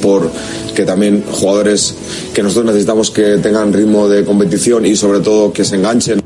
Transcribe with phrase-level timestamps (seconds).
[0.00, 0.30] por
[0.74, 1.94] que también jugadores
[2.34, 6.20] que nosotros necesitamos que tengan ritmo de competición y sobre todo que se enganchen.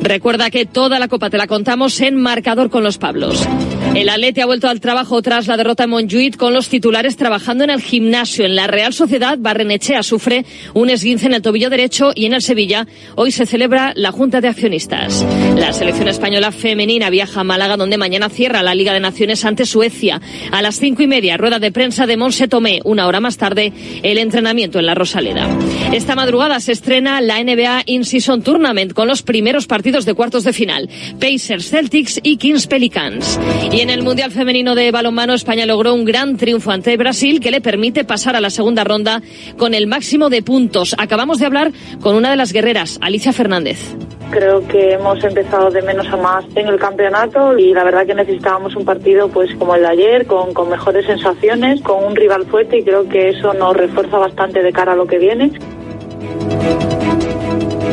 [0.00, 3.46] Recuerda que toda la copa te la contamos en marcador con los Pablos.
[3.94, 7.64] El Atleti ha vuelto al trabajo tras la derrota en Montjuic con los titulares trabajando
[7.64, 8.46] en el gimnasio.
[8.46, 12.40] En la Real Sociedad, Barrenechea sufre un esguince en el tobillo derecho y en el
[12.40, 12.86] Sevilla
[13.16, 15.26] hoy se celebra la Junta de Accionistas.
[15.56, 19.66] La selección española femenina viaja a Málaga donde mañana cierra la Liga de Naciones ante
[19.66, 20.22] Suecia.
[20.50, 22.80] A las cinco y media, rueda de prensa de Monse Tomé.
[22.84, 25.46] Una hora más tarde, el entrenamiento en la Rosaleda.
[25.92, 30.54] Esta madrugada se estrena la NBA In-Season Tournament con los primeros partidos de cuartos de
[30.54, 30.88] final.
[31.20, 33.38] Pacers, Celtics y Kings Pelicans.
[33.82, 37.60] En el Mundial Femenino de Balonmano, España logró un gran triunfo ante Brasil que le
[37.60, 39.20] permite pasar a la segunda ronda
[39.58, 40.94] con el máximo de puntos.
[40.98, 43.96] Acabamos de hablar con una de las guerreras, Alicia Fernández.
[44.30, 48.14] Creo que hemos empezado de menos a más en el campeonato y la verdad que
[48.14, 52.46] necesitábamos un partido pues como el de ayer, con, con mejores sensaciones, con un rival
[52.46, 55.50] fuerte y creo que eso nos refuerza bastante de cara a lo que viene.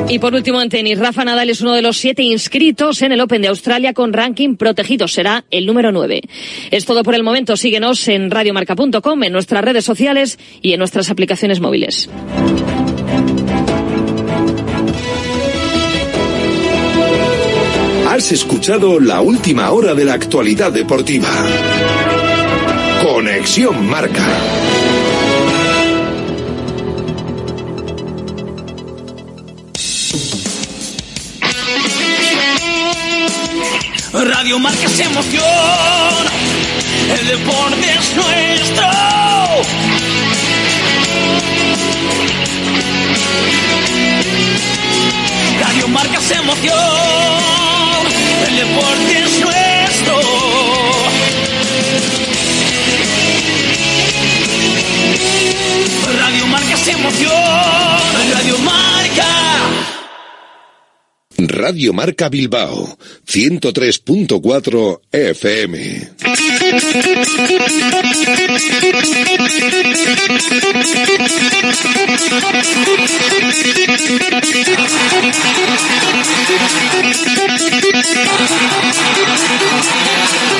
[0.09, 3.21] Y por último en tenis, Rafa Nadal es uno de los siete inscritos en el
[3.21, 5.07] Open de Australia con ranking protegido.
[5.07, 6.23] Será el número nueve.
[6.71, 7.55] Es todo por el momento.
[7.55, 12.09] Síguenos en radiomarca.com, en nuestras redes sociales y en nuestras aplicaciones móviles.
[18.09, 21.29] Has escuchado la última hora de la actualidad deportiva.
[23.03, 24.25] Conexión Marca.
[34.11, 35.43] Radio Marca es emoción,
[37.19, 38.87] el deporte es nuestro.
[45.61, 46.73] Radio Marca es emoción,
[48.47, 50.21] el deporte es nuestro.
[56.19, 57.31] Radio Marca es emoción,
[58.33, 59.98] Radio Marca.
[61.47, 65.75] Radio Marca Bilbao, 103.4 FM.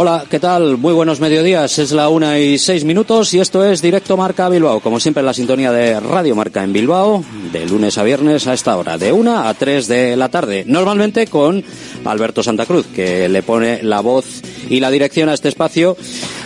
[0.00, 0.78] Hola, ¿qué tal?
[0.78, 1.76] Muy buenos mediodías.
[1.80, 4.78] Es la una y seis minutos y esto es Directo Marca Bilbao.
[4.78, 8.76] Como siempre, la sintonía de Radio Marca en Bilbao, de lunes a viernes a esta
[8.76, 10.62] hora, de una a tres de la tarde.
[10.68, 11.64] Normalmente con
[12.04, 15.96] Alberto Santa Cruz, que le pone la voz y la dirección a este espacio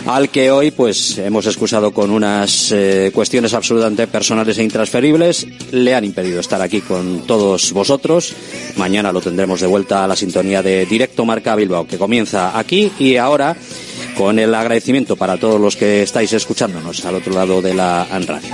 [0.05, 5.47] al que hoy pues hemos excusado con unas eh, cuestiones absolutamente personales e intransferibles.
[5.71, 8.33] Le han impedido estar aquí con todos vosotros.
[8.77, 12.91] Mañana lo tendremos de vuelta a la sintonía de Directo Marca Bilbao, que comienza aquí
[12.99, 13.55] y ahora
[14.17, 18.49] con el agradecimiento para todos los que estáis escuchándonos al otro lado de la radio.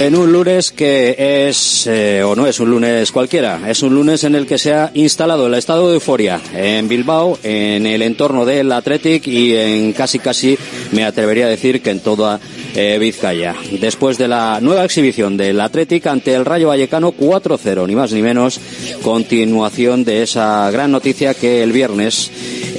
[0.00, 4.24] En un lunes que es, eh, o no es un lunes cualquiera, es un lunes
[4.24, 8.44] en el que se ha instalado el estado de euforia en Bilbao, en el entorno
[8.44, 10.56] del Athletic y en casi casi,
[10.92, 12.38] me atrevería a decir que en toda
[12.74, 13.56] eh, Vizcaya.
[13.80, 18.22] Después de la nueva exhibición del Athletic ante el Rayo Vallecano 4-0, ni más ni
[18.22, 18.60] menos,
[19.02, 22.30] continuación de esa gran noticia que el viernes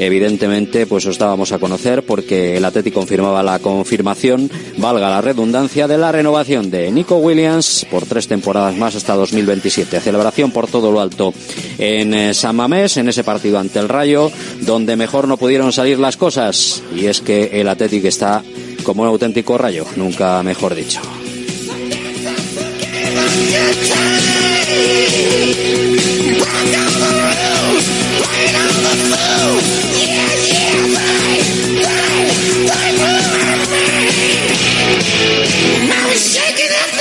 [0.06, 5.88] evidentemente pues os dábamos a conocer porque el Atlético confirmaba la confirmación, valga la redundancia,
[5.88, 10.00] de la renovación de Nico Williams por tres temporadas más hasta 2027.
[10.00, 11.34] Celebración por todo lo alto
[11.78, 14.32] en eh, San Mamés, en ese partido ante el Rayo,
[14.62, 16.84] donde mejor no pudieron salir las cosas.
[16.96, 18.44] Y es que el Atlético está
[18.84, 21.02] como un auténtico rayo, nunca mejor dicho.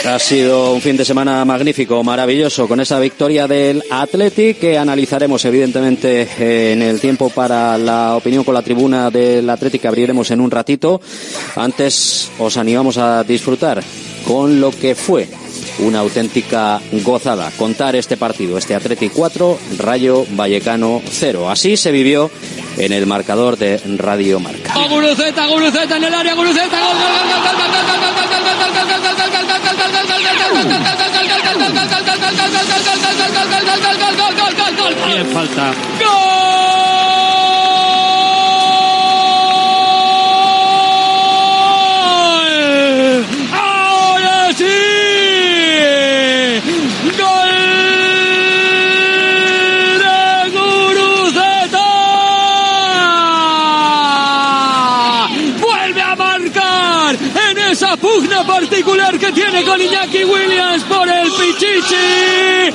[0.08, 5.44] Ha sido un fin de semana magnífico, maravilloso, con esa victoria del Athletic que analizaremos
[5.44, 10.40] evidentemente en el tiempo para la opinión con la tribuna del Athletic que abriremos en
[10.40, 11.02] un ratito.
[11.56, 13.82] Antes os animamos a disfrutar
[14.26, 15.28] con lo que fue
[15.80, 21.50] una auténtica gozada contar este partido, este Atleti 4, Rayo Vallecano 0.
[21.50, 22.30] Así se vivió
[22.76, 24.74] en el marcador de Radio Marca.
[24.88, 25.46] Guruceta,
[59.50, 62.74] tiene con Iñaki Williams por el Pichichi.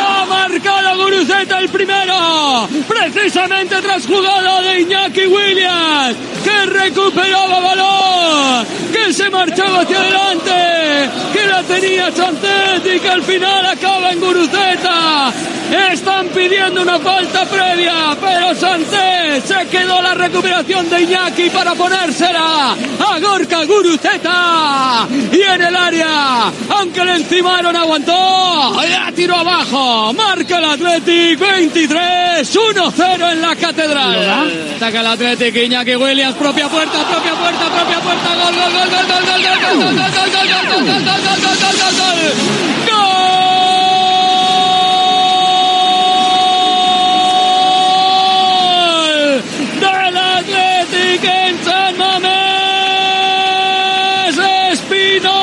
[0.00, 9.12] Ha marcado Guruceta el primero, precisamente tras jugada de Iñaki Williams, que recuperaba balón, que
[9.12, 15.32] se marchaba hacia adelante, que la tenía Chantet y que al final acaba en Guruceta.
[15.92, 22.72] Están pidiendo una falta previa, pero Santé se quedó la recuperación de Iñaki para ponérsela
[22.72, 25.08] a Gorka Guruceta.
[25.32, 30.12] Y en el área, aunque le encimaron, aguantó, la tiró abajo.
[30.12, 34.72] Marca el Athletic 23, 1-0 en la catedral.
[34.76, 38.34] Ataca el Athletic, Iñaki Williams, propia puerta, propia puerta, propia puerta.
[38.34, 43.06] Gol, gol, gol, gol, gol, gol, gol, gol, gol, gol, gol, gol, gol, gol, gol.
[49.80, 52.36] del Athletic en San Mamés
[54.72, 55.36] Espino.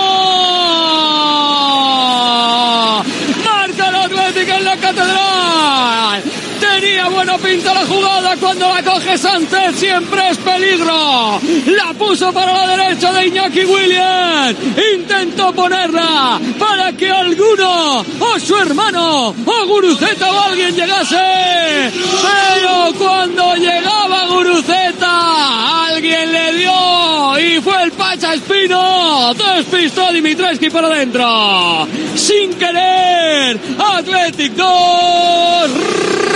[3.44, 6.24] Marca el Athletic en la catedral.
[6.60, 8.36] Tenía buena pinta la jugada
[9.04, 11.40] coge Sánchez, siempre es peligro.
[11.68, 14.56] La puso para la derecha de Iñaki Williams.
[14.96, 21.92] Intentó ponerla para que alguno, o su hermano, o Guruceta o alguien llegase.
[22.22, 29.34] Pero cuando llegaba Guruceta, alguien le dio y fue el Pacha Espino.
[29.34, 31.88] Despistó Dimitrescu para adentro.
[32.16, 35.72] Sin querer, Athletic 2,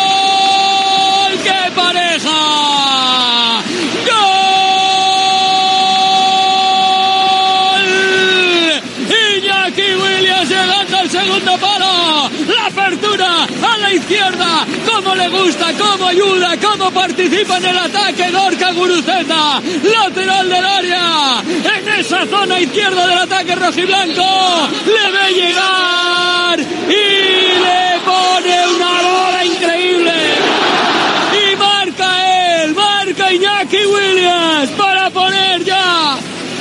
[0.00, 1.32] ¡Gol!
[1.44, 2.38] ¡Qué pareja!
[7.70, 7.88] ¡Gol!
[9.36, 12.30] Iñaki Williams llegando al segundo palo.
[12.48, 14.66] La apertura a la izquierda.
[15.02, 19.58] Cómo le gusta, cómo ayuda, cómo participa en el ataque Gorka Guruceta.
[19.82, 21.42] Lateral del área.
[21.74, 24.68] En esa zona izquierda del ataque rojiblanco.
[24.84, 30.12] Le ve llegar y le pone una bola increíble.
[31.50, 36.18] Y marca él, marca Iñaki Williams para poner ya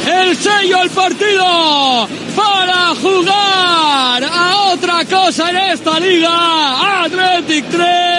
[0.07, 7.03] el sello al partido para jugar a otra cosa en esta liga.
[7.03, 8.19] Athletic 3, Rayo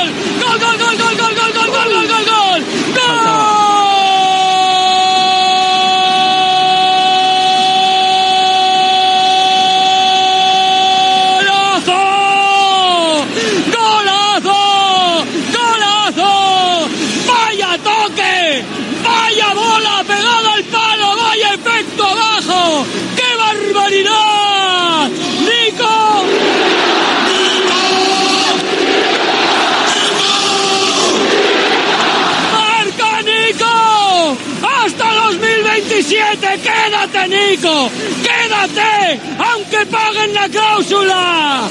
[40.51, 41.67] cláusula!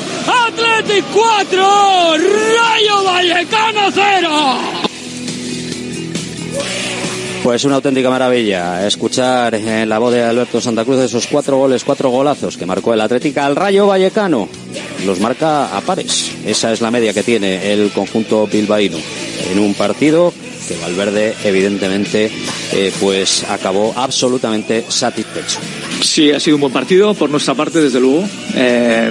[0.48, 2.16] ¡Athletic 4!
[2.16, 4.80] ¡Rayo Vallecano 0!
[7.42, 11.84] Pues una auténtica maravilla escuchar en la voz de Alberto Santa Cruz esos cuatro goles,
[11.84, 14.48] cuatro golazos que marcó el Atlética al Rayo Vallecano.
[15.06, 16.32] Los marca a pares.
[16.44, 18.98] Esa es la media que tiene el conjunto bilbaíno
[19.50, 20.34] en un partido
[20.68, 22.30] que Valverde evidentemente
[22.72, 25.58] eh, pues acabó absolutamente satisfecho.
[26.02, 28.24] Sí, ha sido un buen partido por nuestra parte, desde luego.
[28.54, 29.10] Eh,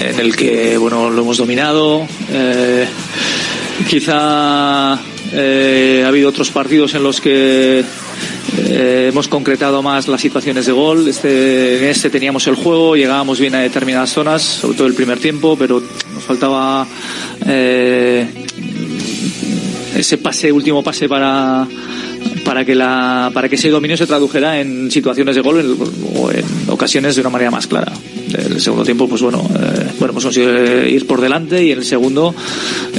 [0.00, 2.06] en el que, bueno, lo hemos dominado.
[2.30, 2.86] Eh,
[3.88, 4.98] quizá
[5.36, 7.82] Eh, ha habido otros partidos en los que
[8.68, 11.08] hemos concretado más las situaciones de gol.
[11.08, 15.18] Este, en este teníamos el juego, llegábamos bien a determinadas zonas, sobre todo el primer
[15.18, 15.82] tiempo, pero
[16.14, 16.86] nos faltaba
[19.96, 21.66] ese pase, último pase para
[22.44, 25.76] para que la para que ese dominio se tradujera en situaciones de gol
[26.16, 27.92] o en ocasiones de una manera más clara.
[28.36, 32.34] El segundo tiempo, pues bueno, eh, hemos conseguido ir por delante y en el segundo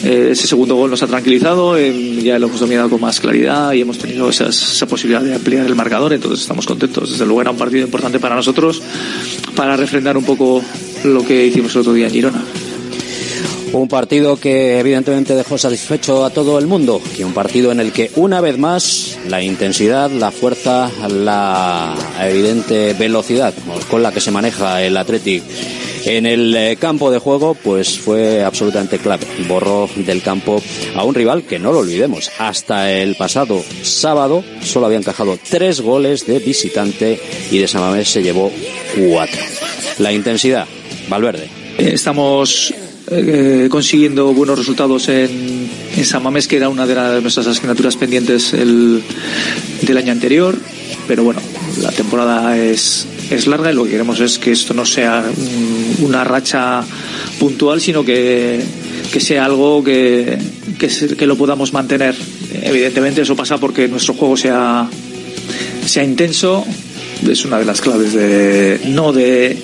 [0.04, 3.82] eh, ese segundo gol nos ha tranquilizado, ya lo hemos dominado con más claridad y
[3.82, 7.12] hemos tenido esas- esa posibilidad de ampliar el marcador, entonces estamos contentos.
[7.12, 8.82] Desde luego era un partido importante para nosotros
[9.56, 10.64] para refrendar un poco
[11.04, 12.44] lo que hicimos el otro día en Girona.
[13.76, 17.92] Un partido que evidentemente dejó satisfecho a todo el mundo y un partido en el
[17.92, 23.54] que una vez más la intensidad, la fuerza, la evidente velocidad
[23.92, 25.44] con la que se maneja el Athletic
[26.06, 29.28] en el eh, campo de juego pues fue absolutamente clave.
[29.46, 30.64] Borró del campo
[30.96, 32.32] a un rival que no lo olvidemos.
[32.40, 37.20] Hasta el pasado sábado solo había encajado tres goles de visitante
[37.52, 38.50] y de Samamés se llevó
[38.96, 39.42] cuatro.
[40.00, 40.66] La intensidad,
[41.10, 41.50] Valverde.
[41.78, 42.74] Estamos
[43.12, 47.96] eh, consiguiendo buenos resultados en, en San Mamés, que era una de las- nuestras asignaturas
[47.98, 49.02] pendientes el,
[49.82, 50.58] del año anterior.
[51.08, 51.40] Pero bueno,
[51.82, 55.24] la temporada es, es larga y lo que queremos es que esto no sea
[56.00, 56.84] una racha
[57.40, 58.60] puntual, sino que,
[59.12, 60.38] que sea algo que,
[61.18, 62.16] que lo podamos mantener.
[62.64, 64.90] Evidentemente eso pasa porque nuestro juego sea,
[65.86, 66.66] sea intenso
[67.30, 69.58] es una de las claves de no de,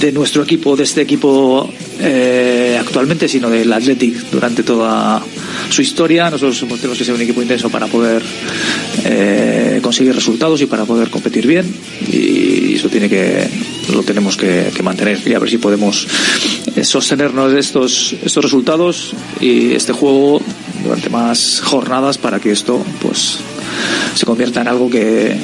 [0.00, 1.70] de nuestro equipo de este equipo
[2.00, 5.22] eh, actualmente sino del Athletic durante toda
[5.70, 6.30] su historia.
[6.30, 8.22] Nosotros tenemos que ser un equipo intenso para poder
[9.04, 11.72] eh, conseguir resultados y para poder competir bien.
[12.10, 13.48] Y eso tiene que
[13.92, 16.06] lo tenemos que, que mantener y a ver si podemos
[16.76, 20.40] eh, sostenernos estos estos resultados y este juego
[20.82, 23.38] durante más jornadas para que esto pues
[24.14, 25.36] se convierta en algo que,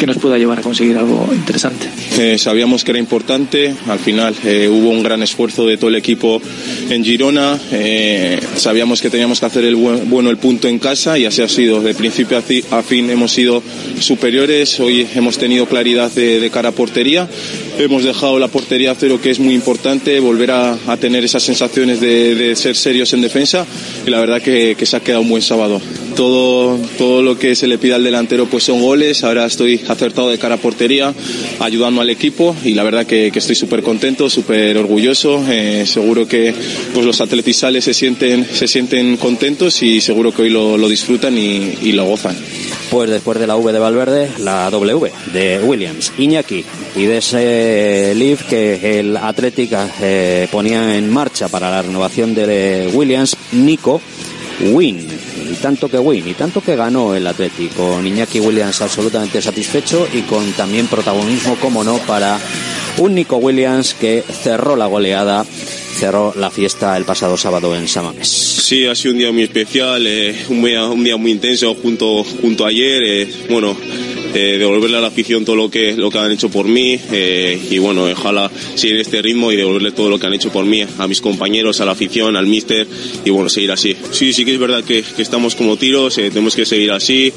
[0.00, 1.86] que nos pueda llevar a conseguir algo interesante.
[2.18, 5.96] Eh, sabíamos que era importante, al final eh, hubo un gran esfuerzo de todo el
[5.96, 6.40] equipo
[6.88, 11.18] en Girona, eh, sabíamos que teníamos que hacer el buen- bueno el punto en casa
[11.18, 12.38] y así ha sido, de principio
[12.70, 13.62] a fin hemos sido
[14.00, 17.28] superiores, hoy hemos tenido claridad de, de cara a portería,
[17.84, 22.00] hemos dejado la portería a cero que es muy importante, volver a, tener esas sensaciones
[22.00, 23.66] de, ser serios en defensa
[24.06, 25.80] y la verdad que, se ha quedado un buen sábado.
[26.16, 30.28] Todo, todo lo que se le pide al delantero pues son goles, ahora estoy acertado
[30.28, 31.14] de cara a portería,
[31.60, 36.52] ayudando al equipo y la verdad que, estoy súper contento, súper orgulloso, eh, seguro que
[36.92, 41.38] pues los atletizales se sienten, se sienten contentos y seguro que hoy lo, lo disfrutan
[41.38, 42.36] y lo gozan.
[42.90, 46.64] Pues después de la V de Valverde, la W de Williams, Iñaki
[46.96, 49.70] y de ese leaf que el Athletic
[50.00, 54.00] eh, ponía en marcha para la renovación de Williams, Nico
[54.72, 55.06] Win.
[55.50, 60.06] Y tanto que win, y tanto que ganó el Athletic, con Iñaki Williams absolutamente satisfecho
[60.12, 62.38] y con también protagonismo, como no, para
[62.98, 65.44] un Nico Williams que cerró la goleada,
[65.92, 68.28] cerró la fiesta el pasado sábado en Samames.
[68.28, 70.62] Sí, ha sido un día muy especial, eh, un,
[71.04, 73.02] día, muy intenso junto, junto ayer.
[73.02, 73.76] eh, bueno,
[74.32, 76.96] eh, devolverle a la afición todo lo que, lo que han hecho por mí
[77.68, 80.84] y bueno, ojalá seguir este ritmo y devolverle todo lo que han hecho por mí
[80.98, 82.86] a mis compañeros, a la afición, al míster
[83.24, 83.96] y bueno, seguir así.
[84.12, 87.32] Sí, sí que es verdad que, que estamos como tiros, tenemos que seguir así.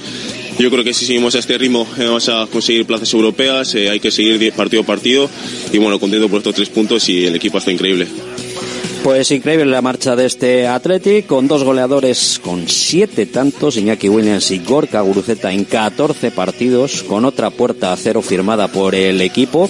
[0.59, 4.11] Yo creo que si seguimos a este ritmo vamos a conseguir plazas europeas, hay que
[4.11, 5.27] seguir partido a partido
[5.71, 8.07] y bueno, contento por estos tres puntos y el equipo está increíble.
[9.03, 14.49] Pues increíble la marcha de este Athletic, con dos goleadores con siete tantos, Iñaki Williams
[14.51, 19.69] y Gorka Guruceta en 14 partidos, con otra puerta a cero firmada por el equipo.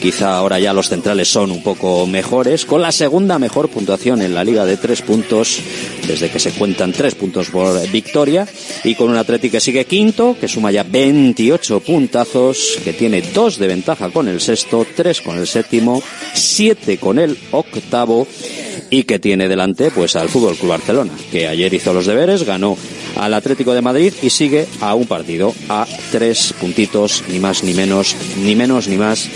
[0.00, 4.34] Quizá ahora ya los centrales son un poco mejores, con la segunda mejor puntuación en
[4.34, 5.60] la liga de tres puntos,
[6.06, 8.46] desde que se cuentan tres puntos por victoria,
[8.84, 13.58] y con un Athletic que sigue quinto, que suma ya 28 puntazos, que tiene dos
[13.58, 16.02] de ventaja con el sexto, tres con el séptimo,
[16.34, 18.26] siete con el octavo,
[18.90, 22.76] y que tiene delante pues al Fútbol Club Barcelona, que ayer hizo los deberes, ganó
[23.16, 27.74] al Atlético de Madrid y sigue a un partido, a tres puntitos, ni más ni
[27.74, 29.28] menos, ni menos ni más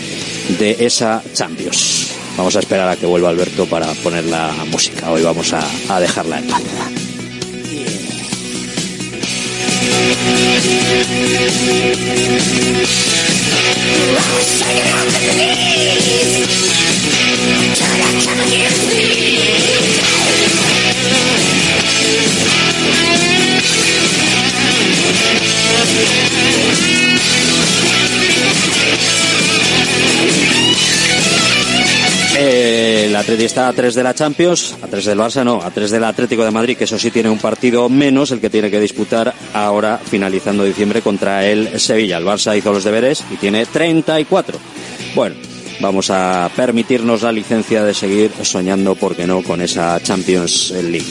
[0.57, 2.11] de esa Champions.
[2.37, 5.11] Vamos a esperar a que vuelva Alberto para poner la música.
[5.11, 6.61] Hoy vamos a, a dejarla en paz.
[32.37, 35.69] El Atlético Madrid está a tres de la Champions, a tres del Barça no, a
[35.69, 38.71] tres del Atlético de Madrid, que eso sí tiene un partido menos, el que tiene
[38.71, 42.17] que disputar ahora finalizando diciembre contra el Sevilla.
[42.17, 44.57] El Barça hizo los deberes y tiene 34.
[45.13, 45.35] Bueno,
[45.81, 51.05] vamos a permitirnos la licencia de seguir soñando, porque no, con esa Champions League.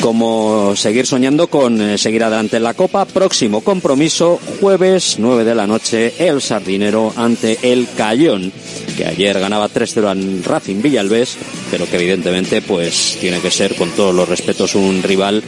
[0.00, 5.54] Como seguir soñando con eh, seguir adelante en la Copa, próximo compromiso, jueves 9 de
[5.54, 8.52] la noche, el Sardinero ante el Cayón
[8.94, 11.36] que ayer ganaba 3-0 en Racing Villalbés,
[11.70, 15.42] pero que evidentemente pues tiene que ser con todos los respetos un rival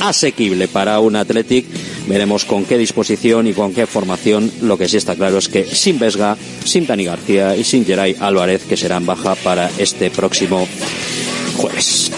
[0.00, 1.66] asequible para un Athletic.
[2.06, 4.50] Veremos con qué disposición y con qué formación.
[4.62, 8.16] Lo que sí está claro es que sin Vesga, sin Dani García y sin Geray
[8.20, 10.68] Álvarez, que serán baja para este próximo
[11.56, 12.12] jueves.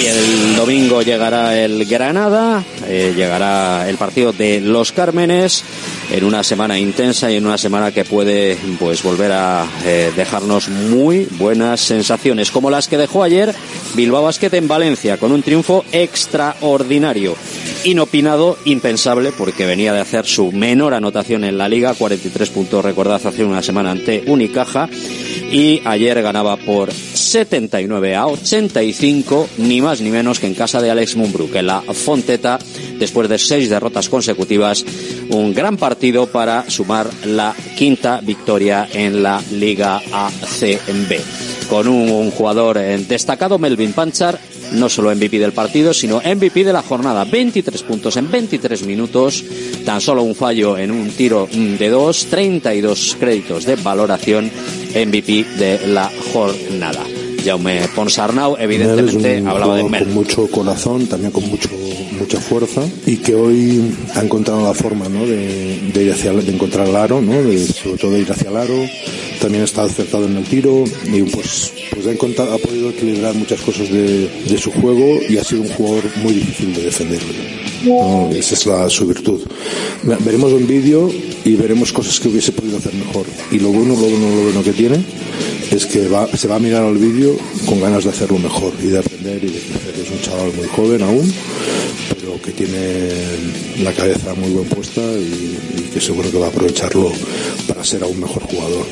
[0.00, 5.64] Y el domingo llegará el Granada, eh, llegará el partido de los Cármenes
[6.10, 10.68] en una semana intensa y en una semana que puede pues volver a eh, dejarnos
[10.68, 13.54] muy buenas sensaciones, como las que dejó ayer
[13.94, 17.36] Bilbao Basket en Valencia, con un triunfo extraordinario.
[17.84, 23.24] Inopinado, impensable, porque venía de hacer su menor anotación en la liga, 43 puntos, recordad,
[23.24, 24.88] hace una semana ante Unicaja,
[25.50, 30.90] y ayer ganaba por 79 a 85, ni más ni menos que en casa de
[30.90, 32.58] Alex Mumbrú, que la Fonteta,
[32.98, 34.84] después de seis derrotas consecutivas,
[35.30, 41.20] un gran partido para sumar la quinta victoria en la Liga ACB.
[41.68, 44.38] Con un, jugador eh, destacado, Melvin Panchar,
[44.72, 47.24] no solo MVP del partido, sino MVP de la jornada.
[47.24, 49.44] 23 puntos en 23 minutos,
[49.84, 54.50] tan solo un fallo en un tiro de dos, 32 créditos de valoración,
[54.94, 57.04] MVP de la jornada.
[57.44, 60.04] Jaume Ponsarnau, evidentemente, hablaba de Mel.
[60.04, 61.68] Con mucho corazón, también con mucho
[62.18, 65.24] mucha fuerza y que hoy ha encontrado la forma ¿no?
[65.24, 67.42] de, ir hacia de encontrar el aro, ¿no?
[67.42, 68.74] de, sobre todo de ir hacia el aro.
[69.40, 73.60] También está acertado en el tiro y pues, pues ha, encontrado, ha podido equilibrar muchas
[73.60, 77.20] cosas de, su juego y ha sido un jugador muy difícil de defender.
[77.84, 78.30] ¿no?
[78.32, 79.40] Esa es la, su virtud.
[80.02, 81.10] Veremos un vídeo
[81.44, 83.26] y veremos cosas que hubiese podido hacer mejor.
[83.52, 84.96] Y lo bueno, lo bueno, lo bueno que tiene
[85.70, 88.98] es que se va a mirar al vídeo con ganas de hacerlo mejor y de
[88.98, 89.94] aprender y de crecer.
[90.02, 91.32] Es un chaval muy joven aún,
[92.18, 93.08] pero que tiene
[93.82, 97.12] la cabeza muy bien puesta y, y que seguro que va a aprovecharlo
[97.68, 98.86] para ser aún mejor jugador.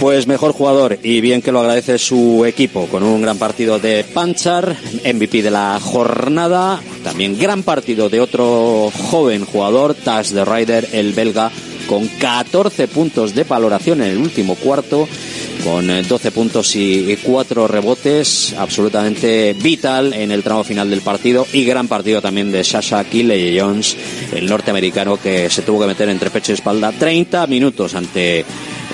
[0.00, 4.04] Pues mejor jugador y bien que lo agradece su equipo con un gran partido de
[4.04, 10.88] Panchar, MVP de la jornada, también gran partido de otro joven jugador, Tash de Ryder,
[10.92, 11.50] el belga,
[11.88, 15.08] con 14 puntos de valoración en el último cuarto,
[15.64, 21.64] con 12 puntos y 4 rebotes, absolutamente vital en el tramo final del partido y
[21.64, 23.96] gran partido también de Sasha Killey Jones,
[24.32, 28.44] el norteamericano que se tuvo que meter entre pecho y espalda 30 minutos ante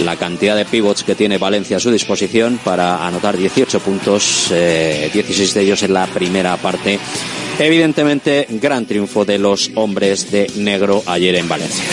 [0.00, 5.10] la cantidad de pivots que tiene Valencia a su disposición para anotar 18 puntos, eh,
[5.12, 6.98] 16 de ellos en la primera parte.
[7.58, 11.84] Evidentemente, gran triunfo de los hombres de negro ayer en Valencia.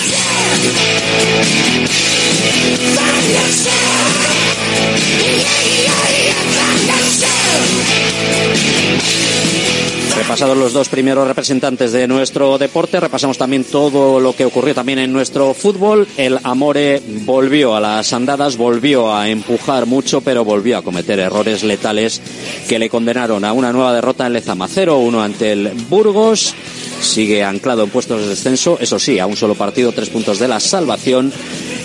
[10.15, 15.00] Repasados los dos primeros representantes de nuestro deporte, repasamos también todo lo que ocurrió también
[15.00, 16.08] en nuestro fútbol.
[16.17, 21.63] El Amore volvió a las andadas, volvió a empujar mucho, pero volvió a cometer errores
[21.63, 22.21] letales
[22.67, 26.54] que le condenaron a una nueva derrota en Lezama 0-1 ante el Burgos.
[27.02, 30.47] Sigue anclado en puestos de descenso, eso sí, a un solo partido, tres puntos de
[30.47, 31.32] la salvación.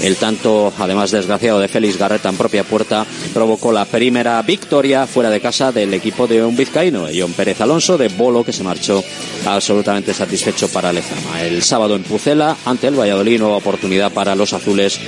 [0.01, 5.31] El tanto, además desgraciado, de Félix Garreta en propia puerta provocó la primera victoria fuera
[5.31, 9.03] de casa del equipo de un vizcaíno, John Pérez Alonso, de Bolo, que se marchó
[9.47, 11.43] absolutamente satisfecho para Lezama.
[11.43, 14.99] El sábado en Pucela, ante el Valladolid, nueva oportunidad para los azules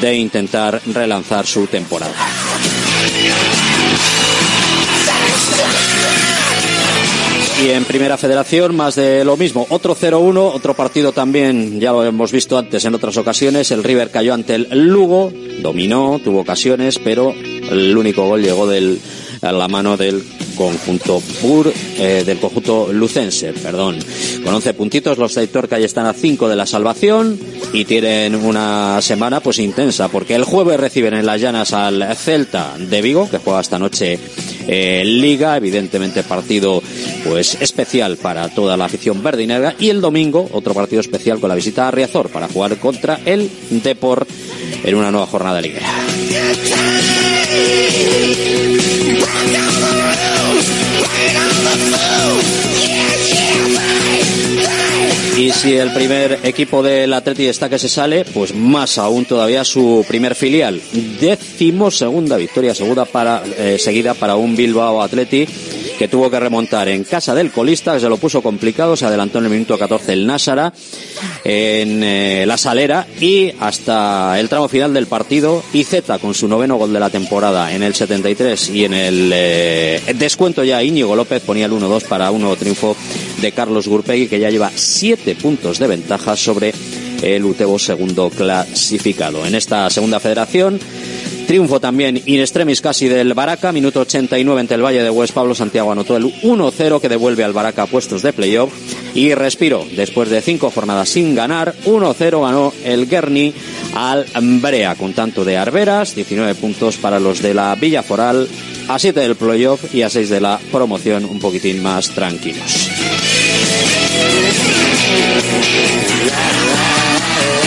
[0.00, 2.14] de intentar relanzar su temporada.
[7.62, 9.68] Y en Primera Federación, más de lo mismo.
[9.70, 13.70] Otro 0-1, otro partido también, ya lo hemos visto antes en otras ocasiones.
[13.70, 19.00] El River cayó ante el Lugo, dominó, tuvo ocasiones, pero el único gol llegó del,
[19.42, 23.98] a la mano del conjunto Pur, eh, del conjunto Lucense, perdón.
[24.44, 27.38] Con 11 puntitos, los Taitorca ya están a 5 de la salvación
[27.72, 32.74] y tienen una semana pues intensa, porque el jueves reciben en las llanas al Celta
[32.78, 34.18] de Vigo, que juega esta noche
[34.68, 36.82] eh, Liga, evidentemente partido
[37.24, 41.40] pues especial para toda la afición verde y negra, y el domingo otro partido especial
[41.40, 44.28] con la visita a Riazor para jugar contra el Deport
[44.84, 45.86] en una nueva jornada liguera.
[55.36, 59.64] Y si el primer equipo del Atleti está que se sale, pues más aún todavía
[59.64, 60.80] su primer filial.
[61.20, 62.74] Décimo segunda victoria
[63.56, 65.46] eh, seguida para un Bilbao Atleti
[65.98, 69.38] que tuvo que remontar en casa del colista, que se lo puso complicado, se adelantó
[69.38, 70.72] en el minuto 14 el Násara,
[71.44, 76.76] en eh, la Salera y hasta el tramo final del partido, Z con su noveno
[76.76, 81.42] gol de la temporada en el 73 y en el eh, descuento ya Íñigo López
[81.42, 82.96] ponía el 1-2 para un nuevo triunfo
[83.40, 86.72] de Carlos Gurpegui que ya lleva siete puntos de ventaja sobre
[87.22, 89.46] el Utebo segundo clasificado.
[89.46, 90.80] En esta segunda federación
[91.46, 95.32] Triunfo también in extremis casi del Baraca, minuto 89 ante el Valle de Hues.
[95.32, 98.72] Pablo Santiago anotó el 1-0 que devuelve al Baraca a puestos de playoff.
[99.14, 103.52] Y respiro, después de cinco jornadas sin ganar, 1-0 ganó el Guerni
[103.94, 104.26] al
[104.60, 108.48] Brea con tanto de Arberas, 19 puntos para los de la Villa Foral,
[108.88, 112.88] a 7 del playoff y a 6 de la promoción, un poquitín más tranquilos.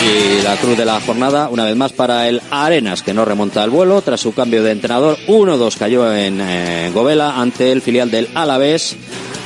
[0.06, 3.62] Y la cruz de la jornada, una vez más para el Arenas, que no remonta
[3.62, 5.18] al vuelo tras su cambio de entrenador.
[5.26, 8.96] 1-2 cayó en eh, Govela ante el filial del Alavés.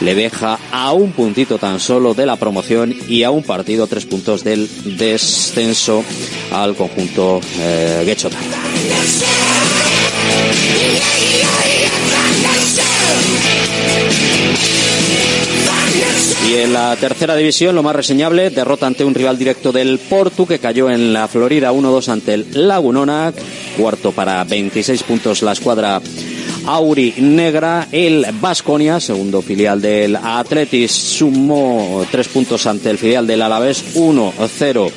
[0.03, 4.05] Le deja a un puntito tan solo de la promoción y a un partido, tres
[4.05, 4.69] puntos del
[4.99, 6.05] descenso
[6.53, 8.05] al conjunto eh,
[16.51, 20.49] y en la tercera división, lo más reseñable, derrota ante un rival directo del Portu
[20.49, 23.33] que cayó en la Florida 1-2 ante el Lagunona.
[23.77, 26.01] Cuarto para 26 puntos la escuadra
[26.71, 27.89] Auri Negra.
[27.91, 34.93] El Vasconia, segundo filial del Atletis, sumó tres puntos ante el filial del Alavés 1-0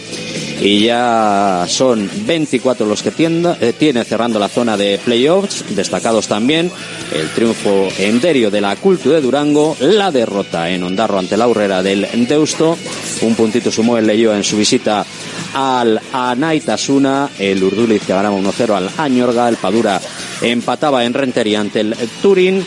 [0.61, 6.71] y ya son 24 los que eh, tiene cerrando la zona de playoffs, destacados también
[7.11, 11.47] el triunfo en Derio de la Cultu de Durango, la derrota en Ondarro ante la
[11.47, 12.77] Urrera del Deusto,
[13.21, 15.05] un puntito sumó el Leyo en su visita
[15.53, 20.01] al Anaitasuna, el Urduliz que ganaba 1-0 al Añorga, el Padura
[20.41, 22.63] empataba en Rentería ante el Turín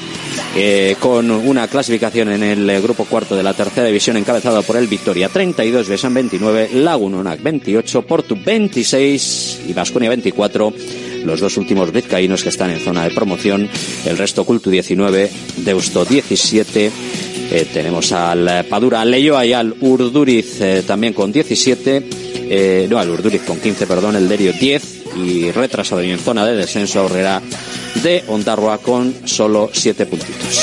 [0.58, 4.76] eh, con una clasificación en el eh, grupo cuarto de la tercera división encabezada por
[4.76, 10.72] el Victoria 32, Besan 29, Lagunonac 28, Portu 26 y Vasconia 24
[11.26, 13.68] los dos últimos vizcaínos que están en zona de promoción,
[14.06, 16.90] el resto Cultu 19, Deusto 17,
[17.50, 22.25] eh, tenemos al Padura, Leyoa y al Urduriz también con 17,
[22.88, 26.56] no, al Urduriz con 15, perdón, el Derio 10 y retrasado y en zona de
[26.56, 27.42] descenso Aurrera
[28.02, 30.62] de Ondarroa con solo 7 puntitos.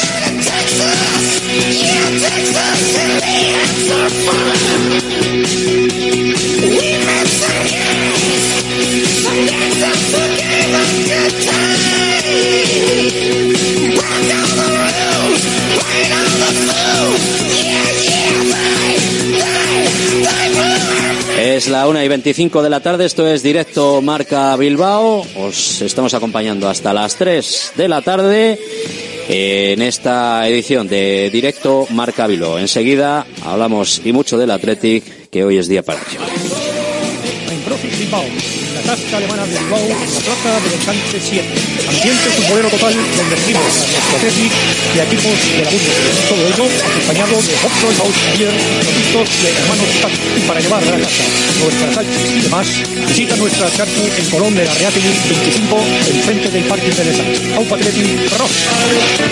[21.54, 25.24] Es la una y 25 de la tarde, esto es directo Marca Bilbao.
[25.36, 28.60] Os estamos acompañando hasta las 3 de la tarde
[29.30, 32.58] en esta edición de directo Marca Bilbao.
[32.58, 36.22] Enseguida hablamos y mucho del Athletic, que hoy es día para ello
[38.84, 41.48] tasca alemana de Bilbao, la plaza del Encante 7.
[41.88, 43.74] Ambiente futbolero total donde vivimos
[44.12, 44.54] a Athletic
[44.96, 46.12] y equipos de la Bundesliga.
[46.30, 50.14] Todo ello acompañado de Hopfroy House Ayer, productos de hermanos Tac.
[50.38, 51.24] Y para llevar a la casa
[51.64, 52.68] nuestras salchis y demás,
[53.08, 57.24] visita nuestra charcu en Colón de la Reategui 25, enfrente del de Lesa.
[57.56, 58.52] Aupa Athletic, Ross.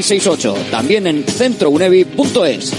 [0.02, 2.74] 609451668, también en centrounevi.es.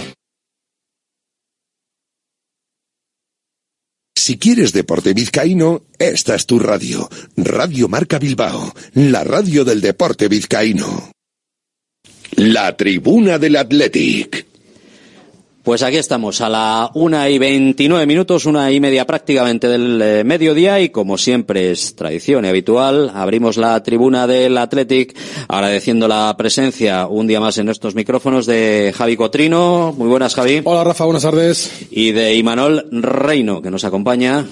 [4.15, 7.09] Si quieres deporte vizcaíno, esta es tu radio.
[7.37, 11.11] Radio Marca Bilbao, la radio del deporte vizcaíno.
[12.37, 14.52] La tribuna del Athletic.
[15.63, 20.25] Pues aquí estamos a la una y veintinueve minutos, una y media prácticamente del eh,
[20.25, 26.35] mediodía y como siempre es tradición y habitual, abrimos la tribuna del Athletic agradeciendo la
[26.37, 29.95] presencia un día más en estos micrófonos de Javi Cotrino.
[29.97, 30.63] Muy buenas, Javi.
[30.65, 31.87] Hola, Rafa, buenas tardes.
[31.93, 34.45] Y de Imanol Reino, que nos acompaña.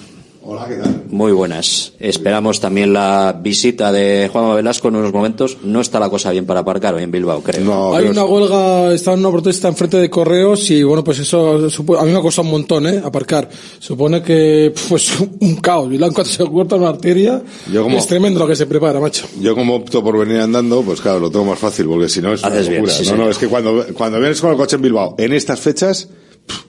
[0.42, 1.02] Hola, ¿qué tal?
[1.10, 1.92] Muy buenas.
[2.00, 5.58] Esperamos también la visita de Juan Velasco en unos momentos.
[5.62, 7.94] No está la cosa bien para aparcar hoy en Bilbao, creo.
[7.94, 12.10] Hay una huelga, está una protesta enfrente de correos y bueno, pues eso a mí
[12.12, 13.02] me ha costado un montón, ¿eh?
[13.04, 13.50] Aparcar.
[13.78, 15.90] Supone que pues un caos.
[15.90, 18.98] Bilbao en cuanto se corta una arteria, Yo como- es tremendo lo que se prepara,
[18.98, 19.26] macho.
[19.42, 22.32] Yo como opto por venir andando, pues claro, lo tengo más fácil, porque si no
[22.32, 22.96] es una Haces bien, locura.
[22.96, 25.60] sí, no, no, es que cuando, cuando vienes con el coche en Bilbao, en estas
[25.60, 26.08] fechas,
[26.46, 26.64] pff,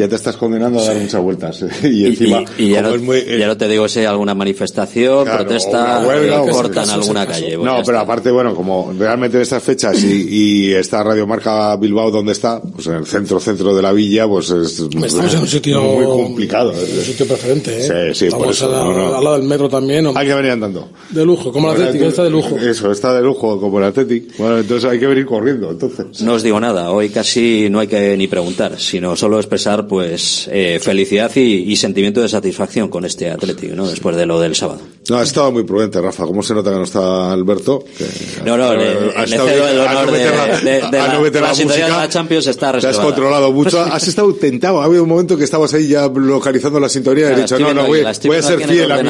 [0.00, 1.64] ya te estás condenando a dar muchas vueltas.
[1.84, 4.00] y encima, y, y ya, como no, es muy, eh, ya no te digo si
[4.00, 7.56] hay alguna manifestación, Claro, protesta, huelga, eh, o cortan caso, alguna calle.
[7.56, 8.00] No, Pues pero está.
[8.00, 10.26] aparte, bueno, como realmente en estas fechas y,
[10.68, 14.26] y está Radio Marca Bilbao donde está, pues en el centro, centro de la villa,
[14.26, 16.70] pues es Estamos en un sitio muy complicado.
[16.70, 18.14] Un sitio preferente, ¿eh?
[18.14, 20.06] Sí, sí, por eso, la- no, al lado del metro también.
[20.06, 20.22] hombre.
[20.22, 20.88] Hay que venir andando.
[21.10, 22.56] De lujo, como el Atlético, está de lujo.
[22.56, 24.32] Eso, está de lujo, como el Atlético.
[24.38, 26.22] Bueno, entonces hay que venir corriendo, entonces.
[26.22, 30.48] No os digo nada, hoy casi no hay que ni preguntar, sino solo expresar pues
[30.52, 33.88] eh, felicidad y, y sentimiento de satisfacción con este Atlético, ¿no?
[33.90, 34.78] Después de lo del sábado.
[35.08, 36.26] No, ha estado muy prudente, Rafa.
[36.26, 37.82] ¿Cómo se nota que no está Alberto?
[37.98, 38.06] Que-
[38.44, 41.18] No, no, le, Ha le cedo el honor de, la- de- de a la, la
[41.20, 41.88] la de música.
[41.88, 43.80] la Champions está Te has controlado mucho.
[43.80, 44.80] Has estado tentado.
[44.80, 47.58] Ha habido un momento que estabas ahí ya localizando la sintonía y La has dicho,
[47.58, 49.08] no, no, voy, voy a ser fiel a mi.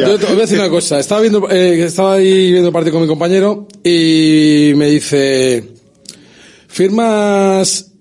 [0.00, 0.98] Yo te voy a decir una cosa.
[0.98, 5.68] Estaba viendo, eh, estaba ahí viendo partido con mi compañero y me dice,
[6.68, 7.91] ¿firmas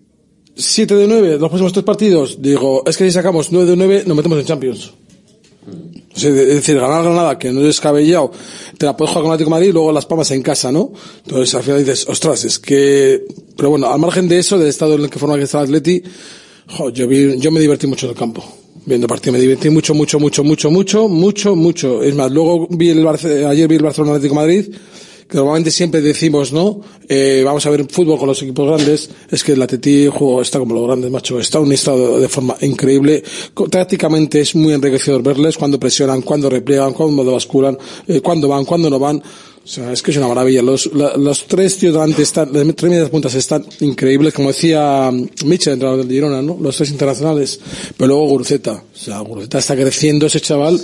[0.61, 2.41] 7 de 9 los próximos tres partidos?
[2.41, 4.91] Digo, es que si sacamos 9 de 9 nos metemos en Champions.
[6.15, 8.31] Es decir, ganar Granada, que no es descabellado,
[8.77, 10.91] te la puedes jugar con Atlético Madrid y luego las palmas en casa, ¿no?
[11.25, 13.23] Entonces al final dices, ostras, es que...
[13.55, 15.65] Pero bueno, al margen de eso, del estado en el que forma que está el
[15.65, 16.01] Atleti,
[16.67, 18.43] jo, yo, vi, yo me divertí mucho en el campo.
[18.85, 22.03] Viendo el partido, me divertí mucho, mucho, mucho, mucho, mucho, mucho, mucho.
[22.03, 24.65] Es más, luego vi el Barce- ayer vi el Barcelona Atlético Madrid,
[25.31, 26.81] normalmente siempre decimos, ¿no?
[27.07, 29.09] Eh, vamos a ver fútbol con los equipos grandes.
[29.29, 31.39] Es que el Atleti juego está como los grandes, macho.
[31.39, 33.23] Está un estado de forma increíble.
[33.69, 38.89] Tácticamente es muy enriquecedor verles cuando presionan, cuando repliegan, cuando basculan, eh, cuando van, cuando
[38.89, 39.21] no van.
[39.63, 40.61] O sea, es que es una maravilla.
[40.63, 45.09] Los, la- los tres delante están, las tres medias puntas están increíbles, como decía
[45.45, 46.57] Mitchell, entrenador del Girona, ¿no?
[46.59, 47.59] Los tres internacionales.
[47.95, 48.71] Pero luego Guruceta.
[48.93, 50.79] O sea, Guruceta está creciendo ese chaval.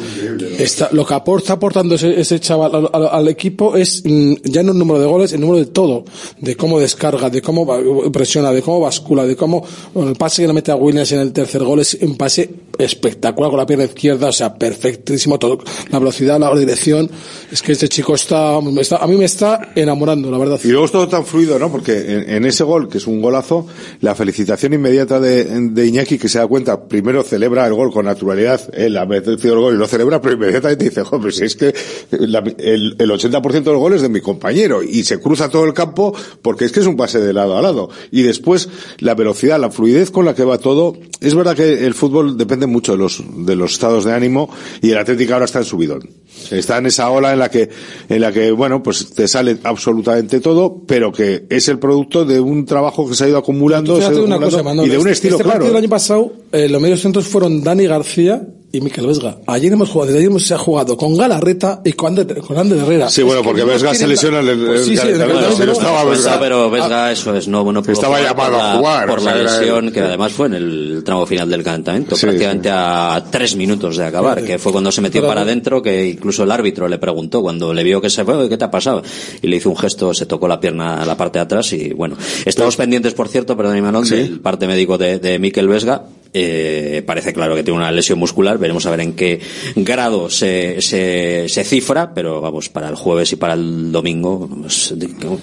[0.60, 4.72] Está, lo que aporta, aportando ese, ese chaval al, al- equipo es mm, ya no
[4.74, 6.06] el número de goles, el número de todo.
[6.40, 7.66] De cómo descarga, de cómo
[8.12, 11.34] presiona, de cómo bascula, de cómo, el pase que le mete a Williams en el
[11.34, 15.58] tercer gol es un pase espectacular con la pierna izquierda, o sea, perfectísimo todo.
[15.90, 17.10] La velocidad, la dirección.
[17.52, 18.60] Es que este chico está,
[19.00, 20.60] a mí me está enamorando, la verdad.
[20.64, 21.72] Y luego es todo tan fluido, ¿no?
[21.72, 23.66] Porque en, en ese gol, que es un golazo,
[24.02, 28.06] la felicitación inmediata de, de Iñaki, que se da cuenta, primero celebra el gol con
[28.06, 31.56] naturalidad, él ha metido el gol y lo celebra, pero inmediatamente dice, joder, si es
[31.56, 31.74] que
[32.12, 35.74] la- el, el 80% del gol es de mi compañero, y se cruza todo el
[35.74, 37.90] campo, porque es que es un pase de lado a lado.
[38.12, 41.94] Y después, la velocidad, la fluidez con la que va todo, es verdad que el
[41.94, 44.50] fútbol depende mucho de los, de los estados de ánimo,
[44.82, 46.10] y el Atlético ahora está en subidón.
[46.52, 47.70] Está en esa ola en la que,
[48.10, 52.40] en la que, bueno, pues te sale absolutamente todo, pero que es el producto de
[52.40, 54.98] un trabajo que se ha ido acumulando, se ha ido cosa, acumulando, Manolo, y de
[54.98, 55.60] un este- estilo este claro.
[55.60, 59.38] partido del año pasado, eh, los medios centros fueron Dani García y Miquel Vesga.
[59.48, 62.58] Ayer hemos jugado, desde ayer hemos se ha jugado con Galarreta y con Ander, con
[62.58, 63.10] Ander Herrera.
[63.10, 65.22] Sí, bueno, porque Vesga se lesiona en el- Pues sí, sí, el
[65.70, 66.38] estaba Vesga.
[66.40, 70.02] pero Vesga, eso es, no, no pudo Estaba llamado a jugar, por la lesión, que
[70.02, 74.60] además fue en el tramo final del calentamiento, prácticamente a tres minutos de acabar, que
[74.60, 78.02] fue cuando se metió para adentro, que incluso el árbitro le preguntó cuando le vio
[78.02, 79.02] que se fue, ¿qué te ha pasado?
[79.42, 81.94] Y le hizo un gesto, se tocó la pierna a la parte de atrás y
[81.94, 86.04] bueno, estamos pendientes, por cierto, perdón, Imanol, del parte médico de, de Miquel Vesga,
[86.34, 89.40] eh, parece claro que tiene una lesión muscular, veremos a ver en qué
[89.76, 94.94] grado se, se, se cifra, pero vamos, para el jueves y para el domingo, pues,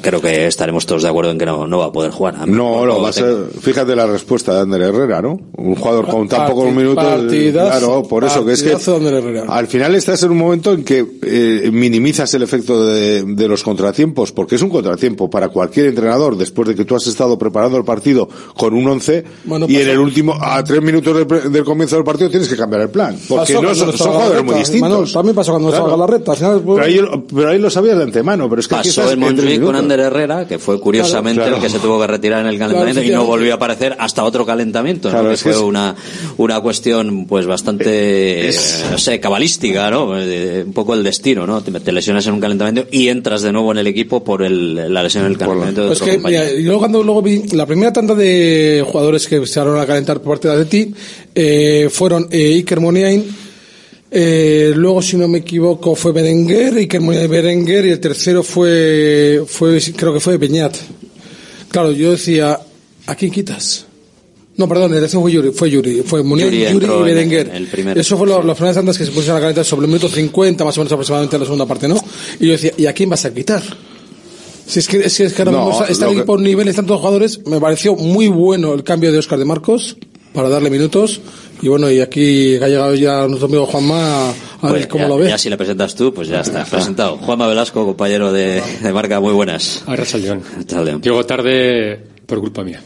[0.00, 2.37] creo que estaremos todos de acuerdo en que no, no va a poder jugar.
[2.38, 5.38] A mí, No, no, va a ser, fíjate la respuesta de Ander Herrera, ¿no?
[5.57, 7.05] Un jugador con tan pocos minutos.
[7.05, 8.74] partidazo, claro, por eso que es que
[9.48, 13.62] al final estás en un momento en que eh, minimizas el efecto de, de los
[13.62, 17.77] contratiempos, porque es un contratiempo para cualquier entrenador después de que tú has estado preparando
[17.79, 21.64] el partido con un once Bueno, y en pasó- el último, a tres minutos del
[21.64, 24.51] comienzo del partido tienes que cambiar el plan, porque Pasó no son, son jugadores muy
[24.53, 24.90] Galarreta, distintos.
[24.90, 25.85] Manuel, también pasó cuando Claro.
[25.87, 26.31] estaba Galarreta.
[26.33, 29.11] Al final, pues, Pero ahí, pero ahí lo sabías de antemano, pero es que Pasó
[29.11, 29.77] en Montjuic con.
[29.77, 31.81] Ander Herrera, que fue curiosamente Claro, el que claro.
[31.81, 35.09] se tuvo que retirar en el calentamiento y no volvió a aparecer hasta otro calentamiento,
[35.09, 35.12] ¿no?
[35.14, 35.95] Claro, que es que fue es- una,
[36.37, 38.55] una cuestión pues bastante, eh,
[38.90, 40.19] no sé, cabalística, ¿no?
[40.21, 41.61] Eh, un poco el destino, ¿no?
[41.62, 44.93] Te, te lesionas en un calentamiento y entras de nuevo en el equipo por el,
[44.93, 46.45] la lesión en el calentamiento de Pues otro que, compañero.
[46.55, 50.21] mira, yo cuando luego vi la primera tanda de jugadores que se fueron a calentar
[50.21, 50.95] por parte de Atleti
[51.35, 53.24] eh, fueron eh, Iker Muniain,
[54.11, 59.42] eh, luego si no me equivoco fue Berenguer, Iker Muniain Berenguer y el tercero fue,
[59.46, 60.76] fue creo que fue Peñat.
[61.68, 62.59] Claro, yo decía,
[63.07, 63.87] ¿a quién quitas?
[64.57, 67.50] No, perdón, el tercero fue Yuri, fue Yuri, fue Muniain, Yuri Yuri, y el- Berenguer.
[67.52, 67.98] el.
[67.98, 70.64] Eso fue lo- las primeras tandas que se pusieron a calentar sobre el minuto 50,
[70.64, 71.96] más o menos aproximadamente en la segunda parte, ¿no?
[72.38, 73.62] Y yo decía, ¿y a quién vas a quitar?
[74.66, 76.44] Si es que, que, es que ahora No, mismo está, está el equipo a un
[76.44, 77.40] nivel, están todos jugadores.
[77.46, 79.96] Me pareció muy bueno el cambio de Oscar de Marcos
[80.35, 81.20] para darle minutos.
[81.62, 85.16] Y bueno, y aquí ha llegado ya nuestro amigo Juanma a ver cómo ya, lo
[85.16, 85.29] ve.
[85.29, 87.16] ya si le presentas tú, pues ya está, presentado.
[87.16, 89.83] Juanma Velasco, compañero de, de marca, muy buenas.
[89.87, 90.42] Arracha León.
[90.85, 91.01] León.
[91.01, 92.83] Llego tarde por culpa mía.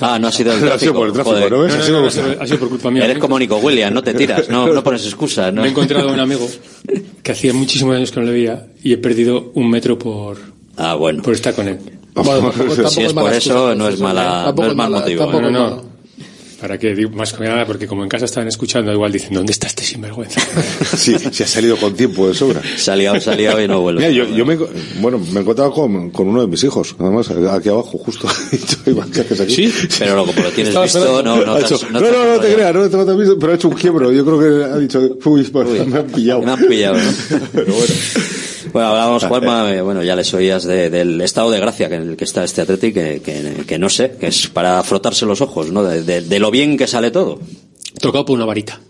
[0.00, 0.94] Ah, no ha sido el Ha sido tráfico.
[0.94, 1.52] por el tráfico, joder.
[1.52, 1.72] ¿no ves?
[1.72, 3.04] No, no, Ha sido no, por- ha sido- ha sido por culpa mía.
[3.04, 5.52] Eres como Nico Williams, no te tiras, no, no pones excusas.
[5.52, 5.62] ¿no?
[5.62, 6.48] Me he encontrado a un amigo
[7.22, 10.38] que hacía muchísimos años que no le veía y he perdido un metro por,
[10.76, 11.22] Ah, bueno.
[11.22, 11.78] por estar con él.
[12.14, 12.52] Bueno,
[12.88, 15.22] Si es por excusa, eso, no es mala, no es mal motivo.
[15.24, 15.91] tampoco No, no.
[16.62, 16.94] ¿Para qué?
[16.94, 19.82] Digo, más que nada porque como en casa estaban escuchando, igual dicen, ¿dónde está este
[19.82, 20.40] sinvergüenza?
[20.96, 22.62] Sí, se ha salido con tiempo de sobra.
[22.76, 24.08] Salió, salió y no vuelve.
[24.08, 24.56] Mira, yo, yo me,
[25.00, 28.28] bueno, me he encontrado con, con uno de mis hijos, además, aquí abajo, justo.
[28.52, 29.68] Y yo, Iván, ¿qué haces aquí?
[29.70, 31.36] Sí, Pero lo, como lo tienes Estaba visto, esperando.
[31.36, 32.88] no, no, Ha te has- hecho, no no, te no, has no te creas, no
[32.88, 34.12] te, te visto, pero ha hecho un quiebro.
[34.12, 35.50] Yo creo que ha dicho, uy,
[35.88, 36.42] me han pillado.
[36.42, 37.10] Me han pillado, ¿no?
[37.52, 37.94] Pero bueno.
[38.72, 42.10] Bueno, hablábamos, Juanma, eh, bueno, ya les oías de- del estado de gracia que en
[42.10, 45.40] el que está este Atleti, que, que, que no sé, que es para frotarse los
[45.40, 45.82] ojos, ¿no?
[45.84, 47.40] De, de- de lo bien que sale todo.
[48.00, 48.80] tocado por una varita.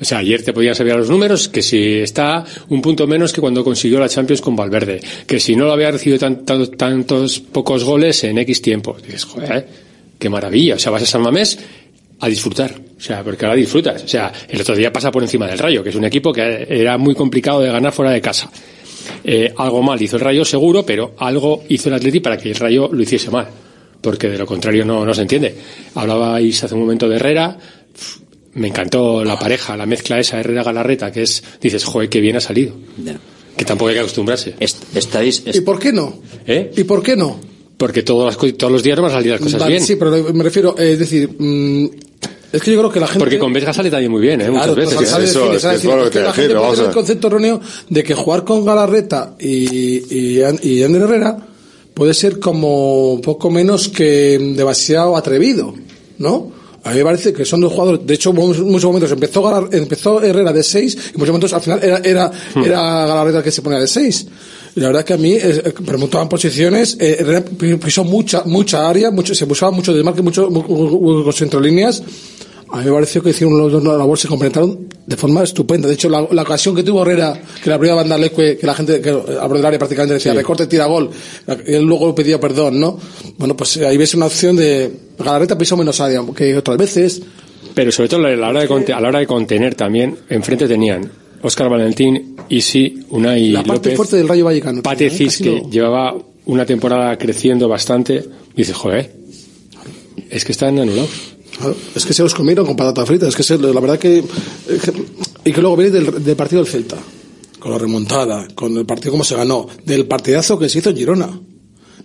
[0.00, 3.40] O sea, ayer te podían saber los números, que si está un punto menos que
[3.40, 7.38] cuando consiguió la Champions con Valverde, que si no lo había recibido tan- tan- tantos
[7.38, 8.96] pocos goles en X tiempo.
[9.00, 9.68] Dices, joder,
[10.18, 10.74] qué maravilla.
[10.74, 11.56] O sea, vas a San Mamés
[12.18, 12.74] a disfrutar.
[12.98, 14.02] O sea, porque ahora disfrutas.
[14.02, 16.66] O sea, el otro día pasa por encima del Rayo, que es un equipo que
[16.68, 18.50] era muy complicado de ganar fuera de casa.
[19.24, 22.56] Eh, algo mal hizo el Rayo seguro, pero algo hizo el Atleti para que el
[22.56, 23.48] Rayo lo hiciese mal.
[24.00, 25.54] Porque de lo contrario no, no se entiende.
[25.94, 27.56] Hablabais hace un momento de Herrera,
[28.54, 32.40] me encantó la pareja, la mezcla esa Herrera-Galarreta, que es, dices, joder, qué bien ha
[32.40, 32.74] salido.
[33.56, 34.54] Que tampoco hay que acostumbrarse.
[34.60, 36.18] estáis, ¿Y por qué no?
[36.46, 36.70] ¿Eh?
[36.76, 37.38] ¿Y por qué no?
[37.76, 39.84] Porque co- todos los días no van a salir las cosas Vale, bien.
[39.86, 41.86] Sí, pero me refiero, eh, es decir, mm,
[42.52, 43.18] es que yo creo que la gente...
[43.20, 44.50] Porque con Vesga sale también muy bien, ¿eh?
[44.50, 44.94] Muchas Claro, veces.
[44.94, 45.12] pues, decir,
[45.60, 48.64] sale decir, es que la gente puede tener el concepto erróneo de que jugar con
[48.64, 51.36] Galarreta y, y, y Ander Herrera
[51.94, 55.74] puede ser como poco menos que demasiado atrevido,
[56.18, 56.52] ¿no?
[56.84, 59.40] A mí me parece que son dos jugadores, de hecho, en muchos muchos momentos empezó,
[59.42, 62.64] Galar- empezó Herrera de 6 y en muchos momentos al final era, era, Hmm.
[62.64, 64.26] era Galarreta el que se ponía de 6.
[64.74, 67.42] La verdad que a mí, eh, preguntaban posiciones, eh,
[67.82, 72.02] pisó mucha, mucha área, mucho, se buscaba mucho desmarque, mucho, mu- mu- mu- entre líneas.
[72.70, 75.86] A mí me pareció que hicieron los dos una labor, se completaron de forma estupenda.
[75.88, 78.72] De hecho, la, la ocasión que tuvo Herrera, que la primera banda Leque, que la
[78.72, 81.10] gente, que abrió el área prácticamente decía recorte, tira gol,
[81.46, 82.98] la- y él luego pedía perdón, ¿no?
[83.36, 87.20] Bueno, pues eh, ahí ves una opción de Galarreta pisó menos área que otras veces.
[87.74, 91.10] Pero sobre todo a la hora de, a la hora de contener también, enfrente tenían
[91.42, 94.82] Óscar Valentín, Isi, Unai la parte López, fuerte del Rayo Vallecano.
[94.82, 95.28] Pate ¿eh?
[95.38, 96.14] Que lo- llevaba
[96.46, 98.24] una temporada creciendo bastante.
[98.56, 99.12] Dice, joder,
[100.30, 101.10] es que están anulados.
[101.94, 103.28] Es que se los comieron con patata frita.
[103.28, 104.24] Es que se- la verdad que, eh,
[104.82, 104.92] que-
[105.44, 106.96] Y que luego viene del, del partido del Celta.
[107.58, 108.46] Con la remontada.
[108.54, 109.66] Con el partido como se ganó.
[109.84, 111.40] Del partidazo que se hizo en Girona.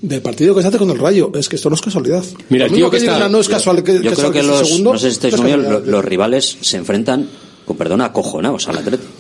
[0.02, 1.32] Del partido que se hace con el Rayo.
[1.36, 2.24] Es que esto no es casualidad.
[2.50, 5.00] Mira, tío que Girona está- no es casual que, Yo creo que los, segundo, no
[5.00, 7.28] sé si no es los rivales se enfrentan
[7.66, 9.12] con perdón, acojonados al Atlético.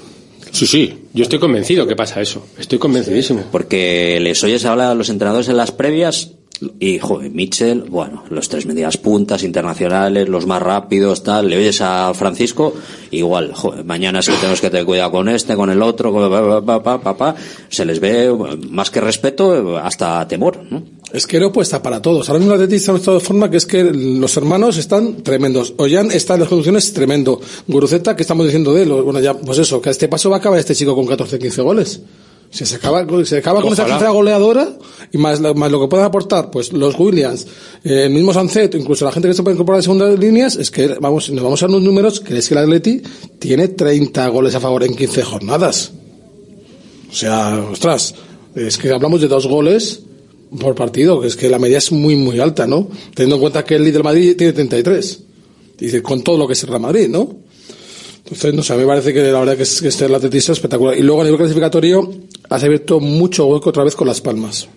[0.52, 2.46] Sí, sí, yo estoy convencido que pasa eso.
[2.58, 3.44] Estoy convencidísimo.
[3.52, 6.32] Porque les oyes hablar a los entrenadores en las previas
[6.80, 11.50] y, joder, Mitchell, bueno, los tres medias puntas internacionales, los más rápidos, tal.
[11.50, 12.74] Le oyes a Francisco,
[13.12, 16.82] igual, joder, mañana que tenemos que tener cuidado con este, con el otro, con pa,
[16.82, 17.36] pa, pa.
[17.70, 18.36] se les ve
[18.70, 20.84] más que respeto, hasta temor, ¿no?
[21.14, 22.28] Es que Europa está para todos.
[22.28, 25.24] Ahora mismo el Atleti está en estado de forma que es que los hermanos están
[25.24, 25.74] tremendos.
[25.78, 27.40] Ollán está en las condiciones tremendo.
[27.66, 28.92] Guruceta, que estamos diciendo de él?
[28.92, 31.40] Bueno, ya, pues eso, que a este paso va a acabar este chico con 14,
[31.40, 32.02] 15 goles.
[32.50, 34.70] Si se acaba, se acaba con esa cifra goleadora
[35.12, 37.46] y más, lo- más lo que pueden aportar, pues los Williams,
[37.84, 40.72] eh, el mismo Sancet, incluso la gente que se puede incorporar en segundas líneas, es
[40.72, 43.02] que vamos, nos vamos a unos números que es que el Atleti
[43.40, 45.92] tiene 30 goles a favor en 15 jornadas.
[47.12, 48.16] O sea, ostras,
[48.56, 50.02] es que hablamos de dos goles
[50.60, 52.90] por partido, que es que la media es muy, muy alta, ¿no?
[53.14, 55.20] Teniendo en cuenta que el líder Madrid tiene 33.
[55.78, 57.38] Dice, con todo lo que es el Real Madrid, ¿no?
[58.24, 60.38] Entonces, no sé, a mí me parece que la verdad que, es, que este atletismo
[60.54, 60.98] es espectacular.
[60.98, 62.14] Y luego a nivel clasificatorio,
[62.50, 64.68] has abierto mucho hueco otra vez con Las Palmas.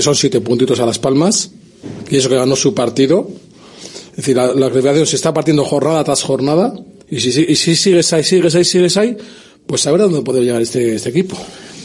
[0.00, 1.50] Son siete puntitos a Las Palmas,
[2.10, 3.28] y eso que ganó su partido.
[4.10, 6.72] Es decir, la, la clasificación se está partiendo jornada tras jornada,
[7.10, 9.16] y si, si- y si sigues ahí, sigues ahí, sigues ahí,
[9.66, 11.36] pues a ver a dónde puede llegar este, este equipo.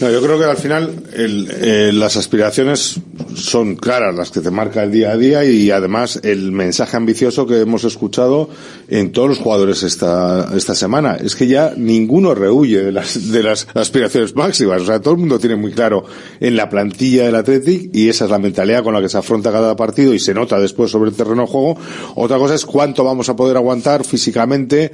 [0.01, 3.01] No, yo creo que al final el, eh, las aspiraciones
[3.35, 7.45] son claras, las que te marca el día a día y además el mensaje ambicioso
[7.45, 8.49] que hemos escuchado
[8.87, 11.15] en todos los jugadores esta, esta semana.
[11.15, 14.83] Es que ya ninguno rehuye de las, de las aspiraciones máximas.
[14.83, 16.05] O sea, todo el mundo tiene muy claro
[16.39, 19.51] en la plantilla del Athletic y esa es la mentalidad con la que se afronta
[19.51, 21.77] cada partido y se nota después sobre el terreno de juego.
[22.15, 24.93] Otra cosa es cuánto vamos a poder aguantar físicamente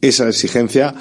[0.00, 0.94] esa exigencia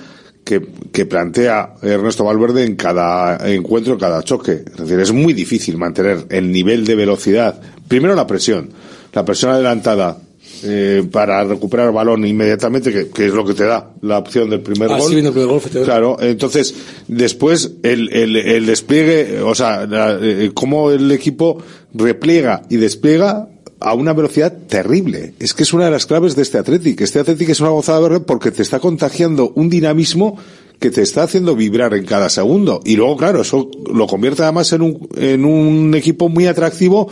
[0.45, 4.63] que, que plantea Ernesto Valverde en cada encuentro, en cada choque.
[4.65, 7.59] Es decir, es muy difícil mantener el nivel de velocidad.
[7.87, 8.69] Primero la presión,
[9.11, 10.19] la presión adelantada
[10.63, 14.49] eh, para recuperar el balón inmediatamente, que, que es lo que te da la opción
[14.49, 15.13] del primer Así gol.
[15.25, 15.61] el primer gol.
[15.83, 16.73] Claro, entonces
[17.07, 21.57] después el, el, el despliegue, o sea, la- eh, cómo el equipo
[21.93, 23.49] repliega y despliega
[23.85, 25.35] a una velocidad terrible.
[25.37, 27.01] Es que es una de las claves de este Athletic.
[27.01, 30.39] Este Athletic es una gozada verde porque te está contagiando un dinamismo
[30.79, 32.81] que te está haciendo vibrar en cada segundo.
[32.83, 37.09] Y luego, claro, eso lo convierte además en un, en un equipo muy atractivo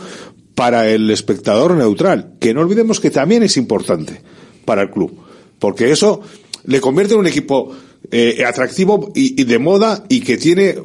[0.56, 4.20] para el espectador neutral, que no olvidemos que también es importante
[4.64, 5.16] para el club,
[5.60, 6.22] porque eso
[6.64, 7.70] le convierte en un equipo
[8.10, 10.76] eh, atractivo y, de moda y que tiene eh,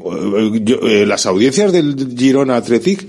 [0.83, 3.07] eh, las audiencias del Girona Athletic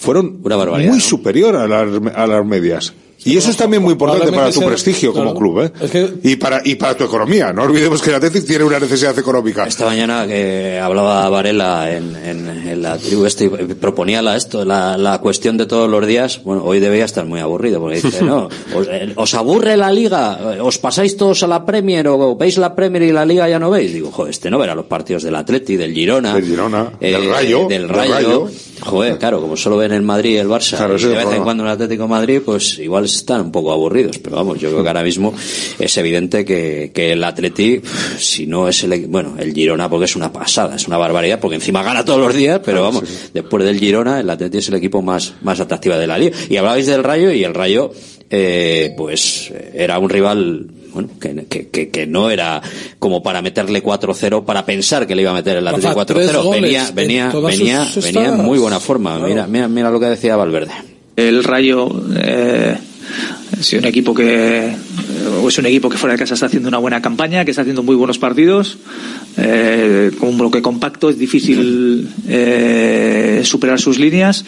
[0.00, 1.04] fueron barbaridad, muy ¿no?
[1.04, 2.94] superior a las, a las medias.
[3.24, 5.38] Y eso es también muy importante para tu sea- prestigio como claro.
[5.38, 6.12] club, ¿eh?
[6.22, 7.52] Y para y para tu economía.
[7.52, 9.64] No olvidemos que el Athletic tiene una necesidad económica.
[9.66, 14.96] Esta mañana que hablaba Varela en, en- en la tribu este proponía la, esto, la,
[14.96, 18.48] la cuestión de todos los días, bueno, hoy debería estar muy aburrido porque dice, no,
[18.74, 22.74] os, eh, os aburre la liga, os pasáis todos a la Premier o veis la
[22.74, 23.92] Premier y la liga ya no veis.
[23.92, 27.28] Digo, joder, este no verá los partidos del Atleti, del Girona, Del Girona, eh, del
[27.30, 28.48] Rayo, del del Rayo.
[28.82, 31.30] Joder, claro, como solo ven el Madrid y el Barça, Claro, y es de vez
[31.32, 34.70] en cuando el Atlético de Madrid, pues igual están un poco aburridos, pero vamos, yo
[34.70, 35.34] creo que ahora mismo
[35.78, 37.80] es evidente que, que el Atleti,
[38.18, 41.56] si no es el, bueno, el Girona, porque es una pasada, es una barbaridad, porque
[41.56, 45.02] encima gana todos los días, pero vamos, después del Girona, el Atleti es el equipo
[45.02, 46.36] más, más atractivo de la liga.
[46.48, 47.92] Y hablabais del Rayo, y el Rayo,
[48.30, 52.62] eh, pues, era un rival, bueno, que, que, que, no era
[52.98, 56.42] como para meterle 4-0, para pensar que le iba a meter el tres 4-0.
[56.42, 59.18] goles Venía, en venía, venía, venía en muy buena forma.
[59.18, 60.99] Mira, mira, mira lo que decía Valverde.
[61.28, 62.76] El Rayo eh,
[63.60, 64.76] sido un equipo que eh,
[65.46, 67.82] es un equipo que fuera de casa está haciendo una buena campaña, que está haciendo
[67.82, 68.78] muy buenos partidos.
[69.36, 74.44] Eh, con un bloque compacto es difícil eh, superar sus líneas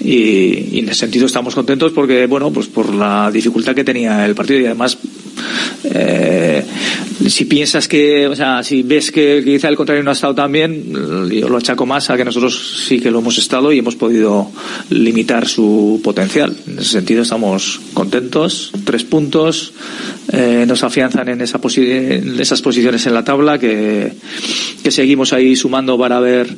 [0.00, 4.24] y, y en ese sentido estamos contentos porque bueno pues por la dificultad que tenía
[4.24, 4.96] el partido y además
[5.84, 6.64] eh,
[7.28, 10.50] si piensas que, o sea, si ves que, quizá el contrario no ha estado tan
[10.50, 10.92] bien,
[11.30, 14.50] yo lo achaco más a que nosotros sí que lo hemos estado y hemos podido
[14.90, 16.54] limitar su potencial.
[16.66, 19.72] En ese sentido estamos contentos, tres puntos,
[20.32, 24.12] eh, nos afianzan en, esa posi- en esas posiciones en la tabla que,
[24.90, 26.54] seguimos ahí sumando para ver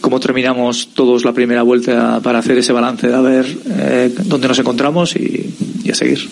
[0.00, 3.46] cómo terminamos todos la primera vuelta para hacer ese balance de a ver
[3.78, 6.28] eh, dónde nos encontramos y a seguir.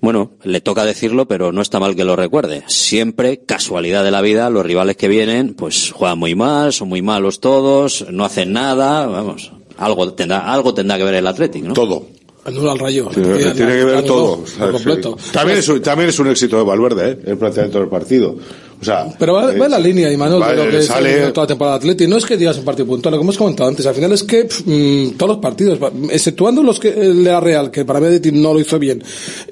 [0.00, 2.64] Bueno, le toca decirlo, pero no está mal que lo recuerde.
[2.66, 7.02] Siempre, casualidad de la vida, los rivales que vienen, pues juegan muy mal, son muy
[7.02, 11.74] malos todos, no hacen nada, vamos, algo tendrá, algo tendrá que ver el Atlético, ¿no?
[11.74, 12.17] Todo.
[12.48, 13.08] Anula al rayo.
[13.12, 14.42] Tiene, tiene que ver todo.
[14.58, 15.16] Por completo.
[15.22, 15.30] Sí.
[15.32, 17.18] También, es un, también es un éxito de Valverde, ¿eh?
[17.26, 18.36] el planteamiento del partido.
[18.80, 21.44] O sea, Pero va, va en la línea, Imanol, va- de lo que sale- toda
[21.44, 22.06] la temporada de Atleti.
[22.06, 23.84] No es que digas un partido puntual, lo que hemos comentado antes.
[23.86, 25.78] Al final es que pff, mm, todos los partidos,
[26.10, 29.02] exceptuando los que el de la Real, que para mí no lo hizo bien,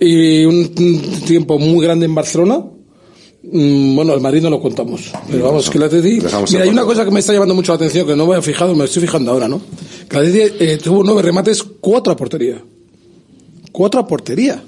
[0.01, 2.64] y un, un tiempo muy grande en Barcelona,
[3.49, 5.12] Mm, bueno, el Madrid no lo contamos.
[5.30, 6.14] Pero vamos, que el Atleti...
[6.20, 8.42] Mira, hay una cosa que me está llamando mucho la atención, que no me he
[8.42, 9.61] fijado, me estoy fijando ahora, ¿no?
[10.09, 12.61] Que Atleti eh, tuvo nueve remates, cuatro a portería.
[13.76, 14.62] Cuatro a portería.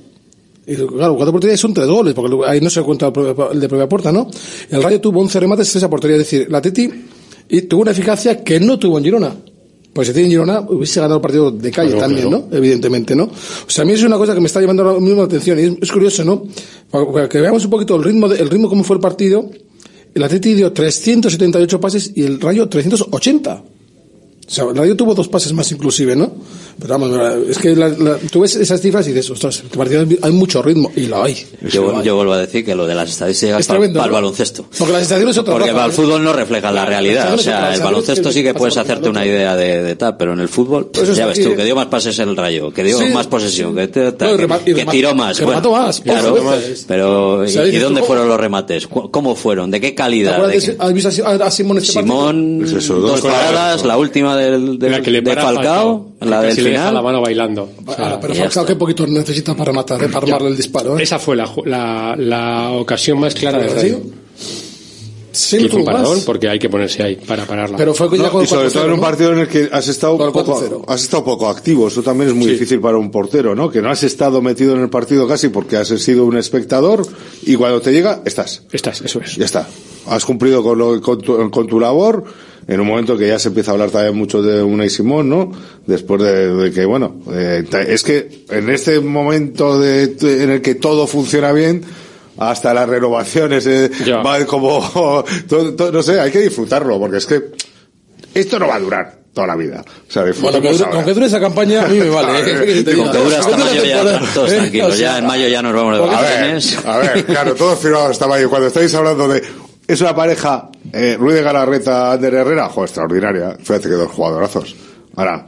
[0.66, 3.10] Y, claro, cuatro a portería son tres goles, porque ahí no se cuenta
[3.52, 4.28] el de propia puerta, ¿no?
[4.68, 6.16] El Rayo tuvo 11 remates, tres a portería.
[6.16, 6.90] Es decir, el Atleti
[7.48, 9.34] y tuvo una eficacia que no tuvo en Girona.
[9.94, 12.46] Pues si tiene en Girona, hubiese ganado el partido de calle Claro, también, claro.
[12.50, 12.56] ¿no?
[12.56, 13.24] Evidentemente, ¿no?
[13.24, 13.30] O
[13.70, 15.62] sea, a mí es una cosa que me está llamando ahora mismo la atención y
[15.62, 16.44] es, es curioso, ¿no?
[16.90, 19.48] Para, para que veamos un poquito el ritmo, de- el ritmo cómo fue el partido.
[20.14, 23.54] El Atleti dio 378 pases y el Rayo 380.
[23.54, 26.30] O sea, el Rayo tuvo dos pases más inclusive, ¿no?
[26.80, 27.10] Pero vamos,
[27.48, 30.92] es que la- la- tú ves esas cifras y dices, ostras, partido hay mucho ritmo
[30.94, 31.34] y lo hay.
[31.70, 34.12] Yo, yo vuelvo a decir que lo de las estadísticas Es para, tremendo, el ¿no?
[34.12, 34.64] baloncesto.
[34.78, 35.02] Porque las
[35.38, 35.94] otra Porque para el ¿eh?
[35.94, 37.34] fútbol no refleja la realidad.
[37.34, 40.16] O sea, el baloncesto que sí que puedes hacerte el una idea de, de tal,
[40.16, 42.84] pero en el fútbol, Eso ya ves tú, que dio más pases el rayo, que
[42.84, 43.06] dio Sí.
[43.12, 45.36] más posesión, que, te- tal, No, que- rema- que rema- tiró más.
[45.38, 46.36] que Bueno, remató más, Claro,
[46.86, 48.86] pero ¿y, dónde ¿cómo- fueron los remates?
[48.86, 49.70] ¿Cu- ¿Cómo fueron?
[49.70, 50.34] ¿De qué ¿Te calidad?
[50.34, 51.92] acuerdas ¿De de qué- ese- ¿Has visto a, a Simón este?
[51.92, 56.40] Simón, Es eso, dos paradas, la última del, del- que de para Falcao, que la
[56.40, 56.94] del casi le deja final.
[56.94, 57.70] la mano bailando.
[57.86, 61.02] O sea, pero Falcao, qué poquito necesita para rematar, eh, para armarle el disparo, ¿eh?
[61.02, 63.76] Esa fue la, la, la ocasión más clara del ¿Sí?
[63.76, 64.00] Rayo.
[65.30, 67.76] Sí, Y fue un paradón porque hay que ponerse ahí para pararla.
[67.76, 69.68] Pero fue ya No, con y sobre 4-0, todo en un partido en el que
[69.70, 70.84] has estado, poco, 4-0.
[70.88, 71.86] has estado poco activo.
[71.86, 73.70] Eso también es muy difícil para un portero, ¿no?
[73.70, 77.06] Que no has estado metido en el partido casi porque has sido un espectador
[77.42, 78.62] y cuando te llega, estás.
[78.72, 79.36] Estás, eso es.
[79.36, 79.68] Ya está.
[80.08, 82.24] Has cumplido con, lo- con, tu, con tu labor
[82.66, 85.50] en un momento que ya se empieza a hablar también mucho de Unai Simón, ¿no?
[85.86, 90.74] Después de, de que, bueno, eh, es que en este momento de, en el que
[90.74, 91.82] todo funciona bien,
[92.36, 93.90] hasta las renovaciones, eh,
[94.24, 94.86] va como,
[95.48, 97.42] todo- todo- no sé, hay que disfrutarlo, porque es que
[98.34, 99.82] esto no va a durar toda la vida.
[100.08, 102.38] O sea, Bueno, que dure- con que dure esa campaña, a mí me vale.
[102.38, 102.84] ¿eh?
[103.38, 104.88] Hasta mayo ya, todos tranquilos.
[104.92, 106.78] O sea, Ya en mayo ya nos vamos de A ver, vacaciones.
[106.84, 108.50] a ver, claro, todo firmado hasta mayo.
[108.50, 109.42] Cuando estáis hablando de.
[109.88, 113.56] Es una pareja, eh, Ruiz de Galarreta, Ander Herrera, joder, extraordinaria.
[113.58, 114.76] Fíjate que dos jugadorazos.
[115.16, 115.46] Ahora,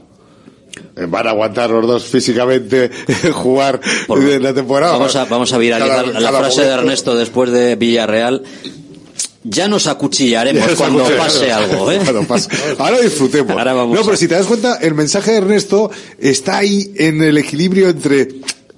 [0.97, 4.93] eh, van a aguantar los dos físicamente eh, jugar Por- la temporada.
[4.95, 6.69] Vamos a, vamos a viralizar Cada- la frase de.
[6.69, 8.43] Ernesto después de Villarreal.
[9.43, 12.01] Ya nos acuchillaremos Ya nos cuando pase algo, ¿eh?
[12.29, 12.51] Pase.
[12.79, 13.53] Ahora disfrutemos.
[13.53, 17.23] Ahora vamos no, pero si te das cuenta, el mensaje de Ernesto está ahí en
[17.23, 18.29] el equilibrio entre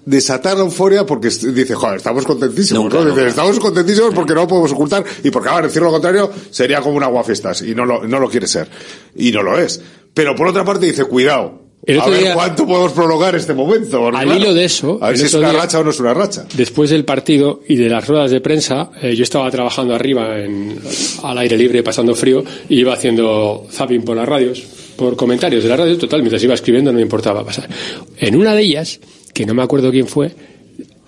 [0.04, 3.10] desatar la euforia porque dice, joder, estamos contentísimos, Nunca, ¿no?
[3.14, 6.80] Dice, estamos contentísimos porque no lo podemos ocultar y porque ahora decir lo contrario sería
[6.80, 8.68] como un aguafiestas y no lo, no lo quiere ser.
[9.16, 9.80] Y no lo es.
[10.14, 11.60] Pero por otra parte dice, cuidado.
[12.00, 14.06] A ver día- cuánto podemos prolongar este momento.
[14.06, 15.98] Al claro, hilo de eso, A ver si es una día- racha o no es
[15.98, 16.46] una racha.
[16.54, 20.78] Después del partido y de las ruedas de prensa, eh, yo estaba trabajando arriba en,
[21.24, 24.62] al aire libre, pasando frío, y iba haciendo zapping por las radios,
[24.94, 27.68] por comentarios de la radio, total, mientras iba escribiendo no me importaba pasar.
[28.16, 29.00] En una de ellas,
[29.32, 30.32] que no me acuerdo quién fue,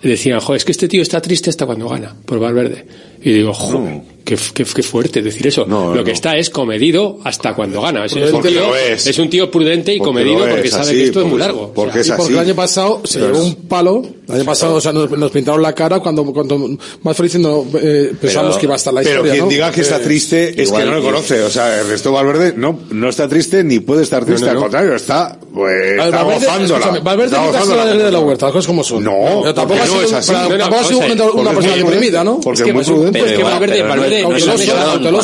[0.01, 2.85] decían, joder, es que este tío está triste hasta cuando gana, por Valverde.
[3.27, 5.65] Y digo, joder, qué, qué- qué fuerte decir eso.
[5.67, 6.13] No, lo que no.
[6.15, 8.05] está es comedido hasta cuando gana.
[8.05, 9.07] Es, es un tío, es.
[9.07, 11.39] es un tío prudente y Porque comedido es, porque sabe así, que esto es muy
[11.39, 11.71] largo.
[11.73, 12.33] porque O sea, es Y porque así.
[12.33, 14.03] el año pasado se Pero llevó es- un palo.
[14.27, 17.65] El año pasado, o sea, nos, nos pintaron la cara cuando, cuando más feliz no,
[17.79, 19.31] eh, pensábamos que iba a estar la Pero historia.
[19.33, 19.49] quien ¿no?
[19.49, 21.41] diga que está Eh, triste es igual que no lo conoce.
[21.43, 24.45] O sea, Ernesto Valverde no, no está triste ni puede estar triste.
[24.45, 24.61] no, Al no.
[24.61, 26.99] contrario, está, pues, A ver, está Valverde, gozándola.
[27.01, 28.03] Valverde Está nunca ha sido gozándola.
[28.05, 29.03] de la huerta, las cosas como son.
[29.03, 29.11] No,
[29.41, 30.31] Pero tampoco ha no sido, es así.
[30.33, 32.39] pero No, no, tampoco ha sido vamos a ver, una, persona deprimida, ¿no?
[32.39, 33.14] Porque Es muy prudente.
[33.19, 34.21] Pues que Valverde- pero no- Valverde-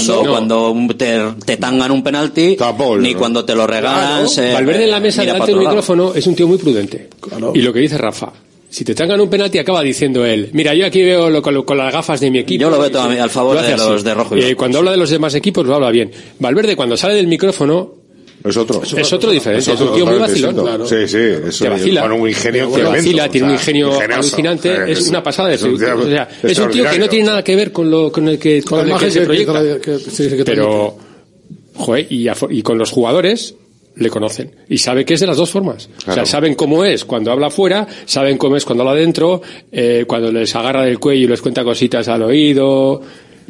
[0.08, 3.20] no, cuando, cuando te, te tangan un penalti Tampoco, ni no.
[3.20, 4.28] cuando te lo regalan Claro.
[4.28, 7.10] se- Valverde en la mesa delante del micrófono es un tío muy prudente.
[7.20, 7.52] Claro.
[7.56, 8.32] Y lo que dice Rafa,
[8.70, 11.78] si te trangan un penalti acaba diciendo él, mira, yo aquí veo lo, con, con
[11.78, 12.62] las gafas de mi equipo.
[12.62, 13.90] Yo lo veo todo a mí, al favor de así.
[13.90, 16.12] los de rojo y Eh, cuando habla de los demás equipos lo habla bien.
[16.40, 18.01] Valverde cuando sale del micrófono
[18.44, 18.82] Es otro.
[18.84, 20.88] es otro diferente, es, otro un tío muy vacilón.
[20.88, 21.18] Sí, sí.
[21.18, 22.02] Es Te vacila.
[22.02, 22.98] Con un ingenio Te tremendo.
[22.98, 26.04] vacila, tiene un o sea, ingenio alucinante, es una pasada de es un tío o
[26.06, 28.62] sea, es un tío que no tiene nada que ver con lo con el que,
[28.64, 29.62] con Con el que se proyecta.
[29.62, 30.96] que- que- sí, sí, que Pero,
[31.76, 33.56] joder, y, a- y con los jugadores
[33.96, 35.90] le conocen y sabe que es de las dos formas.
[36.08, 40.06] O sea, saben cómo es cuando habla fuera, saben cómo es cuando habla dentro, eh,
[40.08, 43.02] cuando les agarra del cuello y les cuenta cositas al oído,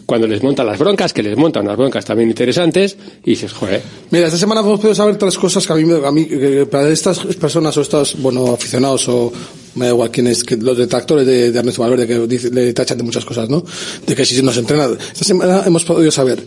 [0.05, 3.81] cuando les montan las broncas, que les montan unas broncas también interesantes, y dices, joder,
[4.09, 6.27] Mira, esta semana hemos podido saber tres cosas que a mí, a mí
[6.69, 9.31] para estas personas o estos, bueno, aficionados o
[9.75, 13.03] me da igual quiénes, que los detractores de, de Ernesto Valverde que le tachan de
[13.03, 13.63] muchas cosas, ¿no?
[14.05, 14.89] De que si nos entrena.
[15.13, 16.43] Esta semana hemos podido saber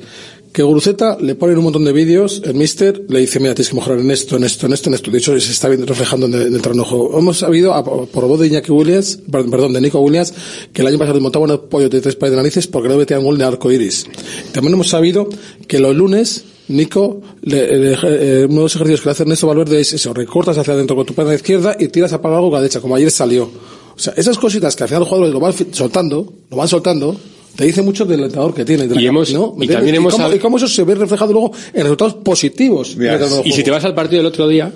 [0.55, 3.75] que Guruceta le ponen un montón de vídeos, el mister le dice, mira, tienes que
[3.75, 5.11] mejorar en esto, en esto, en esto, en esto.
[5.11, 6.63] De hecho, se está reflejando en el, en el.
[6.65, 7.75] Hemos sabido,
[8.13, 10.33] por voz de Iñaki Williams, perdón, de Nico Williams,
[10.73, 13.19] que el año pasado montaba un pollo de tres pares de narices porque no metía
[13.19, 14.07] un gol de arco iris.
[14.53, 15.29] También hemos sabido
[15.67, 19.49] que los lunes, Nico, le- le- eh, uno de los ejercicios que le hace Ernesto
[19.49, 22.53] Valverde es eso, recortas hacia adentro con tu pierna izquierda y tiras a algo con
[22.53, 23.51] la derecha, como ayer salió.
[23.97, 27.17] O sea, esas cositas que al final los jugadores lo van soltando, lo van soltando,
[27.57, 28.87] te dice mucho del entrenador que tiene.
[28.87, 29.55] de Y hemos- ¿no?
[29.57, 32.97] ¿Me y también hemos cómo, y cómo eso se ve reflejado luego en resultados positivos.
[33.45, 34.73] Y si te vas al partido del otro día,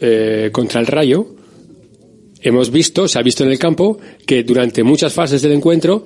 [0.00, 1.26] eh, contra el Rayo,
[2.40, 6.04] hemos visto, se ha visto en el campo, que durante muchas fases del encuentro,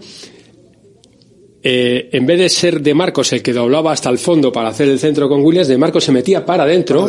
[1.63, 4.89] eh, en vez de ser de Marcos el que doblaba hasta el fondo para hacer
[4.89, 7.09] el centro con Williams, de Marcos se metía para adentro,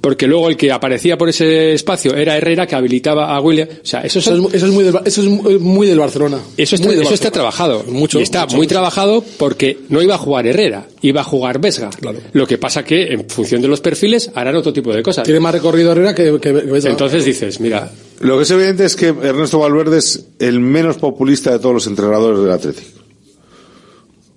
[0.00, 3.70] porque luego el que aparecía por ese espacio era Herrera que habilitaba a Williams.
[3.82, 6.38] O sea, eso, Eso es, eso es muy del, eso es muy- muy del Barcelona.
[6.56, 7.50] eso está, Muy del eso está Barcelona.
[7.50, 7.84] trabajado.
[7.92, 8.74] Mucho, y está mucho, muy mucho.
[8.74, 11.90] trabajado porque no iba a jugar Herrera, iba a jugar Vesga.
[12.32, 15.24] Lo que pasa que, en función de los perfiles, harán otro tipo de cosas.
[15.24, 16.90] Tiene más recorrido Herrera que, que, que Vesga.
[16.90, 17.90] Entonces dices, mira,
[18.20, 21.86] Lo que es evidente es que Ernesto Valverde es el menos populista de todos los
[21.86, 23.00] entrenadores del Atlético.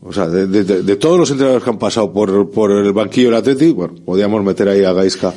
[0.02, 3.38] O sea, de, de- todos los entrenadores que han pasado por, por el banquillo del
[3.38, 5.34] Atlético, bueno, podríamos meter ahí a Gaisca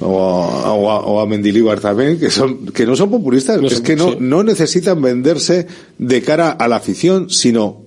[0.00, 3.80] o a, o a, o a Mendilibar también, que son, que no son populistas, es
[3.80, 5.66] que no, no necesitan venderse
[5.98, 7.82] de cara a la afición, sino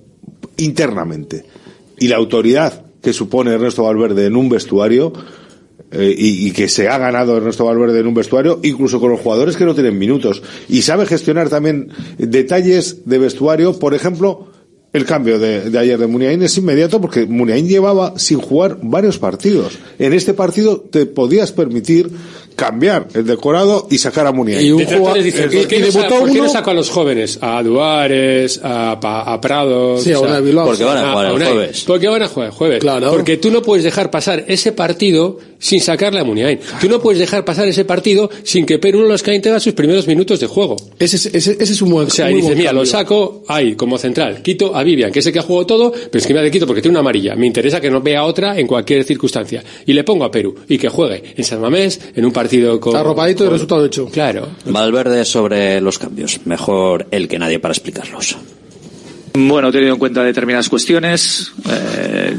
[0.58, 1.44] internamente.
[1.98, 5.12] Y la autoridad que supone Ernesto Valverde en un vestuario,
[5.90, 9.20] eh, y, y que se ha ganado Ernesto Valverde en un vestuario, incluso con los
[9.20, 10.42] jugadores que no tienen minutos.
[10.68, 14.48] Y sabe gestionar también detalles de vestuario, por ejemplo,
[14.92, 19.18] el cambio de, de ayer de Muniain es inmediato porque Muniain llevaba sin jugar varios
[19.18, 19.78] partidos.
[19.98, 22.10] En este partido te podías permitir
[22.56, 24.76] cambiar el decorado y sacar a Muniain.
[24.76, 27.38] Detractores dicen, ¿por qué, no, sa- por qué no saco a los jóvenes?
[27.40, 30.02] A Duárez, a, Pa- a Prados.
[30.02, 30.66] Sí, a o sea, Unai Bilbao.
[30.66, 31.84] Porque van a jugar el jueves.
[31.86, 32.80] Porque van a jugar el jueves.
[32.80, 33.10] Claro.
[33.12, 36.58] Porque tú no puedes dejar pasar ese partido sin sacarle a Muniain.
[36.80, 40.08] Tú no puedes dejar pasar ese partido sin que Perú los Caín tenga sus primeros
[40.08, 40.74] minutos de juego.
[40.98, 43.74] Ese, es- ese, ese es un buen O sea, muy dices, mira, lo saco ahí
[43.76, 46.34] como central, quito a Vivian, que es el que ha jugado todo, pero es que
[46.34, 47.36] me la quito porque tiene una amarilla.
[47.36, 49.62] Me interesa que no vea otra en cualquier circunstancia.
[49.86, 52.96] Y le pongo a Perú y que juegue en San Mamés, en un partido con.
[52.96, 54.06] Arropadito y con- resultado hecho.
[54.06, 54.48] Claro.
[54.64, 56.40] Valverde sobre los cambios.
[56.46, 58.36] Mejor él que nadie para explicarlos.
[59.34, 62.34] Bueno, he tenido en cuenta determinadas cuestiones, eh,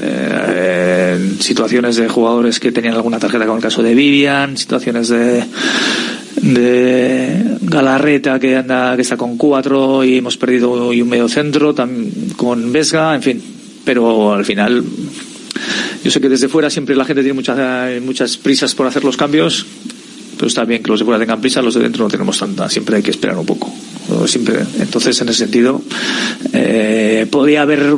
[0.00, 5.44] eh, situaciones de jugadores que tenían alguna tarjeta, como el caso de Vivian, situaciones de
[6.42, 11.74] de Galarreta que anda que está con cuatro y hemos perdido y un medio centro
[12.36, 13.42] con Vesga, en fin,
[13.84, 14.84] pero al final
[16.02, 19.16] yo sé que desde fuera siempre la gente tiene muchas muchas prisas por hacer los
[19.16, 19.64] cambios,
[20.36, 22.68] pero está bien que los de fuera tengan prisa, los de dentro no tenemos tanta,
[22.68, 23.72] siempre hay que esperar un poco.
[24.26, 25.80] Siempre, entonces, en ese sentido,
[26.52, 27.96] eh, podría haber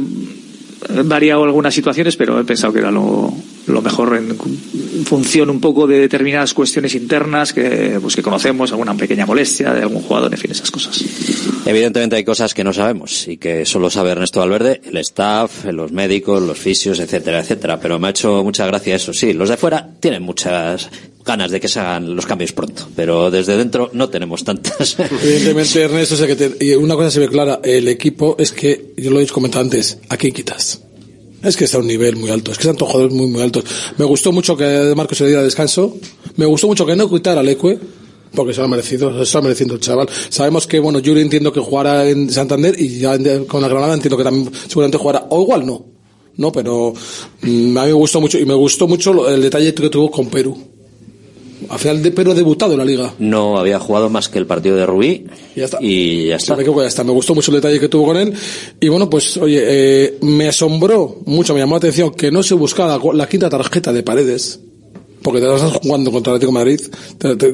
[1.05, 3.33] variado algunas situaciones, pero he pensado que era lo,
[3.66, 4.37] lo mejor en
[5.05, 9.83] función un poco de determinadas cuestiones internas que, pues, que conocemos, alguna pequeña molestia de
[9.83, 11.03] algún jugador, en fin, esas cosas.
[11.64, 15.93] Evidentemente hay cosas que no sabemos y que solo sabe Ernesto Valverde, el staff, los
[15.93, 17.81] médicos, los fisios, etcétera, etcétera.
[17.81, 19.12] Pero me ha hecho mucha gracia eso.
[19.12, 20.89] Sí, los de fuera tienen muchas
[21.27, 24.97] ganas de que se hagan los cambios pronto, pero desde dentro no tenemos tantas.
[25.22, 28.95] Evidentemente, Ernesto, es el que te- una cosa se ve clara, el equipo es que,
[28.97, 30.81] yo lo he comentado antes, ¿a quién quitas?
[31.43, 33.43] Es que está a un nivel muy alto, es que están todos jugadores muy, muy
[33.43, 33.64] altos.
[33.99, 35.97] Me gustó mucho que Marcos se le diera descanso,
[36.37, 37.79] me gustó mucho que no quitara al Ecue,
[38.35, 40.09] porque se lo ha merecido, se lo está mereciendo el chaval.
[40.29, 43.16] Sabemos que, bueno, Yuri entiendo que jugará en Santander y ya
[43.47, 45.87] con la Granada entiendo que también seguramente jugará, o igual no,
[46.37, 46.93] no, pero
[47.43, 50.27] mm, a mí me gustó mucho, y me gustó mucho el detalle que tuvo con
[50.29, 50.57] Perú.
[51.69, 53.14] Al final de Perú ha debutado en la liga.
[53.19, 55.79] No había jugado más que el partido de Rubí Ya está.
[55.81, 56.57] y ya Sí, está.
[56.57, 57.05] me equivoco, ya está.
[57.05, 58.33] Me gustó mucho el detalle que tuvo con él.
[58.81, 62.55] Y bueno, pues, oye, eh, me asombró mucho, me llamó la atención que no se
[62.55, 64.61] buscaba la, quinta tarjeta de paredes.
[65.23, 66.81] Porque te estás jugando contra el Atlético de Madrid.
[67.19, 67.53] Te- te-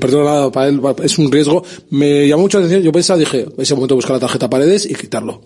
[0.00, 1.62] partido nada para él es un riesgo.
[1.90, 2.82] Me llamó mucho la atención.
[2.82, 5.42] Yo pensaba, dije, ese momento buscar la tarjeta paredes y quitarlo.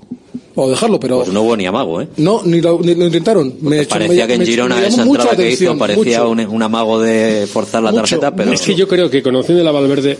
[0.56, 2.08] O dejarlo, pero Pues no hubo ni amago, ¿eh?
[2.18, 3.54] no, ni lo, ni lo intentaron.
[3.60, 7.00] Me Parecía me- que en Girona me esa entrada que hizo parecía un, un amago
[7.00, 10.16] de forzar la Mucho, tarjeta, pero Es que yo creo que conociendo a Valverde,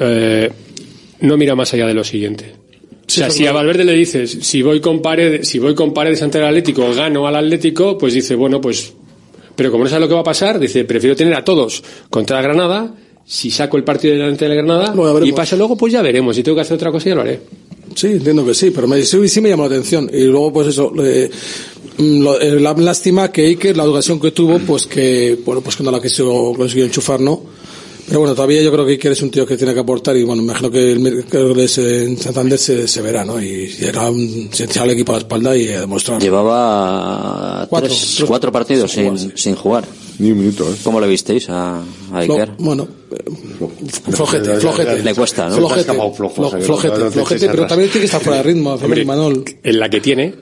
[0.00, 0.50] eh,
[1.20, 2.54] no mira más allá de lo siguiente.
[3.08, 3.52] O sea, si a.
[3.52, 7.26] Valverde le dices, si voy con paredes, si voy con paredes ante el Atlético, gano
[7.28, 8.92] al Atlético, pues dice, bueno, pues,
[9.54, 12.42] pero como no sabe lo que va a pasar, dice, prefiero tener a todos contra
[12.42, 12.92] Granada,
[13.24, 16.34] si saco el partido delante de la Granada, y pasa luego, pues ya veremos.
[16.34, 17.40] Si tengo que hacer otra cosa, ya lo haré.
[17.96, 20.08] Sí, entiendo que sí, pero me, sí, sí me llamó la atención.
[20.12, 21.30] Y luego, pues eso, eh,
[21.98, 25.82] lo- eh, la lástima que Iker, la ocasión que tuvo, pues que, bueno, pues que
[25.82, 27.42] no la quiso, consiguió enchufar, ¿no?
[28.06, 30.22] Pero bueno, todavía yo creo que Iker es un tío que tiene que aportar y
[30.22, 33.40] bueno, me imagino que el miércoles en Santander se, se verá, ¿no?
[33.42, 36.20] Y llega un, se al equipo a la espalda y a demostrar.
[36.22, 39.84] llevaba Cuatro, tres- cuatro partidos sin sin, jugar, sin jugar.
[40.18, 40.76] Ni un minuto, ¿eh?
[40.82, 42.50] ¿Cómo le visteis a, a Flo- Iker?
[42.58, 43.24] bueno, eh,
[44.10, 45.02] flojete, flojete.
[45.02, 45.56] Le cuesta, ¿no?
[45.56, 49.44] Flojete, flo- flojete, flojete, pero también tiene que estar fuera de ritmo, Hombre, Manol.
[49.62, 50.34] En la que tiene,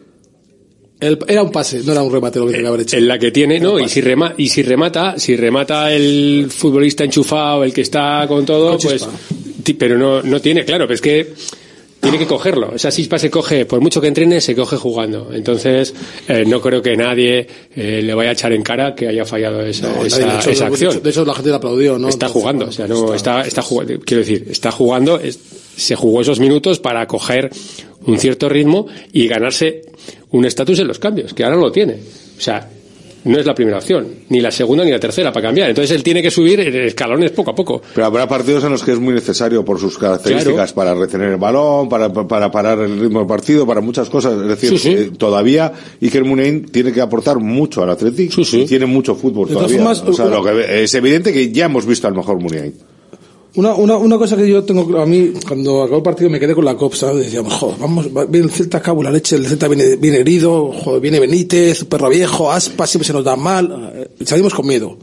[1.00, 2.96] El- era un pase, no era un remate lo que tenía que haber hecho.
[2.96, 7.02] en la que tiene, no, y si, rema, y si remata, si remata el futbolista
[7.04, 9.06] enchufado, el que está con todo, Con pues,
[9.78, 11.34] pero no, no tiene, claro, pero es que
[12.04, 12.74] Tiene que cogerlo.
[12.74, 15.30] Esa chispa se coge, por mucho que entrene, se coge jugando.
[15.32, 15.92] Entonces,
[16.28, 19.62] eh, no creo que nadie eh, le vaya a echar en cara que haya fallado
[19.62, 20.92] esa, No, esa, de hecho, esa de acción.
[20.92, 22.08] hecho- de hecho, la gente le aplaudió, ¿no?
[22.08, 25.38] Está Entonces, jugando, o sea, no, está, está jugando, quiero decir, está jugando, es-
[25.76, 27.50] se jugó esos minutos para coger
[28.06, 29.82] un cierto ritmo y ganarse
[30.30, 31.94] un estatus en los cambios, que ahora no lo tiene.
[32.36, 32.68] O sea,
[33.24, 35.68] no es la primera opción, ni la segunda ni la tercera para cambiar.
[35.70, 37.82] Entonces él tiene que subir escalones poco a poco.
[37.94, 41.36] Pero habrá partidos en los que es muy necesario por sus características para retener el
[41.38, 44.34] balón, para, para parar el ritmo del partido, para muchas cosas.
[44.40, 44.88] Es decir, Sí, sí.
[44.92, 45.72] eh, todavía
[46.02, 49.76] Iker Muniain tiene que aportar mucho al Atlético tiene mucho fútbol todavía.
[49.76, 52.74] formas, o sea, lo que es evidente que ya hemos visto al mejor Muniain.
[53.56, 56.54] Una, una, una cosa que yo tengo, a mí, cuando acabó el partido me quedé
[56.56, 57.24] con la COP, ¿sabes?
[57.26, 60.72] Decíamos, joder, vamos, va- viene el Celta cabo la leche, el Celta viene, viene herido,
[60.72, 64.98] joder, viene Benítez, Perro Viejo, Aspa, siempre se nos da mal, eh, salimos con miedo.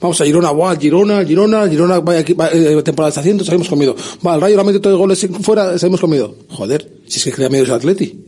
[0.00, 3.68] Vamos a Girona, guau, Girona, Girona, Girona, vaya aquí, va, eh, temporada está haciendo, salimos
[3.70, 3.96] con miedo.
[4.26, 6.34] Va, el Rayo la mete todos los goles fuera, salimos con miedo.
[6.50, 8.18] Joder, si es que crea miedo el Atleti.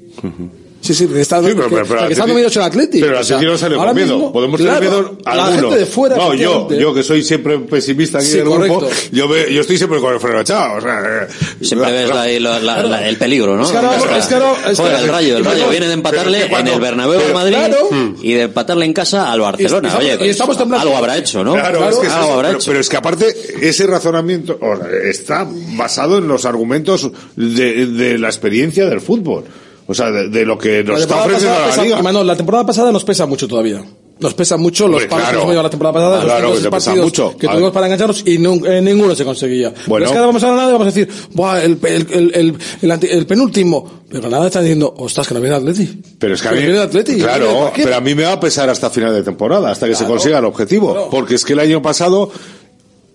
[0.87, 3.01] Sí, sí, que está, Sí, pero- que- pero- pero que está el Atleti.
[3.01, 5.61] Pero el O sea, Atleti no sale mismo, Podemos claro, tener miedo la alguno.
[5.71, 8.97] gente de fuera, no, yo, yo que soy siempre pesimista aquí Sí, del grupo, correcto.
[9.13, 10.77] yo, yo estoy siempre con el freno echado.
[10.77, 11.27] O sea, eh,
[11.65, 13.65] Siempre ves la- la- la- la- el peligro, ¿no?
[13.65, 14.19] Es que ahora- Ya está.
[14.19, 16.69] es que ahora- es que- Joder, el Rayo, el Rayo viene de empatarle pero- en
[16.69, 17.89] el Bernabéu de Madrid claro.
[18.23, 19.89] y de empatarle en casa al Barcelona.
[19.89, 20.87] Y estamos- Oye, y estamos temblando.
[20.89, 21.53] algo habrá hecho, ¿no?
[21.55, 22.71] Claro, es que es algo habrá pero, hecho.
[22.71, 24.59] pero es que aparte ese razonamiento
[25.05, 29.45] está basado en los argumentos de, de la experiencia del fútbol.
[29.89, 32.03] O sea, de, de lo que nos está ofreciendo la liga.
[32.03, 33.85] Manuel, la temporada pasada nos pesa mucho todavía.
[34.19, 35.47] Nos pesa mucho los palos claro.
[35.47, 37.37] que hemos la temporada pasada, Claro, los que te pesa partidos mucho.
[37.37, 39.69] que A tuvimos para engancharnos y eh, ninguno se conseguía.
[39.87, 39.87] Bueno.
[39.87, 42.33] Pero es que ahora vamos a Granada y vamos a decir, Buah, el, el, el,
[42.35, 44.05] el, el anti- el penúltimo.
[44.09, 46.01] Pero Granada está diciendo, ostras, que no viene Atleti.
[46.19, 47.17] Pero es que a Que mí, viene Atleti.
[47.19, 49.99] claro, pero a mí me va a pesar hasta final de temporada, hasta que se
[50.01, 50.15] Claro.
[50.15, 50.93] consiga el objetivo.
[50.93, 51.09] Claro.
[51.11, 52.31] Porque es que el año pasado,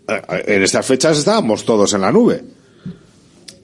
[0.08, 2.44] eh, en estas fechas estábamos todos en la nube.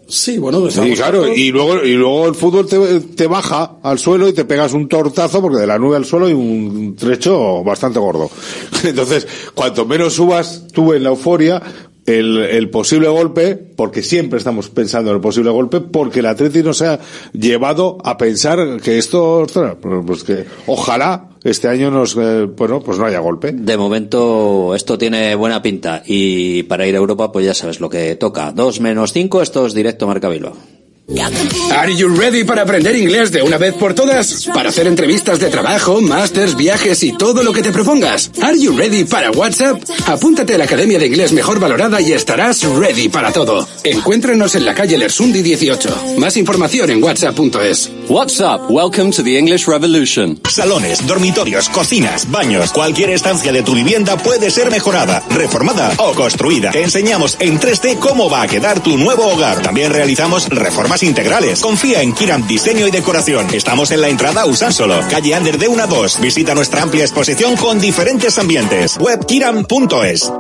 [0.08, 4.00] Sí, bueno, pues Sí, claro, y luego, y luego el fútbol te, te baja al
[4.00, 7.64] suelo y te pegas un tortazo porque de la nube al suelo hay un trecho
[7.64, 8.30] bastante gordo.
[8.84, 11.62] Entonces, cuanto menos subas tú en la euforia,
[12.06, 16.64] el, el posible golpe, porque siempre estamos pensando en el posible golpe, porque el Atleti
[16.64, 17.00] nos ha
[17.34, 22.98] llevado a pensar que esto, ostras, pues que ojalá este año nos, eh, bueno, pues
[22.98, 23.52] no haya golpe.
[23.52, 27.90] De momento esto tiene buena pinta y para ir a Europa pues ya sabes lo
[27.90, 28.52] que toca.
[28.52, 30.77] Dos menos cinco, esto es directo Marca Bilbao.
[31.10, 34.46] Are you ready para aprender inglés de una vez por todas?
[34.54, 38.30] Para hacer entrevistas de trabajo, másters, viajes y todo lo que te propongas.
[38.42, 39.82] Are you ready para WhatsApp?
[40.06, 43.66] Apúntate a la Academia de Inglés Mejor Valorada y estarás ready para todo.
[43.86, 46.16] Encuéntranos en la calle Lersundi 18.
[46.18, 47.90] Más información en whatsapp.es.
[48.10, 48.70] What's up?
[48.70, 50.38] Welcome to the English Revolution.
[50.50, 56.72] Salones, dormitorios, cocinas, baños, cualquier estancia de tu vivienda puede ser mejorada, reformada o construida.
[56.72, 59.62] Te enseñamos en 3D cómo va a quedar tu nuevo hogar.
[59.62, 61.62] También realizamos reformas integrales.
[61.62, 63.48] Confía en Kiram Diseño y Decoración.
[63.54, 66.22] Estamos en la entrada Usánsolo, calle Ander de 1 a 2.
[66.22, 68.98] Visita nuestra amplia exposición con diferentes ambientes.
[69.00, 70.32] Webkiram.es.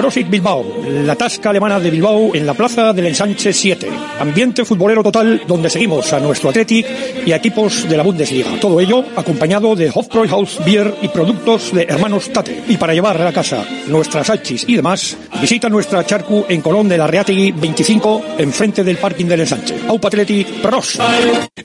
[0.00, 0.64] Profit Bilbao,
[1.04, 3.90] la tasca alemana de Bilbao en la plaza del Ensanche 7.
[4.18, 6.86] Ambiente futbolero total donde seguimos a nuestro Athletic
[7.26, 8.58] y a equipos de la Bundesliga.
[8.60, 12.62] Todo ello acompañado de Hofbräuhaus Beer y productos de hermanos Tate.
[12.68, 16.88] Y para llevar a la casa nuestras hachis y demás, visita nuestra charcu en Colón
[16.88, 19.76] de la Reategui 25, enfrente del parking del Ensanche.
[19.86, 20.98] Aupa Atleti, pros.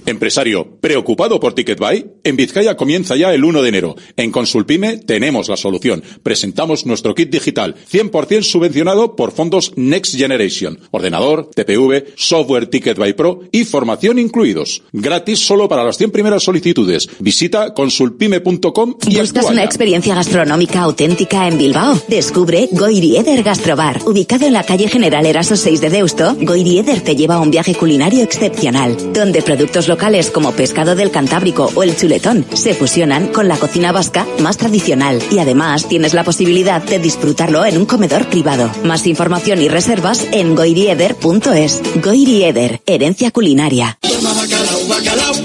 [0.05, 2.05] Empresario, ¿preocupado por Ticket Buy?
[2.23, 3.95] En Vizcaya comienza ya el 1 de enero.
[4.15, 6.03] En Consulpime tenemos la solución.
[6.21, 10.79] Presentamos nuestro kit digital, 100% subvencionado por fondos Next Generation.
[10.91, 14.83] Ordenador, TPV, software Ticket Buy Pro y formación incluidos.
[14.91, 17.09] Gratis solo para las 100 primeras solicitudes.
[17.19, 21.99] Visita consulpime.com y ¿Buscas una experiencia gastronómica auténtica en Bilbao?
[22.07, 24.01] Descubre Goirieder Gastrobar.
[24.05, 27.75] Ubicado en la calle General Eraso 6 de Deusto, Goirieder te lleva a un viaje
[27.75, 33.47] culinario excepcional, donde productos locales como pescado del Cantábrico o el chuletón se fusionan con
[33.47, 38.27] la cocina vasca más tradicional y además tienes la posibilidad de disfrutarlo en un comedor
[38.27, 38.69] privado.
[38.83, 41.81] Más información y reservas en goirieder.es.
[42.03, 43.97] Goirieder, herencia culinaria.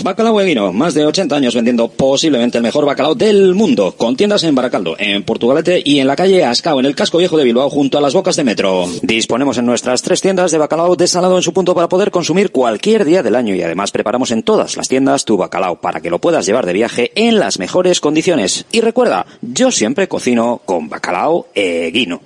[0.02, 4.44] Bacalao Eguino, más de 80 años vendiendo posiblemente el mejor bacalao del mundo, con tiendas
[4.44, 7.68] en Baracaldo, en Portugalete y en la calle Ascao, en el casco viejo de Bilbao,
[7.68, 8.86] junto a las bocas de metro.
[9.02, 13.04] Disponemos en nuestras tres tiendas de bacalao desalado en su punto para poder consumir cualquier
[13.04, 16.18] día del año y además preparamos en todas las tiendas tu bacalao para que lo
[16.18, 18.64] puedas llevar de viaje en las mejores condiciones.
[18.72, 22.22] Y recuerda, yo siempre cocino con bacalao Eguino.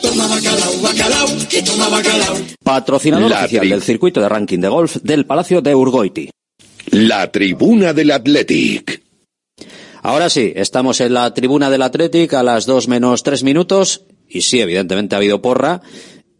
[2.62, 6.30] Patrocinador La oficial tri- del circuito de ranking de golf del Palacio de Urgoiti.
[6.91, 9.03] La tribuna del Athletic.
[10.03, 14.03] Ahora sí, estamos en la tribuna del Athletic a las 2 menos 3 minutos.
[14.28, 15.80] Y sí, evidentemente ha habido porra.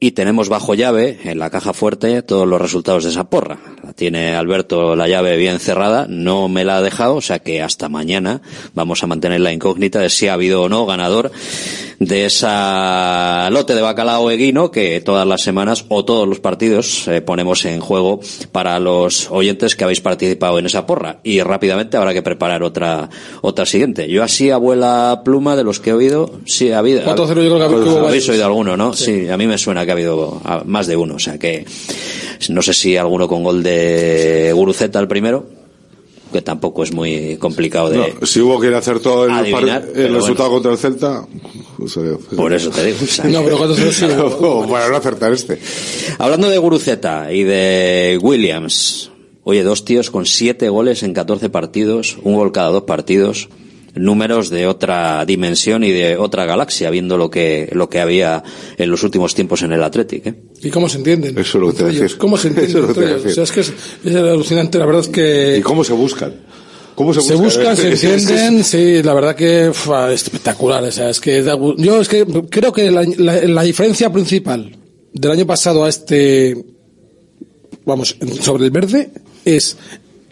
[0.05, 3.59] Y tenemos bajo llave en la caja fuerte todos los resultados de esa porra.
[3.83, 7.63] La tiene Alberto la llave bien cerrada, no me la ha dejado, o sea que
[7.63, 8.43] hasta mañana
[8.75, 11.33] vamos a mantener la incógnita de si ha habido o no ganador
[12.07, 17.21] de esa lote de bacalao eguino que todas las semanas o todos los partidos eh,
[17.21, 18.21] ponemos en juego
[18.53, 23.09] para los oyentes que habéis participado en esa porra y rápidamente habrá que preparar otra
[23.43, 24.09] otra siguiente.
[24.09, 27.03] Yo así abuela pluma de los que he oído, sí ha habido.
[27.03, 28.29] 4-0 yo creo que ha habido habéis varios.
[28.29, 28.93] oído alguno, ¿no?
[28.93, 29.05] Sí.
[29.05, 29.29] Sí.
[29.29, 31.65] a mí me suena que ha habido más de uno, o sea que
[32.49, 35.47] no sé si alguno con gol de Guruceta el primero,
[36.35, 39.95] que tampoco es muy complicado de No, si hubo quien acertó el, Adivinar, par- el
[39.95, 41.27] pero resultado contra el Celta,
[41.79, 42.99] pues, eh, por eso te digo.
[43.03, 44.05] o sea, No, pero 4-0 sí.
[44.43, 45.59] o para no acertar este.
[46.19, 49.11] Hablando de Guruceta y de Williams,
[49.45, 53.49] oye, dos tíos con siete goles en 14 partidos, un gol cada dos partidos,
[53.95, 58.43] números de otra dimensión y de otra galaxia, viendo lo que, lo que había
[58.77, 60.35] en los últimos tiempos en el Athletic, ¿eh?
[60.65, 61.39] ¿Y cómo se entienden?
[61.39, 62.19] Eso es lo que te decía.
[62.19, 63.33] ¿Cómo se entienden Eso es lo que entre te ellos?
[63.33, 63.73] O sea, es que es,
[64.05, 65.57] es alucinante, la verdad es que...
[65.59, 66.35] ¿Y cómo se buscan?
[66.95, 70.83] ¿Cómo se, se buscan, se entienden, sí, la verdad que es espectacular.
[70.85, 71.43] O sea, es que
[71.79, 74.77] yo es que creo que la, la- la diferencia principal
[75.13, 76.57] del año pasado a este,
[77.85, 79.11] vamos, sobre el verde
[79.45, 79.77] es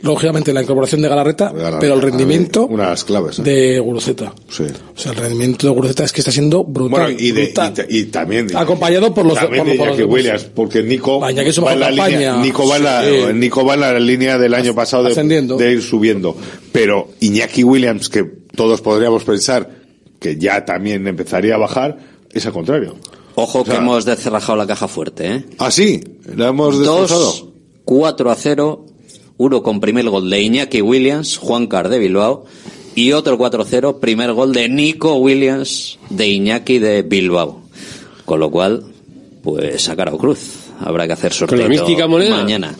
[0.02, 3.38] lógicamente la incorporación de Galarreta, pero el rendimiento Una de las claves.
[3.38, 3.42] ¿eh?
[3.42, 4.34] de Guruceta.
[4.48, 4.64] Sí.
[4.94, 6.90] O sea, el rendimiento de Guruceta es que está siendo brutal.
[6.90, 7.72] Bueno, y, de, y, brutal.
[7.74, 8.54] ta- y también.
[8.56, 10.00] Acompañado por los- también por- los.
[10.08, 12.36] Williams, porque Nico, va en la línea.
[12.36, 13.32] Nico, va en la, Sí.
[13.34, 16.36] Nico va en la línea del año pasado de, de ir subiendo.
[16.72, 18.24] Pero Iñaki Williams, que
[18.56, 19.68] todos podríamos pensar
[20.18, 21.98] que ya también empezaría a bajar,
[22.32, 22.96] es al contrario.
[23.34, 25.44] Ojo O sea- que hemos descerrajado la caja fuerte, ¿eh?
[25.58, 26.00] ¿Ah, sí?
[26.36, 27.20] ¿La hemos destrozado?
[27.24, 27.46] 2,
[27.84, 28.86] 4 a 0,
[29.38, 32.44] uno con primer gol de Iñaki Williams, Juan Car de Bilbao,
[32.94, 37.62] y otro 4 a 0, primer gol de Nico Williams de Iñaki de Bilbao.
[38.24, 38.84] Con lo cual,
[39.42, 40.38] pues sacar a Cruz.
[40.80, 42.36] Habrá que hacer sorteo la mística moneda.
[42.36, 42.74] mañana.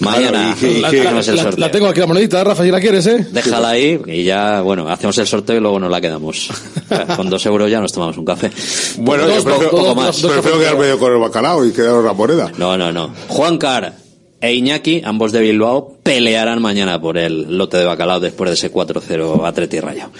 [0.00, 1.58] Mañana Claro, y- y- La, que- la- hacemos el sorteo.
[1.60, 3.26] la tengo aquí la monedita, Rafa, si la quieres, ¿eh?
[3.32, 6.48] Déjala ahí y ya, bueno, hacemos el sorteo y luego nos la quedamos.
[7.16, 8.50] Con dos euros ya nos tomamos un café.
[8.98, 10.20] Bueno, Dos, yo prefiero, poco más.
[10.20, 12.52] prefiero quedarme yo con el bacalao y quedaros la moneda.
[12.58, 13.10] No, no, no.
[13.28, 13.94] Juan Car
[14.40, 18.72] e Iñaki, ambos de Bilbao, pelearán mañana por el lote de bacalao después de ese
[18.72, 20.10] 4-0 Atleti Rayo.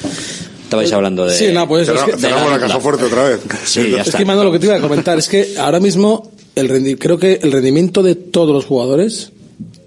[0.64, 1.34] Estabais hablando de...
[1.36, 3.40] Sí, no, pues es que- cerramos la casa fuerte otra vez.
[3.64, 6.30] Sí, ya Es que, Manu, lo que te iba a comentar es que ahora mismo
[6.56, 9.32] el rendi- creo que el rendimiento de todos los jugadores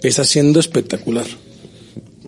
[0.02, 1.26] está siendo espectacular.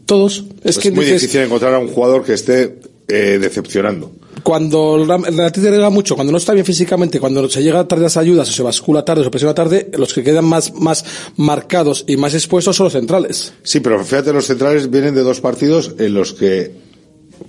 [0.06, 0.44] Todos.
[0.64, 4.12] Es Es que muy dices, difícil encontrar a un jugador que esté eh, decepcionando.
[4.44, 8.06] Cuando el Atleti llega mucho, cuando no está bien físicamente, cuando se llega tarde a
[8.06, 11.04] las ayudas, o se bascula tarde, o se presiona tarde, los que quedan más, más
[11.38, 13.54] marcados y más expuestos son los centrales.
[13.64, 16.72] Sí, pero fíjate, los centrales vienen de dos partidos en los que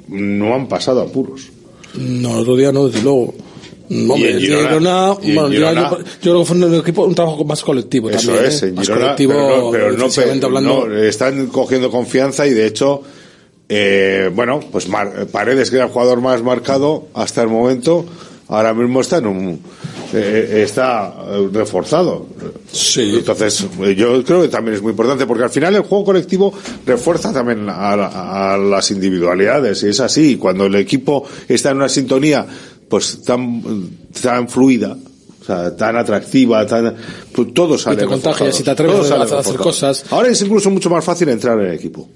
[0.08, 1.42] no han pasado apuros.
[1.94, 3.34] No, el otro día no, desde luego.
[3.88, 6.74] No, Y en Girona- Girona, y en bueno, Girona, yo, yo creo que fue un
[6.76, 8.46] equipo, un trabajo más colectivo Eso también.
[8.46, 8.68] es, ¿eh?
[8.68, 9.34] en Más colectivo,
[9.70, 10.86] pero no, pero hablando.
[10.88, 13.02] no, están cogiendo confianza y de hecho,
[13.74, 18.04] eh, bueno, pues Mar- Paredes, que era el jugador más marcado hasta el momento,
[18.48, 19.60] ahora mismo está en un,
[20.12, 22.26] eh, está eh, reforzado.
[22.70, 23.14] Sí.
[23.18, 26.52] Entonces, eh, yo creo que también es muy importante porque al final el juego colectivo
[26.84, 30.36] refuerza también a, a las individualidades y es así.
[30.36, 32.44] Cuando el equipo está en una sintonía,
[32.90, 33.62] pues tan,
[34.20, 34.96] tan fluida,
[35.42, 36.94] o sea, tan atractiva, tan,
[37.32, 40.04] pues todo sale Y te contagias y te atreves a hacer cosas.
[40.10, 42.08] Ahora es incluso mucho más fácil entrar en el equipo.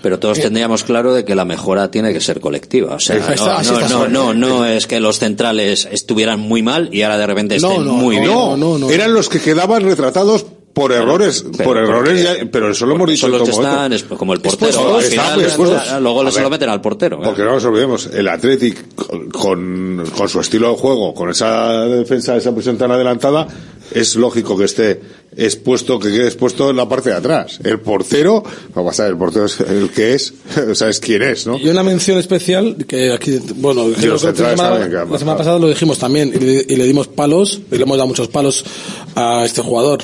[0.00, 2.94] Pero todos tendríamos claro de que la mejora tiene que ser colectiva.
[2.94, 3.88] O sea, no, no, está.
[3.88, 7.84] no, no, no es que los centrales estuvieran muy mal y ahora de repente estén
[7.84, 8.30] no, muy bien.
[8.30, 10.46] no, eran los que quedaban retratados
[10.78, 13.92] por errores, pero por errores, porque- ya- pero eso lo hemos dicho los que están,
[13.92, 14.66] es como el portero.
[14.68, 16.00] Expuestos, al final, expuestos.
[16.00, 17.20] luego le se lo ver, meten al portero.
[17.22, 18.94] Porque no nos olvidemos, el Athletic
[19.32, 23.46] con, con su estilo de juego, con esa defensa, esa presión tan adelantada,
[23.92, 25.00] es lógico que esté
[25.36, 27.58] expuesto, que quede expuesto en la parte de atrás.
[27.62, 28.42] El portero,
[28.76, 30.34] va a pasar, el portero es el que es,
[30.70, 31.56] o sea, es quien es, ¿no?
[31.58, 35.18] Y una mención especial, que aquí, bueno, creo que la, semana, también, que han la
[35.18, 35.36] semana pasado.
[35.38, 38.28] pasada lo dijimos también, y le, y le dimos palos, y le hemos dado muchos
[38.28, 38.64] palos
[39.14, 40.02] a este jugador.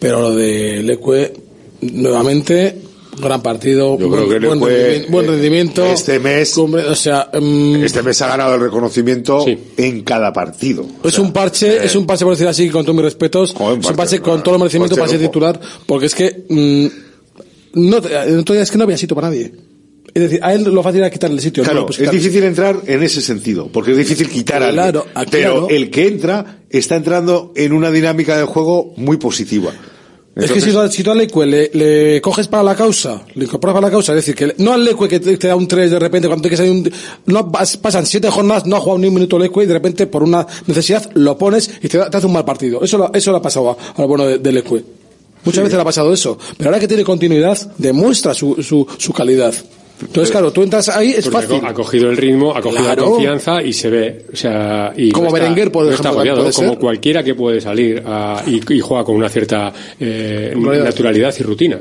[0.00, 1.32] Pero lo de Leque,
[1.80, 2.76] nuevamente,
[3.20, 5.84] gran partido, Yo buen, creo que buen Leque, rendimiento, buen eh, rendimiento.
[5.86, 9.44] este mes- cumbre- o sea, mm, Este mes ha ganado el reconocimiento
[9.76, 10.86] en cada partido.
[11.02, 13.80] es un parche, es un parche por decir así, con todos mis respetos, es un
[13.80, 16.86] parche, parche con todo el merecimiento para ser titular, porque es que, mm,
[17.88, 19.52] no, te- el otro día es que no había sitio para nadie.
[20.14, 21.62] Es decir, a él lo fácil era quitarle el sitio.
[21.62, 24.68] no Claro, lo puedes es difícil entrar en ese sentido, porque es difícil quitar a
[24.68, 24.82] alguien.
[24.90, 25.68] Claro, ah, Pero claro.
[25.68, 29.70] el que entra está entrando en una dinámica de juego muy positiva.
[30.34, 33.86] es que si, tú- al Leque le, le coges para la causa, le incorporas para
[33.88, 35.98] la causa, es decir, que no al Leque que te, te da un 3 de
[35.98, 36.88] repente cuando te que un,
[37.26, 40.06] no pas- pasan siete jornadas, no ha jugado ni un minuto Leque y de repente
[40.06, 42.82] por una necesidad lo pones y te, te hace un mal partido.
[42.82, 44.84] Eso, lo- eso le ha pasado a, a lo bueno de, de Leque.
[45.44, 49.12] Muchas veces le ha pasado eso, pero ahora que tiene continuidad, demuestra su, su, su
[49.12, 49.54] calidad.
[50.00, 51.66] Entonces, claro, tú entras ahí, es Porque fácil.
[51.66, 53.02] ha cogido el ritmo, ha cogido Claro.
[53.02, 54.26] la confianza y se ve.
[54.32, 56.78] O sea, y Como no está- Berenguer, por no ejemplo, está agobiado, puede como ser.
[56.78, 61.34] cualquiera que puede salir a- y, y juega con una cierta eh, Naturalidad.
[61.38, 61.78] y rutina.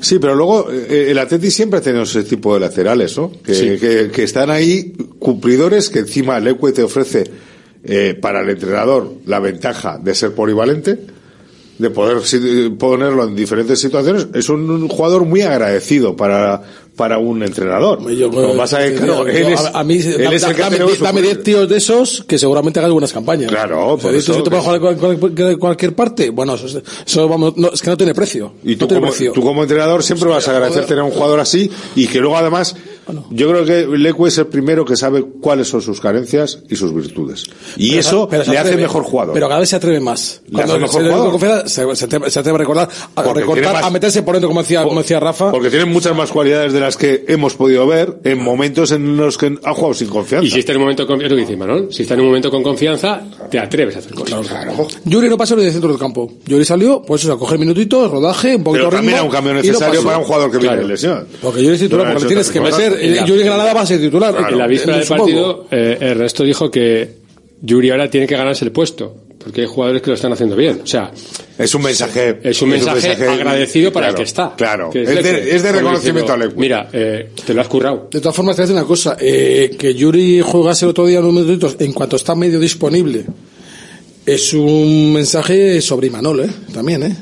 [0.00, 3.32] Sí, pero luego eh, el Atleti siempre ha tenido ese tipo de laterales, ¿no?
[3.44, 3.64] Que, Sí.
[3.78, 7.24] que, que están ahí cumplidores, que encima el Leque te ofrece
[7.84, 10.98] eh, para el entrenador la ventaja de ser polivalente,
[11.78, 14.26] de poder si- ponerlo en diferentes situaciones.
[14.34, 16.62] Es un, un jugador muy agradecido para,
[17.00, 18.02] para un entrenador.
[18.02, 20.42] Lo que pasa es que, claro, Yo- él es, a, a mí, él da- es
[20.42, 23.48] el dame, tenido su- dame 10 tíos de esos que seguramente hagan buenas campañas.
[23.50, 26.28] Claro, por ¿dices eso que te puede que- jugar en cual- cual- cualquier parte?
[26.28, 26.66] Bueno, eso,
[27.06, 28.52] eso vamos, no, es que no tiene precio.
[28.62, 29.32] Y tú no como, precio.
[29.32, 32.76] tú como entrenador siempre vas a agradecer tener un jugador así y que luego además,
[33.30, 36.94] yo creo que Leque es el primero que sabe cuáles son sus carencias y sus
[36.94, 37.44] virtudes.
[37.76, 38.82] Y Pero eso pero le hace atreve.
[38.82, 39.34] mejor jugador.
[39.34, 40.42] Pero cada vez se atreve más.
[40.48, 43.64] Le hace mejor se, confianza, se, se atreve, se atreve a recordar, a Porque recortar,
[43.64, 45.50] tiene más- a meterse por dentro, como decía, como decía Rafa.
[45.50, 49.36] Porque tienen muchas más cualidades de las que hemos podido ver en momentos en los
[49.38, 50.46] que ha jugado sin confianza.
[50.46, 52.20] Y si está en un momento con, es lo que dice Manuel, si está en
[52.20, 54.46] un momento con confianza, te atreves a hacer cosas.
[55.04, 56.32] Yuri no pasó ni de centro del campo.
[56.46, 59.30] Yuri salió, pues eso, a coger minutitos, rodaje, un poquito Pero también ritmo, era un
[59.30, 60.82] cambio necesario para un jugador que viene Claro.
[60.86, 61.26] de lesión.
[61.42, 62.89] Porque Yuri es titular, No, porque tienes que también meter.
[62.98, 64.34] Eh, Yuri Granada va a ser titular.
[64.50, 65.24] en la víspera del supongo.
[65.24, 67.16] partido, eh, Ernesto dijo que
[67.62, 70.80] Yuri ahora tiene que ganarse el puesto, porque hay jugadores que lo están haciendo bien.
[70.82, 71.10] O sea,
[71.58, 72.38] Es un mensaje.
[72.42, 74.54] es un mensaje, agradecido para el claro, que está.
[74.56, 74.90] Claro.
[74.90, 75.54] que Es de, Leque.
[75.56, 76.54] es de Como reconocimiento diciendo, a Leque.
[76.60, 78.08] Mira, eh, te lo has currado.
[78.10, 79.16] De todas formas, te voy a decir una cosa.
[79.20, 83.24] eh, que Yuri jugase el otro día unos minutitos en cuanto está medio disponible.
[84.26, 86.50] Es un mensaje sobre Imanol, ¿eh?
[86.72, 87.16] También, ¿eh?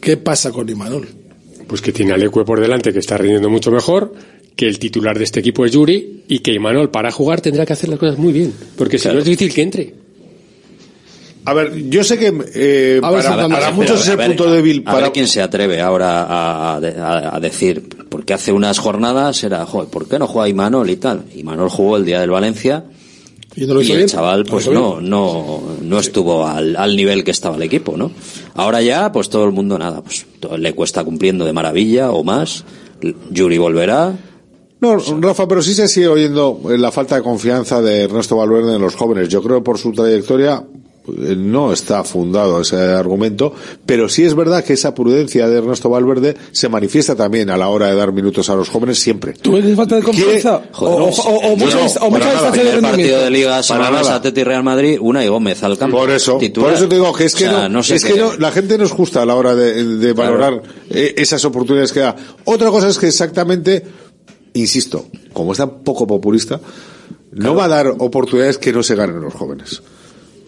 [0.00, 1.08] ¿Qué pasa con Imanol?
[1.66, 4.12] Pues que tiene a Leque por delante, que está rindiendo mucho mejor,
[4.56, 7.72] que el titular de este equipo es Yuri, y que Imanol para jugar tendrá que
[7.72, 9.94] hacer las cosas muy bien, porque si no es difícil que entre.
[11.46, 14.50] A ver, yo sé que eh, A ver, para, a muchos es a el punto
[14.52, 14.82] débil.
[14.84, 18.78] A Para, ver quién se atreve ahora a, a- a- a decir, porque hace unas
[18.78, 21.24] jornadas era, joder, ¿por qué no juega Imanol y tal?
[21.34, 22.84] Imanol jugó el día del Valencia
[23.56, 24.08] Y no lo y el bien.
[24.08, 27.96] chaval ¿No lo pues no, no, no estuvo al, al nivel que estaba el equipo,
[27.96, 28.12] ¿no?
[28.54, 32.22] Ahora ya, pues todo el mundo nada, pues todo- le cuesta cumpliendo de maravilla o
[32.22, 32.64] más,
[33.30, 34.12] Yuri volverá,
[34.80, 38.76] No, Rafa, pero sí se sigue oyendo eh, la falta de confianza de Ernesto Valverde
[38.76, 39.28] en los jóvenes.
[39.28, 40.64] Yo creo que por su trayectoria
[41.06, 43.52] eh, no está fundado ese argumento,
[43.84, 47.68] pero sí es verdad que esa prudencia de Ernesto Valverde se manifiesta también a la
[47.68, 49.34] hora de dar minutos a los jóvenes siempre.
[49.34, 50.62] ¿Tú ves falta de confianza?
[50.72, 53.58] Joder, o, o- no, o- no, mucha, no, o distancia de partido de Liga.
[53.58, 55.98] Atleti Real Madrid, una y Gómez al campo.
[55.98, 56.70] Por eso, titular.
[56.70, 58.32] por eso te digo que es que O sea, no, sé es qué- que no,
[58.38, 62.16] la gente nos gusta a la hora de, de valorar eh, esas oportunidades que da.
[62.44, 63.82] Otra cosa es que exactamente,
[64.54, 66.60] insisto, como es tan poco populista,
[67.32, 69.82] no va a dar oportunidades que no se ganen los jóvenes.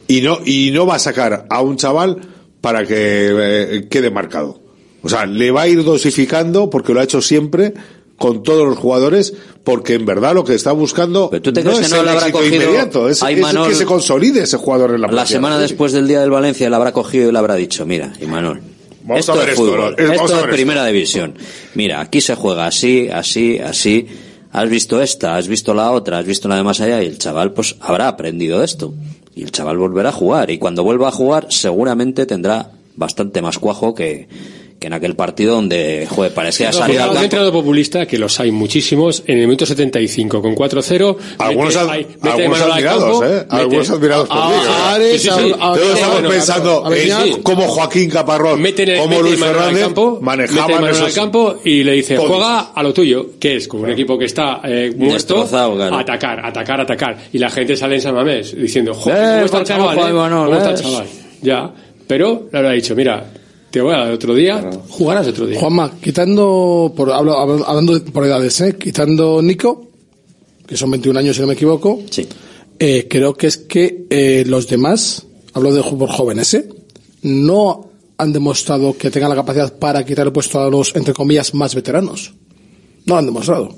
[0.09, 2.21] Y no, y no va a sacar a un chaval
[2.61, 4.61] para que eh, quede marcado.
[5.03, 7.75] O sea, le va a ir dosificando porque lo ha hecho siempre
[8.17, 9.35] con todos los jugadores
[9.65, 12.09] porque en verdad lo que está buscando ¿tú te no crees es que no el
[12.09, 15.59] habrá éxito cogido inmediato, es, es que se consolide ese jugador en la La semana
[15.59, 18.61] después del día del Valencia le habrá cogido y le habrá dicho, mira, Imanol,
[19.05, 21.35] Vamos esto a ver es fútbol, esto es primera división.
[21.75, 24.07] Mira, aquí se juega así, así, así.
[24.53, 27.19] Has visto esta, has visto la otra, has visto la de más allá y el
[27.19, 28.95] chaval pues habrá aprendido esto.
[29.35, 33.59] Y el chaval volverá a jugar y cuando vuelva a jugar seguramente tendrá bastante más
[33.59, 34.29] cuajo que,
[34.83, 37.23] que en aquel partido donde, joder, parecía salir al campo.
[37.23, 41.17] entrenador populista, que los hay muchísimos, en el minuto 75 con 4-0.
[41.39, 43.29] Algunos mete- ad- ay, mete algunos admirados, campo, ¿eh?
[43.39, 45.19] mete- Algunos admirados por mí, ¿eh?
[45.19, 45.53] Sí, sí, sí.
[45.59, 50.85] Todos estamos pensando en cómo Joaquín Caparrós, Mete, como mete Luis Fernández campo, mete manejaban
[50.89, 54.19] esos al campo y le dice, juega a lo tuyo, que es como un equipo
[54.19, 55.49] que está eh, muerto,
[55.93, 57.17] atacar, atacar, atacar.
[57.33, 59.73] Y la gente sale en San Mamés diciendo, joder, Eh, ¿cómo está el ¿por qué
[59.73, 59.97] no chaval?
[59.99, 60.45] eh?
[60.45, 60.83] ¿Cómo está el eh?
[60.83, 61.07] chaval?
[61.43, 61.71] Ya,
[62.07, 63.25] pero le habrá dicho, mira,
[63.73, 65.59] te voy a dar otro día, jugarás otro día.
[65.59, 68.77] Juanma, quitando, por, hablo- hablando de- por edades, ¿eh?
[68.79, 69.89] quitando Nico,
[70.67, 72.29] que son 21 años si no me equivoco, Sí.
[72.79, 76.69] eh, creo que es que eh, los demás, hablo de por jóvenes, ¿eh?
[77.23, 81.55] no han demostrado que tengan la capacidad para quitar el puesto a los, entre comillas,
[81.55, 82.33] más veteranos.
[83.07, 83.75] No lo han demostrado.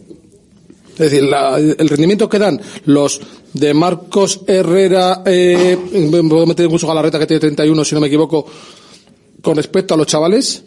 [0.93, 3.21] Es decir, la- el rendimiento que dan los
[3.53, 8.09] de Marcos Herrera, eh, me puedo meter incluso Galarreta que tiene 31, si no me
[8.09, 8.47] equivoco,
[9.45, 10.65] con respecto a los chavales,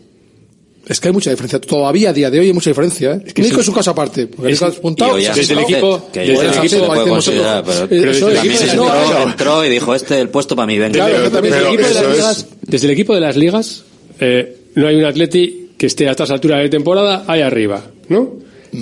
[0.87, 1.59] es que hay mucha diferencia.
[1.59, 3.11] Todavía a día de hoy hay mucha diferencia.
[3.13, 3.33] ¿eh?
[3.35, 3.61] Nico sí.
[3.61, 4.27] es un caso aparte.
[4.27, 6.53] Porque Es- Nico es puntado, Y hoy ya desde el equipo- que desde ya el
[6.53, 9.65] se equipo- puede hacemos considerar, pero- eh, pero eso es- se no, entró, no, entró
[9.65, 10.93] y dijo, este el puesto para mí, venga.
[10.93, 13.83] Claro, Pero- desde, el equipo de las es- ligas, desde el equipo de las ligas,
[14.21, 18.35] eh, no hay un Atleti que esté a estas alturas de temporada ahí arriba, ¿no?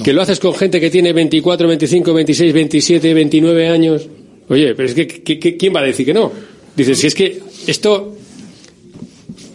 [0.03, 4.07] Que lo haces con gente que tiene 24, 25, 26, 27, 29 años.
[4.49, 6.31] Oye, pero es que, que- que- ¿quién va a decir que no?
[6.75, 8.15] Dices, si es que esto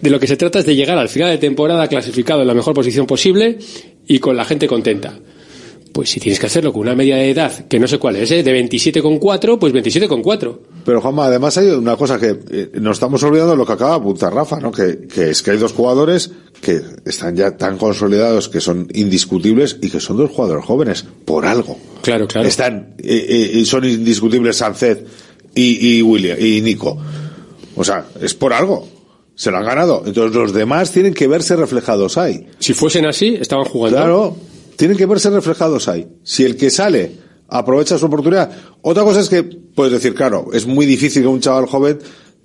[0.00, 2.54] de lo que se trata es de llegar al final de temporada clasificado en la
[2.54, 3.58] mejor posición posible
[4.06, 5.18] y con la gente contenta.
[5.92, 8.30] Pues si tienes que hacerlo con una media de edad, que no sé cuál es,
[8.30, 8.44] ¿eh?
[8.44, 10.58] de 27,4, pues 27,4.
[10.84, 13.90] Pero Juanma, además hay una cosa que eh, nos estamos olvidando de lo que acaba
[13.92, 14.70] de apuntar Rafa, ¿no?
[14.70, 16.30] Que, que es que hay dos jugadores
[16.60, 21.44] que están ya tan consolidados que son indiscutibles y que son dos jugadores jóvenes, por
[21.44, 21.76] algo.
[22.02, 22.46] Claro, claro.
[22.46, 25.04] Están, eh, eh, y son indiscutibles Sánchez
[25.56, 26.96] y, y William, y Nico.
[27.74, 28.99] O sea, es por algo.
[29.40, 30.02] Se lo han ganado.
[30.04, 32.46] Entonces los demás tienen que verse reflejados ahí.
[32.58, 33.96] Si fuesen así, estaban jugando.
[33.96, 34.36] Claro,
[34.76, 36.06] tienen que verse reflejados ahí.
[36.22, 37.12] Si el que sale
[37.48, 38.50] aprovecha su oportunidad.
[38.82, 42.00] Otra cosa es que puedes decir, claro, es muy difícil que un chaval joven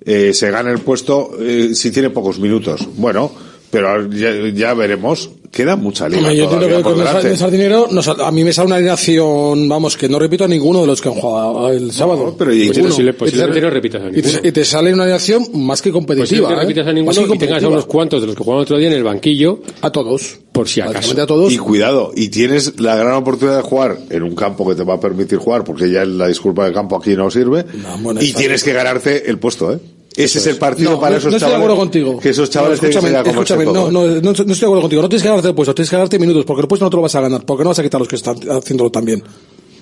[0.06, 2.88] eh, se gane el puesto eh, si tiene pocos minutos.
[2.96, 3.30] Bueno,
[3.70, 5.32] pero ya, ya veremos.
[5.56, 7.30] Queda mucha liga Hombre, yo que con el, delante.
[7.30, 10.82] el Sardinero nos- a mí me sale una alineación, vamos, que no repito a ninguno
[10.82, 12.34] de los que han jugado el sábado.
[12.38, 12.88] pero y- Ninguno.
[12.90, 14.48] Posible- posiblemente Y te- no repitas a y te, ninguno.
[14.48, 16.42] y te sale una alineación más que Pues si competitiva.
[16.42, 16.62] no te ¿eh?
[16.62, 18.88] repitas a ninguno que y tengas a unos cuantos de los que jugaron otro día
[18.88, 19.60] en el banquillo.
[19.80, 20.40] A todos.
[20.52, 21.20] Por si acaso.
[21.22, 21.50] A todos.
[21.52, 24.94] Y cuidado, y tienes la gran oportunidad de jugar en un campo que te va
[24.94, 27.64] a permitir jugar, porque ya la disculpa del campo aquí no sirve,
[28.00, 29.78] bueno, y tienes que ganarte el puesto, ¿eh?
[30.16, 31.64] Ese es el partido No, para no, esos no estoy de chavales.
[31.64, 32.18] acuerdo contigo.
[32.18, 35.02] Que esos chavales No, tienen que escúchame, escúchame, no, no, no, estoy de acuerdo contigo.
[35.02, 36.96] No tienes que ganarte el puesto, tienes que ganarte minutos, porque el puesto no te
[36.96, 39.22] lo vas a ganar, porque no vas a quitar a los que están haciéndolo también.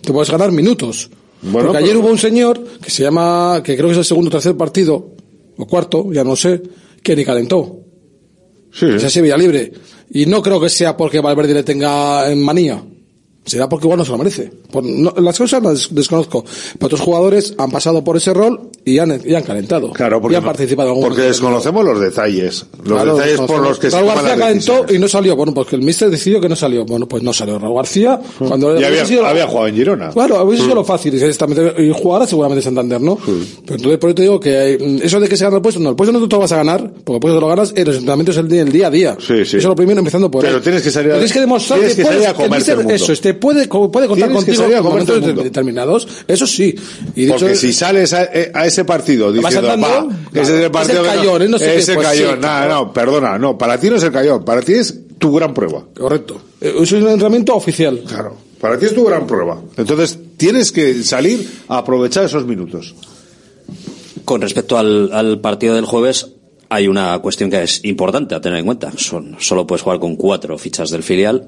[0.02, 1.08] Te puedes ganar minutos.
[1.42, 4.04] Bueno, porque pero- ayer hubo un señor que se llama, que creo que es el
[4.04, 5.12] segundo o tercer partido,
[5.56, 6.60] o cuarto, ya no sé,
[7.02, 7.80] que ni calentó.
[8.72, 8.86] Sí.
[8.86, 9.72] Esa Sevilla libre.
[10.10, 12.82] Y no creo que sea porque Valverde le tenga en manía.
[13.44, 14.50] Será porque igual no se lo merece.
[14.70, 16.44] Por- no- las cosas las desconozco.
[16.78, 19.90] Pero otros jugadores han pasado por ese rol y han, y han calentado.
[19.92, 22.64] Claro, porque, y han participado en algún porque desconocemos los detalles.
[22.84, 25.36] Los Claro, detalles por los que se Raúl García calentó y no salió.
[25.36, 26.84] Bueno, porque el míster decidió que no salió.
[26.86, 27.58] Bueno, pues no salió.
[27.58, 30.10] Raúl García, cuando Ya hubiese había, sido- había jugado en Girona.
[30.10, 30.74] Claro, sido Mm.
[30.74, 31.14] lo fácil.
[31.14, 33.16] Y, y jugará seguramente Santander, ¿no?
[33.16, 33.36] Pero
[33.76, 35.96] entonces, por eso te digo que eso de que se gana el puesto, no, el
[35.96, 37.96] puesto no te lo vas a ganar, porque el puesto te lo ganas en los
[37.96, 39.16] entrenamientos el día, el día a día.
[39.20, 39.42] Sí, sí.
[39.42, 40.62] Eso es lo primero, empezando por Pero ahí.
[40.62, 42.60] tienes que salir a- Tienes que demostrar tienes que, que salir puedes, a comerte el
[42.60, 42.94] míster- el mundo.
[42.94, 46.06] Eso, este puede, puede contar Tienes contigo en momentos determinados.
[46.26, 46.74] Eso sí.
[47.14, 50.08] Y dicho, Porque si sales a, eh, a ese partido ¿Vas diciendo, andando?
[50.08, 50.32] "Pa, Claro.
[50.32, 51.50] ese es el Es partido el que cayón.
[51.50, 52.84] No sé es qué, el pues cayón, sí, nada, claro.
[52.86, 55.84] no, perdona, no, para ti no es el cayón, para ti es tu gran prueba.
[55.96, 56.40] Correcto.
[56.60, 58.02] Eh, Eso es un entrenamiento oficial.
[58.06, 58.36] Claro.
[58.60, 59.60] Para ti es tu gran prueba.
[59.76, 62.94] Entonces, tienes que salir a aprovechar esos minutos.
[64.24, 66.28] Con respecto al, al partido del jueves,
[66.70, 68.90] hay una cuestión que es importante a tener en cuenta.
[68.96, 71.44] Son, solo puedes jugar con cuatro fichas del filial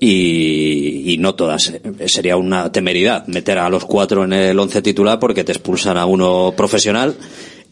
[0.00, 1.72] y, y no todas.
[2.06, 6.06] Sería una temeridad meter a los cuatro en el once titular porque te expulsan a
[6.06, 7.14] uno profesional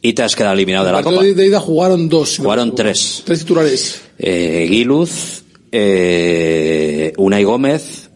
[0.01, 1.23] y te has quedado eliminado de la Copa.
[1.23, 2.37] de, ida jugaron dos.
[2.37, 3.23] Jugaron tres.
[3.25, 4.03] Tres titulares.
[4.19, 8.11] Eh, Guiluz, eh, Unai Gómez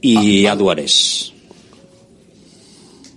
[0.00, 1.32] y Aduares.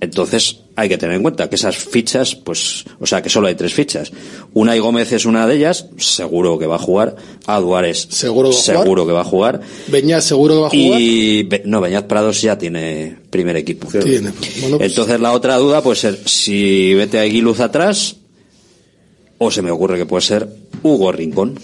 [0.02, 3.56] Entonces hay que tener en cuenta que esas fichas, pues, o sea, que solo hay
[3.56, 4.12] tres fichas.
[4.54, 7.16] Unai Gómez es una de ellas, seguro que va a jugar.
[7.46, 9.62] Aduares, Seguro seguro que va a jugar.
[9.88, 11.02] Beñat seguro que va a jugar.
[11.02, 13.88] Y Be- no, Beñat Prados ya tiene primer equipo.
[13.90, 14.32] Tiene.
[14.62, 18.16] Bueno, pues- Entonces la otra duda puede ser si vete a Aguiluz atrás
[19.38, 20.48] o se me ocurre que puede ser
[20.84, 21.60] Hugo Rincón,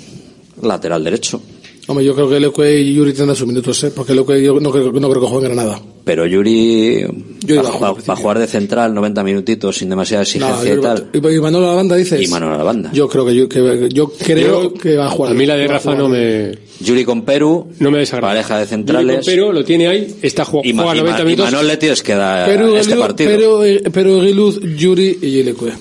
[0.62, 1.42] lateral derecho.
[1.88, 3.92] Hombre, yo creo que Leque y Yuri tendrán sus minutos, ¿eh?
[3.96, 5.82] Porque Leque yo no creo, no creo que juegue en Granada.
[6.06, 7.02] Pero Yuri,
[7.48, 10.20] Yuri va, va a jugar va- va a jugar de central 90 minutitos sin demasiada
[10.20, 11.08] No, exigencia Yuri y tal.
[11.12, 12.22] y, y Manuel a la banda dices.
[12.22, 12.92] Y Manuel a la banda.
[12.94, 15.32] Yo creo que yo, que, yo creo Yo- que va a jugar.
[15.32, 18.34] A mí la de Rafa no me, Yuri con Perú, no me desagrada.
[18.36, 19.16] pareja de Yuri centrales.
[19.16, 21.46] con Pero lo tiene ahí, está jug- y, juega y 90 y minutos.
[21.46, 23.30] Manuel le tienes que dar Pero, este partido.
[23.32, 25.72] pero, eh, pero Giluz, Yuri y Leque.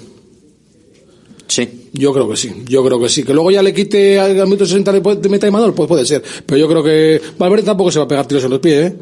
[1.48, 1.68] Sí.
[1.92, 3.22] Yo creo que sí, yo creo que sí.
[3.22, 6.04] Que luego ya le quite al minuto 60 le puede- te meta Manuel, pues puede
[6.04, 6.22] ser.
[6.44, 8.96] Pero yo creo que Valverde tampoco se va a pegar tiros en los pies, ¿eh?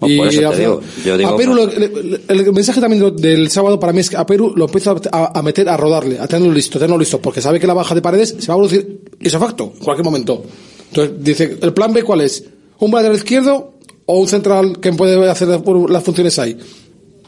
[0.00, 2.80] No, por eso te al final- digo, yo digo- a Perú, lo- el, el mensaje
[2.80, 5.76] también del sábado para mí es que a Perú lo empieza a, a meter, a
[5.76, 8.46] rodarle, a tenerlo listo, a tenerlo listo, porque sabe que la baja de paredes se
[8.48, 10.42] va a producir ese facto en cualquier momento.
[10.88, 12.42] Entonces dice, ¿el plan B cuál es?
[12.78, 13.74] ¿Un lateral izquierdo
[14.06, 16.56] o un central que puede hacer las funciones ahí?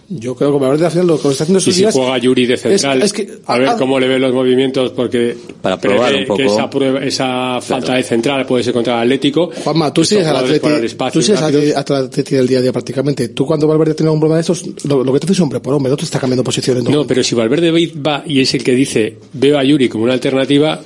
[0.08, 2.44] Yo creo que Valverde al final lo que está haciendo Y si días juega Yuri
[2.46, 5.80] de central, es, es que a ver ah, cómo le ve los movimientos, porque Para
[5.80, 6.36] probar un poco.
[6.38, 9.50] que esa, prueba- esa falta de central puede ser contra el Atlético.
[9.64, 10.44] Juanma, tú sigues al
[10.84, 13.28] espacio tú sigues al del día a día prácticamente.
[13.28, 15.60] Tú cuando Valverde tiene un problema de estos, lo, lo que te haces es hombre
[15.60, 16.84] por hombre, no te está cambiando posiciones.
[16.84, 20.12] No, pero si Valverde va y es el que dice, veo a Yuri como una
[20.12, 20.80] alternativa,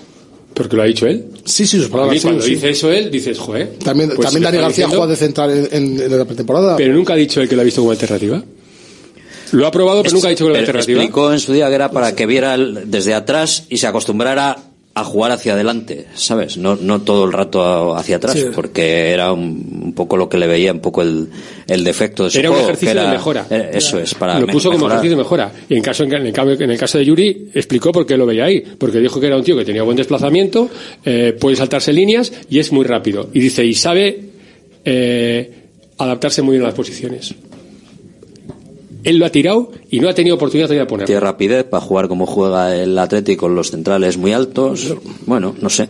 [0.54, 1.24] porque lo ha dicho él.
[1.44, 2.14] Sí, sí, sus A palabras.
[2.14, 2.50] mí sí, cuando sí.
[2.54, 3.74] dice eso él, dices, joder.
[3.84, 6.76] También, pues también Dani García diciendo, juega de central en, en- en la pretemporada.
[6.76, 8.42] Pero nunca ha dicho él que lo ha visto como alternativa.
[9.56, 11.00] Lo ha probado, pero nunca ha dicho que Pero alternativa.
[11.02, 14.56] explicó en su día que era para que viera el- desde atrás y se acostumbrara
[14.98, 16.56] a jugar hacia adelante, ¿sabes?
[16.56, 18.46] No, no todo el rato hacia atrás, Sí.
[18.54, 21.28] porque era un, un poco lo que le veía, un poco el,
[21.68, 23.46] el defecto de su Era un ejercicio que era- de mejora.
[23.50, 25.52] eh, Eso es, para lo puso como ejercicio de mejora.
[25.68, 28.24] Y en, caso, en, el cambio, en el caso de Yuri, explicó por qué lo
[28.24, 28.62] veía ahí.
[28.78, 30.70] Porque dijo que era un tío que tenía buen desplazamiento,
[31.04, 33.28] eh, puede saltarse líneas y es muy rápido.
[33.34, 34.18] Y dice, y sabe
[34.84, 35.50] eh,
[35.98, 37.34] adaptarse muy bien a las posiciones.
[39.06, 41.06] Él lo ha tirado y no ha tenido oportunidad de ponerlo.
[41.06, 44.94] Tiene rapidez para jugar como juega el Atlético con los centrales muy altos.
[45.26, 45.88] Bueno, no sé.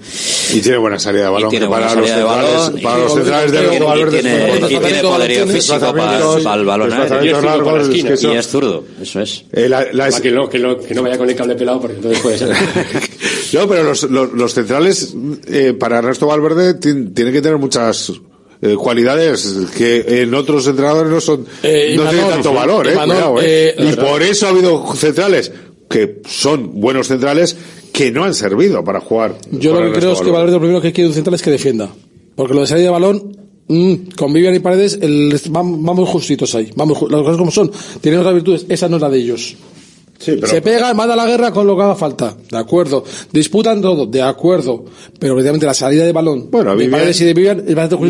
[0.52, 1.48] Y tiene buena salida de balón.
[1.48, 4.20] Y tiene para buena los salida de balón, para los centrales de tiene- Valverde y
[4.20, 5.94] tiene- poderío físico para,
[6.44, 6.88] para el balón
[8.12, 9.44] eso- Y es zurdo, eso es.
[9.52, 9.68] Eh,
[10.20, 10.30] que,
[10.94, 12.50] no, vaya con el cable pelado porque entonces puede ser.
[13.52, 15.14] No, pero los, los, los centrales,
[15.46, 18.12] eh, para Ernesto Valverde, ti- tienen que tener muchas
[18.62, 23.40] eh, cualidades que en otros entrenadores no son Eh, no tienen tanto valor, eh, Imanol,
[23.42, 23.74] eh.
[23.76, 25.52] eh, y por eso ha habido centrales
[25.88, 27.56] que son buenos centrales
[27.92, 29.36] que no han servido para jugar.
[29.50, 31.42] Yo para lo que creo es que Valverde lo primero que quiere un central es
[31.42, 31.90] que defienda.
[32.34, 33.36] Porque lo de salida de balón,
[33.68, 36.70] mm, con Vivian y Paredes, el, vamos justitos ahí.
[36.76, 37.70] Vamos, las cosas como son.
[38.00, 39.56] Tienen otras virtudes, esa no es la de ellos.
[40.24, 42.34] Pero- Se pegan, manda la guerra con lo que haga falta.
[42.50, 43.04] De acuerdo.
[43.32, 44.84] Disputan todo, de acuerdo.
[45.18, 48.06] Pero precisamente la salida de balón Bueno, de Vivian- Paredes y de Vivian es bastante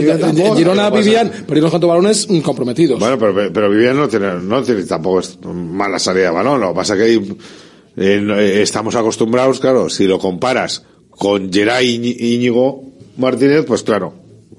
[0.56, 2.98] Girona, que Vivian, pero unos cuantos balones comprometidos.
[3.00, 6.60] Bueno, pero, pero Vivian no tiene, no tiene tampoco es mala salida de balón.
[6.60, 11.98] Lo que pasa que hay- eh, eh, estamos acostumbrados, claro, si lo comparas con Geray
[11.98, 12.82] Íñi- Íñigo
[13.16, 14.12] Martínez, pues claro,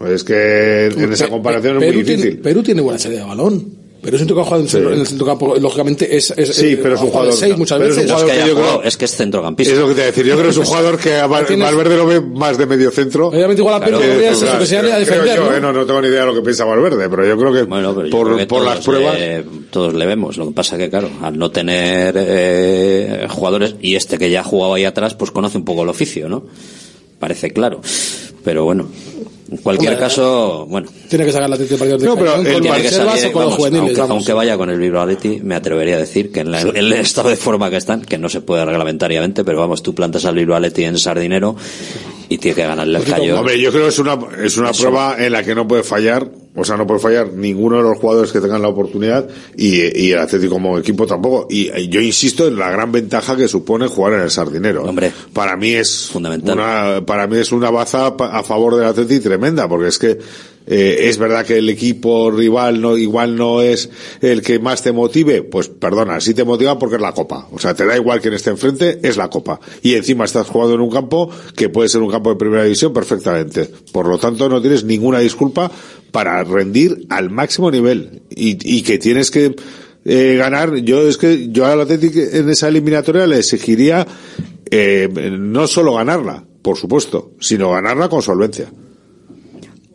[0.08, 2.42] es que en esa comparación Pe- es muy Perú tiene- difícil.
[2.42, 3.87] Perú tiene buena salida de balón.
[4.08, 5.56] Pero es un ha jugado en, centro- en el centro campo.
[5.60, 8.12] Lógicamente es, es Sí, eh, pero es un jugador- seis muchas pero es un veces.
[8.22, 9.74] jugador que yo creo- es que es centrocampista.
[9.74, 10.26] Es lo que te voy a decir.
[10.26, 13.28] Yo creo que es un jugador que a Valverde lo ve más de medio centro.
[13.28, 15.56] Obviamente igual a Que- podría ser claro, que se a defender, yo, ¿no?
[15.58, 17.64] eh, no, no tengo ni idea de lo que piensa Valverde, pero yo creo que
[17.64, 19.20] Bueno, pero yo por, creo que por las pruebas.
[19.20, 20.38] le- todos le vemos.
[20.38, 24.44] Lo que pasa que, claro, al no tener eh, jugadores, y este que ya ha
[24.46, 26.46] jugado ahí atrás, pues conoce un poco el oficio, ¿no?
[27.20, 27.82] Parece claro.
[28.44, 28.88] Pero bueno,
[29.50, 30.90] en cualquier Hombre, caso, bueno.
[31.10, 33.42] Tiene que sacar la atención partido de No, pero con tiene que salir, o con
[33.44, 34.00] los vamos, juveniles.
[34.00, 37.38] aunque, vaya con el Athletic, me atrevería a decir que en la- el estado de
[37.38, 40.86] forma que están, que no se puede reglamentariamente, pero vamos, tú plantas al Bilbao Athletic
[40.86, 41.56] en Sardinero
[42.30, 43.40] y tiene que ganarle el callo.
[43.40, 44.84] Hombre, yo creo que es una, es una Eso.
[44.84, 47.98] prueba en la que no puede fallar, o sea, no puede fallar ninguno de los
[47.98, 51.48] jugadores que tengan la oportunidad y, y el Atlético como equipo tampoco.
[51.50, 54.84] Y, eh, yo insisto en la gran ventaja que supone jugar en el Sardinero.
[54.84, 56.58] Hombre, para mí es fundamental.
[56.58, 60.18] Una, para mí es una baza a favor del Atlético tremenda, porque es que
[60.68, 63.90] eh, es verdad que el equipo rival no igual no es
[64.22, 67.48] el que más te motive, pues perdona, sí te motiva porque es la Copa.
[67.52, 69.60] O sea, te da igual quien esté enfrente, es la Copa.
[69.82, 72.94] Y encima estás jugando en un campo que puede ser un campo de primera división
[72.94, 73.70] perfectamente.
[73.92, 75.72] Por lo tanto, no tienes ninguna disculpa
[76.12, 79.56] para rendir al máximo nivel y, y que tienes que
[80.04, 80.76] eh, ganar.
[80.78, 84.08] Yo es que yo al Atlético en esa eliminatoria le exigiría
[84.70, 88.72] eh, no solo ganarla, por supuesto, sino ganarla con solvencia.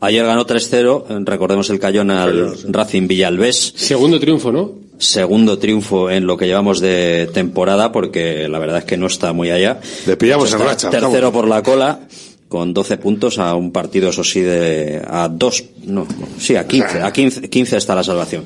[0.03, 3.73] Ayer ganó 3-0, recordemos el cayón al Racing Villalbés.
[3.77, 4.73] Segundo triunfo, ¿no?
[4.99, 9.33] Segundo triunfo en lo que llevamos de temporada, porque la verdad es que no está
[9.33, 9.81] muy allá.
[10.07, 11.33] Le pillamos en Está racha, Tercero vamos.
[11.33, 12.01] por la cola,
[12.49, 16.05] con 12 puntos a un partido, eso sí, de, a dos, no,
[16.37, 18.45] sí, a 15, a 15, 15 está la salvación.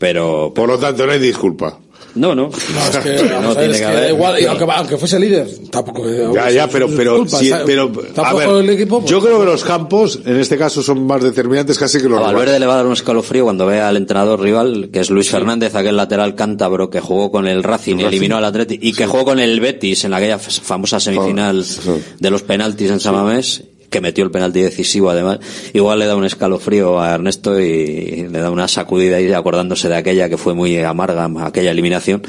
[0.00, 0.52] Pero.
[0.52, 1.78] Por lo tanto, no hay disculpa.
[2.18, 2.50] No, no.
[2.50, 2.50] No,
[2.90, 4.00] es que, no tiene es que que haber.
[4.00, 6.08] da igual, y aunque, aunque fuese líder, tampoco.
[6.08, 7.54] eh, Ya, ya, pero, pero, ¿sabes?
[7.64, 8.98] pero, a Tampoco ver, el equipo.
[9.00, 12.18] pues, yo creo que los campos, en este caso, son más determinantes casi que los
[12.18, 12.34] A rivales.
[12.36, 15.30] Valverde le va a dar un escalofrío cuando vea al entrenador rival, que es Luis
[15.30, 18.08] Fernández, aquel lateral cántabro que jugó con el Racing, El Racing.
[18.08, 21.64] eliminó al Atleti y que jugó con el Betis en aquella famosa semifinal
[22.18, 25.38] de los penaltis en Samamés, que metió el penalti decisivo además.
[25.72, 29.96] Igual le da un escalofrío a Ernesto y le da una sacudida y acordándose de
[29.96, 32.22] aquella que fue muy amarga, aquella eliminación,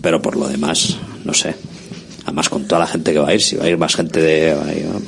[0.00, 1.54] pero por lo demás, no sé.
[2.24, 4.20] Además con toda la gente que va a ir, si va a ir más gente
[4.20, 4.56] de,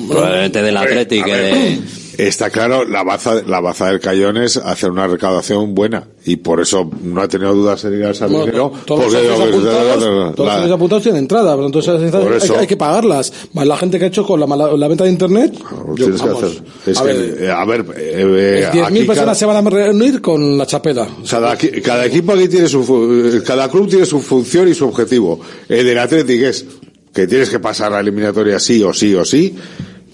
[0.09, 1.81] probablemente del Hombre, Atleti a que de...
[2.19, 6.61] Está claro, la baza, la baza del Cayón es hacer una recaudación buena y por
[6.61, 8.71] eso no ha tenido dudas en ir al Sardinero.
[8.71, 12.49] Bueno, todos los porque apuntados, la- todos los apuntados tienen entrada, pero entonces esas hay,
[12.49, 13.33] que- hay que pagarlas.
[13.53, 15.55] Más la gente que ha hecho con la, mala- la venta de internet.
[15.89, 16.63] Yo, tienes que hacer.
[16.87, 19.67] Es a que, ver, eh, a ver, eh, eh, 10.000 aquí personas cada- se van
[19.67, 21.07] a reunir con la chapela.
[21.29, 25.39] Cada, cada equipo aquí tiene su, cada club tiene su función y su objetivo.
[25.69, 26.65] El del Athletic es
[27.13, 29.55] que tienes que pasar la eliminatoria sí o sí o sí.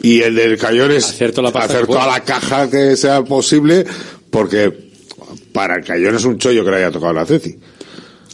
[0.02, 1.74] Y el del Cayón es Hacer toda la pasta
[2.06, 3.84] la caja que sea posible
[4.30, 4.72] porque
[5.52, 7.58] para el Cayón es un chollo que le haya tocado el.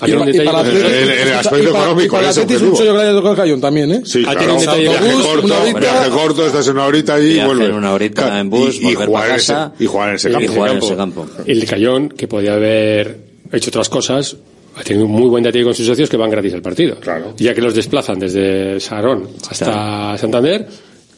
[0.00, 2.72] Hay un Y detalle para en el y aspecto para- económico, y para es un
[2.74, 4.02] chollo que le haya tocado el Cayón también, ¿eh?
[4.04, 4.54] Sí, claro.
[4.54, 5.78] un detalle viaje autobús, corto, una horita.
[5.80, 7.68] viaje corto, estás en una horita allí y vuelves.
[7.68, 10.28] en una horita en bus, y, y jugar en ese, casa y jugar en ese
[10.28, 10.52] y campo.
[10.52, 11.26] jugar en ese campo.
[11.46, 13.18] El Cayón, que podía haber
[13.52, 14.36] hecho otras cosas,
[14.76, 16.94] ha tenido un muy buen detalle con sus socios que van gratis al partido.
[17.00, 17.34] Claro.
[17.36, 20.68] Ya que los desplazan desde Sarón hasta Santander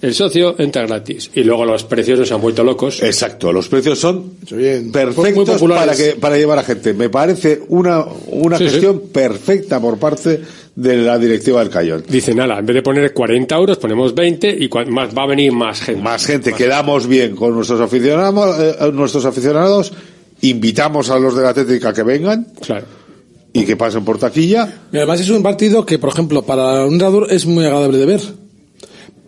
[0.03, 1.31] el socio entra gratis.
[1.35, 3.03] Y luego los precios nos han vuelto locos.
[3.03, 4.31] Exacto, los precios son
[4.93, 6.95] perfectos para que para llevar a gente.
[6.95, 8.71] Me parece una una Sí, sí.
[8.71, 10.41] gestión perfecta por parte
[10.75, 12.05] de la directiva del Cayón.
[12.09, 15.53] Dicen, nada, en vez de poner 40 euros, ponemos 20 y más, va a venir
[15.53, 16.01] más gente.
[16.03, 19.93] Más gente, quedamos bien con nuestros aficionados, eh, nuestros aficionados,
[20.43, 22.87] invitamos a los de la Atlética que vengan Claro.
[23.53, 24.83] y que pasen por taquilla.
[24.93, 28.07] Y además es un partido que, por ejemplo, para un narrador es muy agradable de
[28.07, 28.21] ver.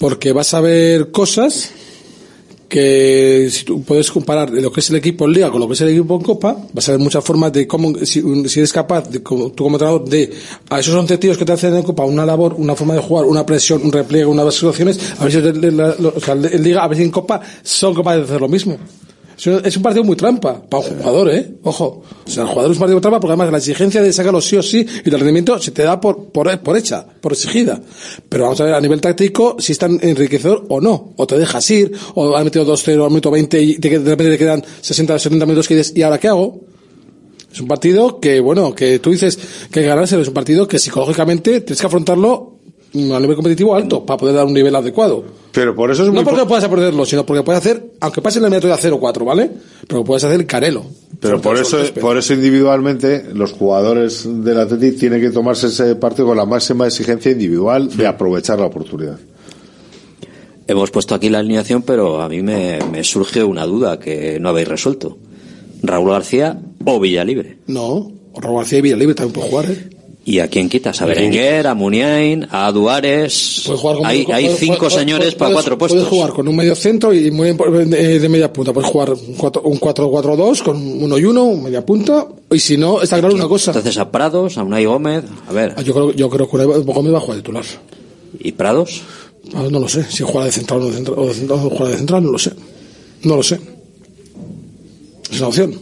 [0.03, 1.70] Porque vas a ver cosas
[2.69, 5.74] que si tú puedes comparar lo que es el equipo en Liga con lo que
[5.74, 8.73] es el equipo en Copa, vas a ver muchas formas de cómo, si, si eres
[8.73, 10.33] capaz, de, como, tú como entrenador, de
[10.70, 13.27] a esos 11 tíos que te hacen en Copa una labor, una forma de jugar,
[13.27, 17.12] una presión, un repliegue, unas situaciones, a ver si en Liga, a ver si en
[17.12, 18.79] Copa son capaces de hacer lo mismo.
[19.44, 21.55] Es un- partido muy trampa para un jugador, ¿eh?
[21.64, 22.02] Ojo.
[22.24, 24.40] O sea, el jugador es un partido muy trampa porque además la exigencia de sacarlo
[24.40, 27.81] sí o sí y el rendimiento se te da por, por, por hecha, por exigida.
[28.28, 31.14] Pero vamos a ver a nivel táctico si es tan enriquecedor o no.
[31.16, 34.39] O te dejas ir, o has metido 2-0 al minuto 20 y de repente te
[34.39, 36.60] quedan 60 o 70 minutos que dices, ¿y ahora qué hago?
[37.52, 39.36] Es un partido que, bueno, que tú dices
[39.70, 40.23] que hay que ganárselo.
[40.23, 42.60] Es un partido que psicológicamente tienes que afrontarlo
[42.94, 45.24] a nivel competitivo alto para poder dar un nivel adecuado.
[45.52, 48.39] Pero por eso es No porque po- puedas perderlo, sino porque puedes hacer, aunque pase
[48.39, 49.51] en la eliminatoria 0-4, ¿vale?
[49.89, 50.85] Pero puedes hacer el carelo.
[51.20, 56.27] Pero por eso, por eso individualmente los jugadores del Atleti tienen que tomarse ese partido
[56.27, 59.19] con la máxima exigencia individual de aprovechar la oportunidad.
[60.66, 64.48] Hemos puesto aquí la alineación, pero a mí me, me surge una duda que no
[64.48, 65.19] habéis resuelto.
[65.82, 67.59] Raúl García o Villalibre.
[67.66, 69.90] No, Raúl García y Villalibre también puede jugar, ¿eh?
[70.24, 71.03] ¿Y a quién quitas?
[71.03, 73.62] A Berenguer, a Muniain, a Duares.
[73.66, 75.99] Puede jugar con- hay cinco señores para cuatro puestos.
[76.05, 78.73] Puedes jugar con un medio centro y muy de, de media punta.
[78.73, 82.28] Puedes jugar un 4 un 4-4-2 con uno y uno, un media punta.
[82.53, 83.73] Y si no, está claro una cosa.
[83.73, 86.66] Entonces a Prados, a Unai Gómez, a ver, Ah, Yo creo, yo creo que Unai
[86.85, 87.65] Gómez va a jugar titular.
[88.39, 89.03] ¿y Prados?
[89.55, 90.05] Ah, No lo sé.
[90.09, 92.31] Si juega de central o de central, o de central, o juega de central, no
[92.31, 92.53] lo sé.
[93.24, 93.59] No lo sé.
[95.31, 95.74] Es una opción.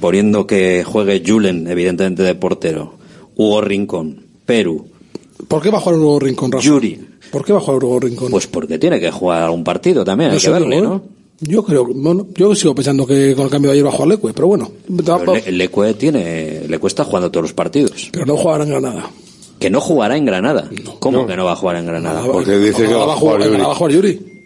[0.00, 2.94] Poniendo que juegue Julen, evidentemente de portero,
[3.38, 4.84] Hugo Rincón, Perú,
[5.48, 6.64] ¿Por qué va a jugar Hugo Rincón, Rafa?
[6.64, 7.00] Yuri.
[7.30, 8.30] ¿Por qué va a jugar Hugo Rincón?
[8.30, 10.96] Pues porque tiene que jugar algún partido también, hay No que sé, verle, pero, ¿no?
[10.96, 11.00] ¿eh?
[11.40, 14.08] Yo creo, bueno, yo sigo pensando que con el cambio de ayer va a jugar
[14.08, 14.70] Leque, pero bueno.
[14.96, 18.08] Pero Le- Lecue tiene, le cuesta jugando todos los partidos.
[18.12, 19.08] Pero no jugará en Granada.
[19.60, 20.68] Que no jugará en Granada.
[20.98, 22.24] ¿Cómo que no va a jugar en Granada?
[22.26, 23.50] Porque dice que va a jugar en Yuri.
[23.50, 24.37] Granada va a jugar Yuri.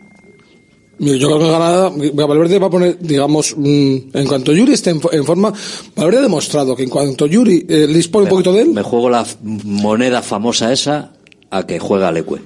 [1.05, 4.91] Yo creo que en Granada, Valverde va a poner, digamos, mm, en cuanto Yuri esté
[4.91, 5.53] en, fo- en forma,
[5.97, 9.11] Valverde ha demostrado que en cuanto Yuri eh, dispone un poquito de él, Me juego
[9.11, 11.11] la moneda famosa esa
[11.51, 12.41] a que juega Lecue.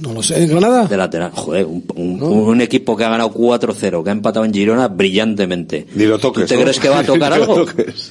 [0.00, 1.30] no lo sé, en Granada, De lateral.
[1.32, 5.86] Joder, un, un- un equipo que ha ganado 4-0, que ha empatado en Girona brillantemente.
[5.94, 6.44] Ni lo toques.
[6.46, 6.62] ¿Tú te ¿no?
[6.62, 7.64] crees que va a tocar Ni lo algo?
[7.66, 8.10] toques.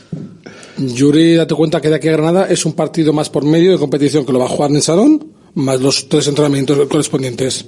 [0.77, 3.77] Yuri, date cuenta que de aquí a Granada es un partido más por medio de
[3.77, 7.65] competición que lo va a jugar en el salón, más los tres entrenamientos correspondientes.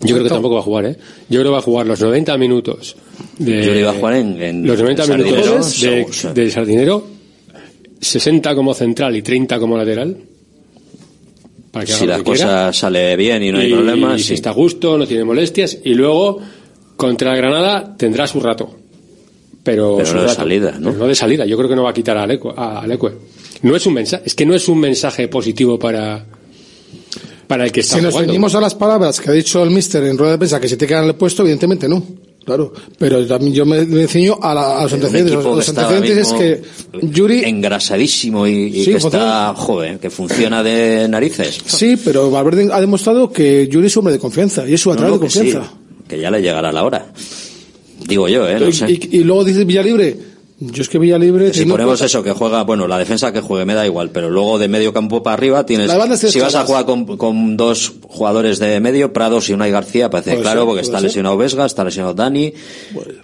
[0.00, 0.96] Yo creo que tampoco va a jugar, ¿eh?
[1.28, 2.96] Yo creo que va a jugar los 90 minutos.
[3.38, 5.56] De, Yo le iba a jugar en, en los 90 en minutos Sardinero,
[6.04, 6.34] de, seguro.
[6.34, 7.06] de Sardinero,
[8.00, 10.16] 60 como central y 30 como lateral.
[11.72, 12.44] Para que Si la que quiera.
[12.46, 14.34] cosa sale bien y no hay Y problemas, si sí.
[14.34, 15.78] está a gusto, no tiene molestias.
[15.84, 16.38] Y luego,
[16.96, 18.70] contra Granada, tendrá su rato.
[19.64, 20.90] Pero, Pero su no de salida, ¿no?
[20.90, 21.44] Pero no de salida.
[21.44, 22.52] Yo creo que no va a quitar a Alecue.
[22.56, 23.12] A Alecue.
[23.62, 26.24] No es un mensaje, es que no es un mensaje positivo para,
[27.48, 30.04] para el que está Si nos ceñimos a las palabras que ha dicho el mister
[30.04, 32.00] en rueda de prensa que se te quedan en el puesto, evidentemente no.
[32.44, 35.34] Claro, pero también yo me, me ciño a, la- a los antecedentes.
[35.34, 36.62] Los antecedentes es que
[37.02, 41.58] Yuri, engrasadísimo y, y Sí, que está, joder, que funciona de narices.
[41.66, 45.00] sí, pero Valverde ha demostrado que Yuri es hombre de confianza y es su No,
[45.00, 45.72] no, de que sí, confianza.
[46.08, 47.12] que ya le llegará la hora.
[48.06, 48.58] Digo yo, ¿eh?
[48.60, 48.90] No sé.
[48.92, 50.16] y, y luego dices Villalibre.
[50.60, 51.54] Yo es que Villalibre.
[51.54, 54.28] si ponemos cuenta- eso, que juega, bueno, la defensa que juegue me da igual, pero
[54.28, 57.16] luego de medio campo para arriba tienes, La banda es si vas a jugar con,
[57.16, 60.98] con dos jugadores de medio, Prados y Unai García, parece Puede claro, ser, porque está
[60.98, 61.04] ser.
[61.04, 62.52] lesionado Vesga, está lesionado Dani,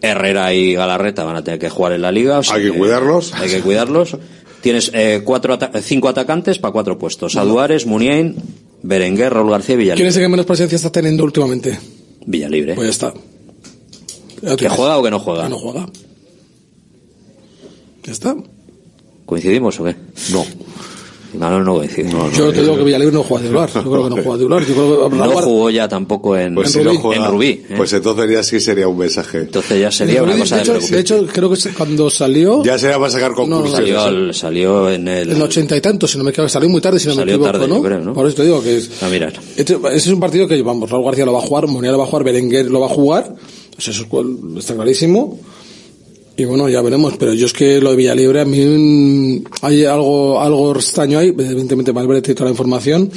[0.01, 2.39] Herrera y Galarreta van a tener que jugar en la liga.
[2.39, 3.33] o sea Hay que cuidarlos.
[3.35, 4.17] Hay que cuidarlos.
[4.61, 7.35] Tienes eh, cuatro ata- cinco atacantes para cuatro puestos.
[7.37, 8.37] Aduares, Muniain,
[8.83, 10.09] Berenguer, Raúl García y ¿Quién Villalibre.
[10.09, 11.79] es el que menos presencia está teniendo últimamente?
[12.27, 12.75] Villalibre.
[12.75, 14.57] Pues ya está.
[14.57, 15.45] ¿Que juega o que no juega?
[15.45, 15.87] Que no juega.
[18.05, 18.37] Ya está.
[19.27, 19.97] ¿Coincidimos o qué?
[20.33, 20.45] No.
[21.35, 22.09] No, no, no coincide.
[22.37, 23.69] Yo te digo que Villalibre no juega titular.
[23.75, 24.65] Yo creo que no juega titular.
[24.65, 27.01] Yo creo que No jugó ya tampoco en, Pues si en no Rubí.
[27.03, 27.75] juega, en Rubí, ¿eh?
[27.77, 29.39] pues entonces ya sí sería un mensaje.
[29.41, 30.97] Entonces ya sería una de, cosa de, hecho, preocupación.
[30.97, 33.73] de hecho, creo que cuando salió, Ya sería para sacar conclusiones.
[33.75, 35.31] salió, al- salió en el...
[35.31, 37.23] en el ochenta y tantos, si no me equivoco, salió muy tarde, si no me
[37.25, 37.83] equivoco, tarde, ¿no?
[37.83, 38.13] creo, ¿no?
[38.15, 39.33] Por eso te digo que es, A mirar.
[39.57, 41.99] este, ese es un partido que, vamos, Raúl García lo va a jugar, Monea lo
[41.99, 43.35] va a jugar, Berenguer lo va a jugar,
[43.77, 44.07] o sea, eso
[44.57, 45.41] está clarísimo.
[46.37, 49.85] Y bueno, ya veremos, pero yo es que lo de Villalibre, a mí mm, hay
[49.85, 53.09] algo, algo extraño ahí, evidentemente Valverde tiene toda la información,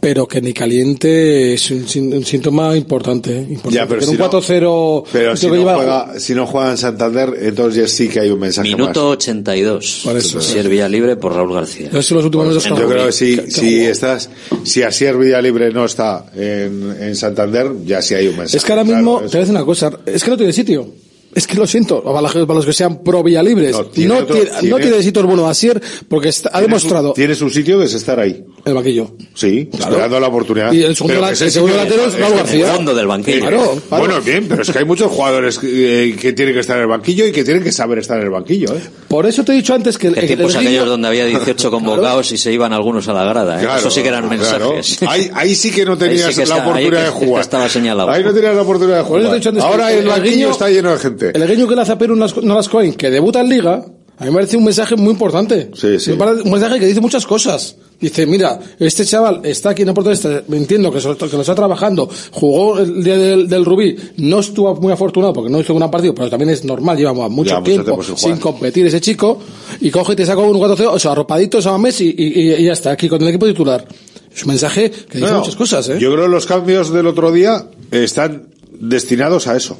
[0.00, 3.36] pero que ni caliente es un, sin- un síntoma importante.
[3.38, 3.40] ¿eh?
[3.40, 3.74] Importante.
[3.76, 6.34] Ya, pero Que si un no- 4-0 Pero si creo no, que lleva- juega, si
[6.34, 10.00] no juega en Santander, entonces ya sí que hay un mensaje Minuto 82.
[10.04, 10.38] Por eso.
[10.38, 11.88] Asier Villalibre por Raúl García.
[11.88, 14.30] Esos son los últimos minutos Yo creo que si, si estás,
[14.62, 18.56] si Asier Villalibre no está en, en Santander, ya sí hay un mensaje.
[18.56, 20.86] Es que ahora mismo, te voy a decir una cosa, es que no tiene sitio.
[21.34, 23.72] Es que lo siento, para, la- para los que sean pro Villalibres.
[23.72, 27.08] No, tiene otro- tiene, no tiene- tiene sitio el bueno Asier porque está- ha demostrado
[27.08, 28.44] su- Tiene su sitio que es estar ahí.
[28.64, 29.14] el banquillo.
[29.34, 30.72] Sí, esperando la oportunidad.
[30.72, 32.70] Y el segundo ese el segundo delantero es Raúl García.
[32.70, 33.40] El fondo del banquillo.
[33.40, 34.04] Claro, claro.
[34.04, 36.82] Bueno, bien, pero es que hay muchos jugadores que, eh, que tienen que estar en
[36.82, 38.80] el banquillo y que tienen que saber estar en el banquillo, ¿eh?
[39.08, 41.70] Por eso te he dicho antes que el, ¿Qué el- tiempos aquellos donde había 18
[41.70, 43.58] convocados y se iban algunos a la grada?
[43.58, 43.64] ¿eh?
[43.64, 44.70] Claro, Eso sí que eran claro.
[44.72, 45.02] mensajes.
[45.08, 47.42] Ahí, ahí sí que no tenías sí que la está- oportunidad ahí de que jugar.
[47.42, 48.10] estaba señalado.
[48.10, 49.40] Ahí no tenías la oportunidad de jugar.
[49.60, 51.23] Ahora el- banquillo está lleno de gente.
[51.30, 53.84] El guiño que le hace a Perú Nolascoin, que debuta en Liga,
[54.16, 55.70] a mí me parece un mensaje muy importante.
[56.12, 57.76] Me parece un mensaje que dice muchas cosas.
[58.00, 62.10] Dice, mira, este chaval está aquí en la portuguesa, entiendo que, que lo está trabajando,
[62.32, 65.90] jugó el día del, del Rubí, no estuvo muy afortunado porque no hizo un gran
[65.90, 69.38] partido, pero también es normal, lleva mucho mucho tiempo tiempo sin competir ese chico,
[69.80, 72.64] y coge y te saca un 4-0, o sea, arropaditos a Messi y, y, y
[72.64, 73.86] ya está, aquí con el equipo titular.
[74.34, 75.96] Es un mensaje que dice No, muchas cosas, ¿eh?
[75.98, 79.78] Yo creo que los cambios del otro día están destinados a eso.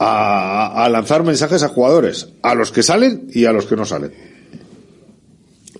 [0.00, 3.84] A, a lanzar mensajes a jugadores, a los que salen y a los que no
[3.84, 4.12] salen.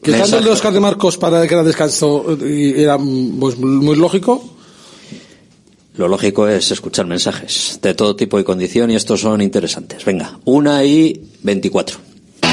[0.02, 4.42] Quitando el de Oscar de Marcos para que era descanso, y era pues, muy lógico,
[5.98, 10.04] Lo lógico es escuchar mensajes de todo tipo y condición y estos son interesantes.
[10.04, 12.07] Venga, una y 24.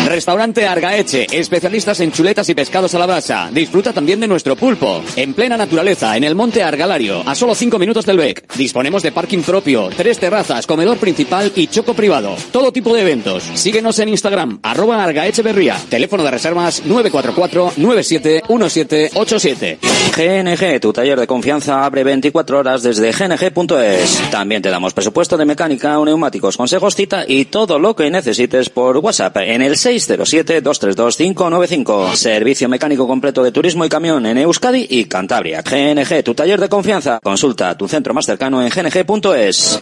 [0.06, 3.49] Restaurante Argaeche, especialistas en chuletas y pescados a la brasa.
[3.52, 5.02] Disfruta también de nuestro pulpo.
[5.15, 8.53] En plena naturaleza, en el monte Argalario, a solo 5 minutos del BEC.
[8.56, 12.36] Disponemos de parking propio, tres terrazas, comedor principal y choco privado.
[12.52, 13.49] Todo tipo de eventos.
[13.56, 15.76] Síguenos en Instagram, arroba Argaecheverría.
[15.90, 19.80] Teléfono de reservas 944-971787.
[20.15, 24.30] GNG, tu taller de confianza abre 24 horas desde gng.es.
[24.30, 28.98] También te damos presupuesto de mecánica neumáticos, consejos, cita y todo lo que necesites por
[28.98, 32.15] WhatsApp en el 607-232-595.
[32.15, 35.61] Servicio mecánico completo de turismo y camión en Euskadi y Cantabria.
[35.61, 37.19] GNG, tu taller de confianza.
[37.22, 39.80] Consulta tu centro más cercano en gng.es.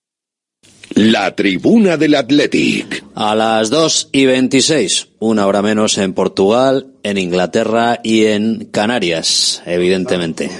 [0.98, 3.04] La tribuna del Athletic.
[3.14, 9.62] A las 2 y 26, una hora menos en Portugal, en Inglaterra y en Canarias,
[9.64, 10.50] evidentemente.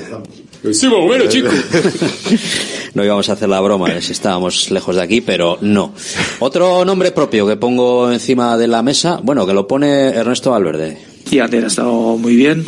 [0.70, 1.48] Sí, más o menos, chico.
[2.94, 5.92] No íbamos a hacer la broma de si estábamos lejos de aquí, pero no.
[6.38, 10.98] Otro nombre propio que pongo encima de la mesa, bueno, que lo pone Ernesto Valverde.
[11.32, 12.64] Y Ander ha estado muy bien.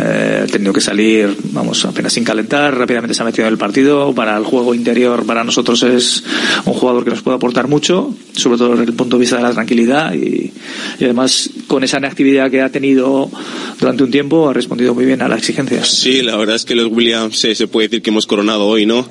[0.00, 2.76] Eh, ha tenido que salir, vamos, apenas sin calentar.
[2.76, 4.14] Rápidamente se ha metido en el partido.
[4.14, 6.22] Para el juego interior, para nosotros es
[6.64, 9.42] un jugador que nos puede aportar mucho, sobre todo desde el punto de vista de
[9.42, 10.14] la tranquilidad.
[10.14, 10.52] Y,
[10.98, 13.30] y además, con esa inactividad que ha tenido
[13.80, 15.88] durante un tiempo, ha respondido muy bien a las exigencias.
[15.88, 18.86] Sí, la verdad es que los Williams eh, se puede decir que hemos coronado hoy,
[18.86, 19.08] ¿no?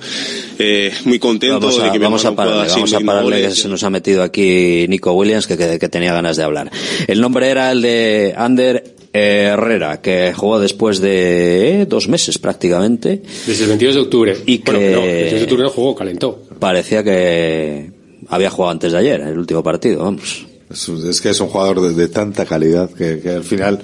[0.59, 3.41] Eh, muy contento Vamos de a, que mi vamos a pararle, vamos seguir a pararle
[3.41, 6.71] que se nos ha metido aquí Nico Williams, que, que, que tenía ganas de hablar.
[7.07, 12.37] El nombre era el de Ander Eh, Herrera, que jugó después de eh, dos meses
[12.37, 13.21] prácticamente.
[13.45, 14.37] Desde el 22 de octubre.
[14.45, 16.41] Y que Bueno, no, el 22 de octubre no jugó, calentó.
[16.59, 17.91] parecía que
[18.29, 20.45] había jugado antes de ayer, el último partido, vamos.
[20.69, 23.79] Es, es que es un jugador de, de tanta calidad que, que al final,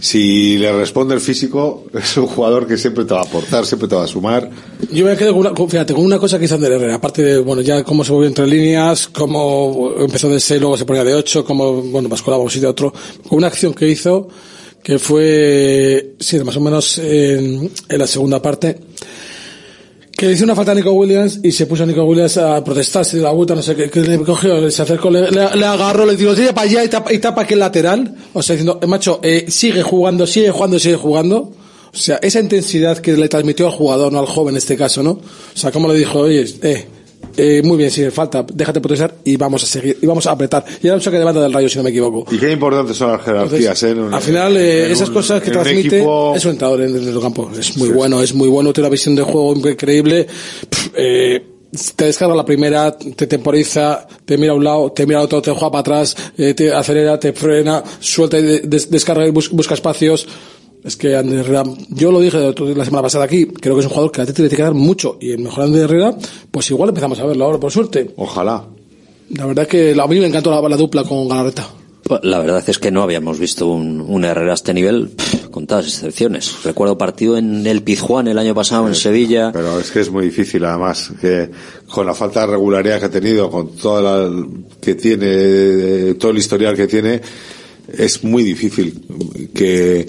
[0.00, 3.86] si le responde el físico, es un jugador que siempre te va a aportar, siempre
[3.86, 4.48] te va a sumar.
[4.90, 7.22] Yo me quedo con una, con- fíjate, con una cosa que hizo Ander Herrera, aparte
[7.22, 11.04] de, bueno, ya cómo se movió entre líneas, cómo empezó de 6, luego se ponía
[11.04, 12.94] de 8, cómo, bueno, basculaba un sitio a otro,
[13.28, 14.28] con una acción que hizo,
[14.82, 18.78] que fue, sí, más o menos en, la segunda parte,
[20.16, 22.62] que le hizo una falta a Nico Williams y se puso a Nico Williams a
[22.62, 25.56] protestar, se dio la vuelta, no sé qué, que le cogió, se acercó, le, le-
[25.56, 28.54] le agarró, le tiró, tira para allá y tapa, y tapa aquel lateral, o sea,
[28.54, 31.52] diciendo, eh, macho, eh, sigue jugando, sigue jugando, sigue jugando.
[31.94, 35.02] O sea, esa intensidad que le transmitió al jugador, no al joven en este caso,
[35.02, 35.10] ¿no?
[35.10, 35.20] O
[35.54, 36.86] sea, como le dijo, oye, eh,
[37.36, 40.64] eh, muy bien, sigue falta, déjate protestar y vamos a seguir, y vamos a apretar.
[40.82, 42.32] Y era un saque de banda del rayo, si no me equivoco.
[42.34, 43.90] Y qué importantes son las jerarquías, ¿eh?
[43.90, 46.96] En un- Al final, eh, esas un- cosas que transmite equipo- es un entrenador en
[47.08, 47.50] el campo.
[47.58, 50.26] Es muy bueno, es muy bueno, tiene una visión de juego increíble.
[50.68, 51.46] Pff, eh,
[51.96, 55.40] te descarga la primera, te temporiza, te mira a un lado, te mira a otro,
[55.40, 59.30] te juega para atrás, eh, te acelera, te frena, suelta y de- des- descarga y
[59.30, 60.26] bus- busca espacios.
[60.84, 63.92] Es que Ander Herrera, yo lo dije la semana pasada aquí, creo que es un
[63.92, 65.16] jugador que a ti te tiene que dar mucho.
[65.20, 66.16] Y el mejor Ander Herrera,
[66.50, 68.10] pues igual empezamos a verlo ahora, por suerte.
[68.16, 68.64] Ojalá.
[69.30, 71.68] La verdad que a mí me encantó la, la dupla con Galarreta.
[72.02, 75.46] Pues La verdad es que no habíamos visto un, un Herrera a este nivel, pff,
[75.50, 76.64] con todas excepciones.
[76.64, 79.52] Recuerdo partido en el Pizjuán el año pasado en Sevilla.
[79.52, 81.48] Pero es que es muy difícil, además, que
[81.86, 84.46] con la falta de regularidad que ha tenido, con toda la
[84.80, 87.20] que tiene, eh, todo el historial que tiene,
[87.96, 89.02] es muy difícil
[89.54, 90.08] que,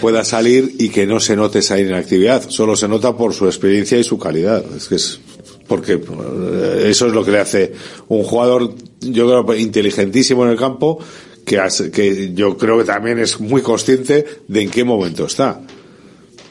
[0.00, 2.48] pueda salir y que no se note esa inactividad.
[2.48, 4.64] Solo se nota por su experiencia y su calidad.
[4.76, 5.20] Es que es
[5.66, 7.72] porque eh, eso es lo que le hace
[8.08, 10.98] un jugador, yo creo, inteligentísimo en el campo,
[11.44, 11.60] que,
[11.92, 15.60] que yo creo que también es muy consciente de en qué momento está.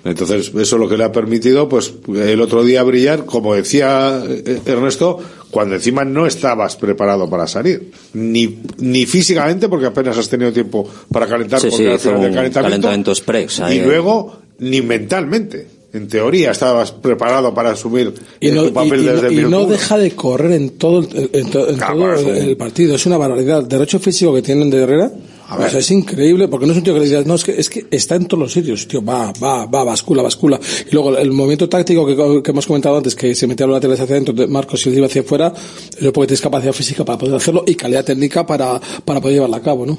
[0.08, 4.24] Entonces, eso es lo que le ha permitido, pues, el otro día brillar, como decía
[4.28, 5.20] eh, Ernesto,
[5.52, 7.92] cuando encima no estabas preparado para salir.
[8.14, 12.04] Ni, ni físicamente, porque apenas has tenido tiempo para calentar, Sí, porque sí, al hizo
[12.10, 12.62] final del calentamiento.
[12.70, 13.60] calentamiento express.
[13.60, 13.86] ahí, y eh.
[13.86, 15.68] luego, ni mentalmente.
[15.94, 19.38] En teoría, estabas preparado para asumir y eh, no, tu papel y- y desde y
[19.46, 22.94] no deja de correr en todo, el, en to- en Claro, todo el, partido.
[22.96, 23.60] Es una barbaridad.
[23.62, 25.12] El derecho físico que tienen de Herrera
[25.50, 27.52] o sea, es increíble porque no es un tío que le digas, no, es que,
[27.52, 28.88] es que está en todos los sitios.
[28.88, 30.60] Tío, va, va, va, bascula, bascula.
[30.90, 34.02] Y luego el movimiento táctico que, que hemos comentado antes, que se metía los laterales
[34.02, 37.18] hacia adentro, de Marcos y el iba hacia afuera, es porque tienes capacidad física para
[37.18, 39.98] poder hacerlo y calidad técnica para, para poder llevarla a cabo, ¿no?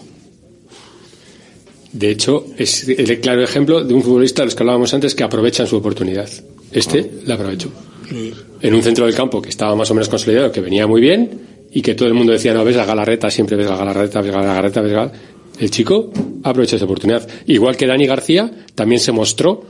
[1.93, 5.67] De hecho, es el claro ejemplo de un futbolista, los que hablábamos antes, que aprovechan
[5.67, 6.29] su oportunidad.
[6.71, 7.71] Este la aprovechó.
[8.61, 11.59] En un centro del campo que estaba más o menos consolidado, que venía muy bien,
[11.71, 14.33] y que todo el mundo decía, no, ves la galarreta, siempre ves la galarreta, ves
[14.33, 15.13] la galarreta, ves la...
[15.59, 16.11] El chico
[16.45, 17.27] aprovechó esa oportunidad.
[17.47, 19.63] Igual que Dani García, también se mostró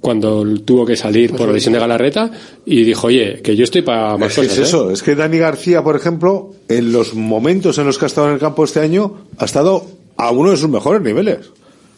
[0.00, 2.30] cuando tuvo que salir por la lesión de Galarreta
[2.64, 4.62] y dijo, oye, que yo estoy para más que es cosas, ¿eh?".
[4.62, 8.28] eso, es que Dani García, por ejemplo, en los momentos en los que ha estado
[8.28, 9.84] en el campo este año, ha estado
[10.16, 11.38] a uno de sus mejores niveles.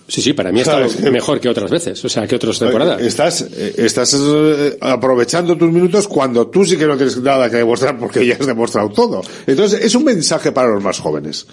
[0.06, 2.26] Sí, sí, para mí ha Claro, estado es que- mejor que otras veces, o sea,
[2.26, 3.02] que otras temporadas.
[3.02, 7.56] Estás, eh, estás eh, aprovechando tus minutos cuando tú sí que no tienes nada que
[7.58, 9.20] demostrar porque ya has demostrado todo.
[9.46, 11.46] Entonces, es un mensaje para los más jóvenes.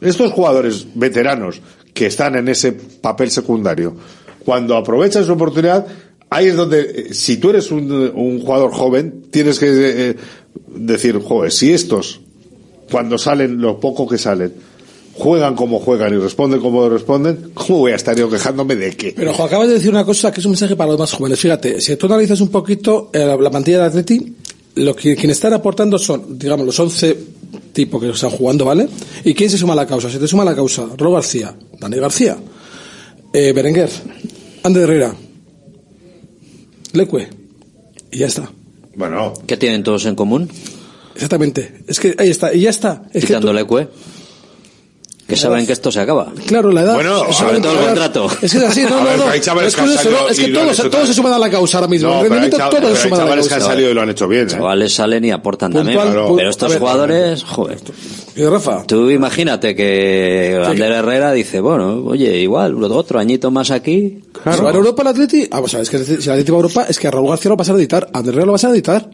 [0.00, 1.60] Estos jugadores veteranos
[1.92, 3.94] que están en ese papel secundario,
[4.44, 5.86] cuando aprovechan su oportunidad,
[6.30, 10.16] ahí es donde, eh, si tú eres un, jugador joven, tienes que eh,
[10.74, 12.20] decir, joder, si estos,
[12.90, 14.52] cuando salen, lo poco que salen,
[15.14, 19.14] juegan como juegan y responden como responden, ¿cómo voy a estar yo quejándome de qué?
[19.16, 21.38] Pero ojo, acabas de decir una cosa que es un mensaje para los más jóvenes.
[21.38, 24.34] Fíjate, si tú analizas un poquito eh, la, la plantilla de Atleti,
[24.76, 27.16] lo que quienes están aportando son, digamos, los 11
[27.74, 28.88] tipos que están jugando, ¿vale?
[29.24, 30.08] ¿Y quién se suma a la causa?
[30.08, 32.38] Se te suma a la causa Ro García, Dani García,
[33.34, 33.90] eh, Berenguer,
[34.62, 35.14] Ander Herrera,
[36.92, 37.28] Leque,
[38.10, 38.50] y ya está.
[38.94, 39.34] Bueno.
[39.46, 40.48] ¿Qué tienen todos en común?
[41.14, 41.80] Exactamente.
[41.86, 43.02] Es que ahí está, y ya está.
[43.12, 43.88] Es que Quitando tú- Leque.
[45.26, 46.32] Que saben que esto se acaba.
[46.46, 46.94] Claro, la edad.
[46.94, 48.28] Bueno, es sobre todo el contrato.
[48.42, 49.32] Es que es así, no, no, ver, no.
[49.32, 52.10] es que todos, todos se suman a la causa ahora mismo.
[52.10, 53.72] No, el hay todos pero se suman a la chavales que han causa.
[53.74, 54.44] salido y lo han hecho bien.
[54.44, 54.50] ¿eh?
[54.50, 56.36] Chavales salen y aportan Puntual, también.
[56.36, 57.78] Pero estos ver, jugadores, joder.
[58.36, 58.84] Y Rafa.
[58.86, 64.22] Tú imagínate que Ander Herrera dice, bueno, oye, igual, otro añito más aquí.
[64.52, 66.58] Si va a Europa el Atleti, vamos a ver, es que si el Atleti va
[66.58, 68.52] a Europa, es que a Raúl García lo vas a editar, a Ander Herrera lo
[68.52, 69.08] vas a editar.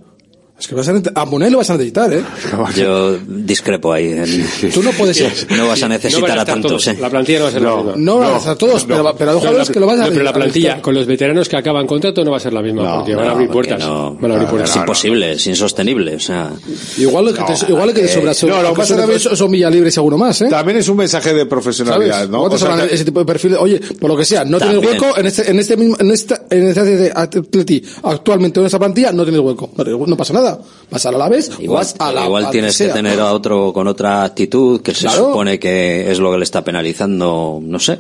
[0.61, 2.23] Es que vas a, necesitar- a Munay lo vas a necesitar, ¿eh?
[2.77, 4.09] Yo discrepo ahí.
[4.12, 5.32] en- Tú no puedes ir.
[5.57, 6.87] No vas a No necesitar a estar tantos, todos.
[6.89, 6.99] ¿eh?
[7.01, 7.93] La plantilla no va a ser la misma.
[7.97, 10.11] No van a estar todos, pero, pero No, jugadores la- que lo vas a no,
[10.12, 12.61] pero la a plantilla con los veteranos que acaban contrato no va a ser la
[12.62, 13.78] misma, porque van a abrir puertas.
[13.81, 14.15] no.
[14.20, 14.70] van a abrir puertas.
[14.70, 16.15] es imposible, es insostenible.
[16.16, 16.51] O sea,
[16.99, 19.95] Igual que, te, igual que te sobra, No, lo pasa son, también- son, son Villalibres
[19.95, 20.49] seguro más, ¿eh?
[20.51, 22.31] También es un mensaje de profesionalidad, ¿Sabes?
[22.31, 22.43] ¿no?
[22.43, 23.59] O sea, ese tipo de perfiles.
[23.59, 25.03] Oye, por lo que sea, no tienes También.
[25.03, 28.78] hueco en este, en este mismo, en esta, en esta de Atleti, actualmente en esta
[28.78, 29.70] plantilla, no tienes hueco.
[29.77, 30.49] No, no pasa nada.
[30.90, 33.32] Vas a la vez, o igual, vas a la igual a tienes que tener a
[33.32, 35.27] otro con otra actitud que se Claro.
[35.28, 37.98] supone que es lo que le está penalizando, no sé.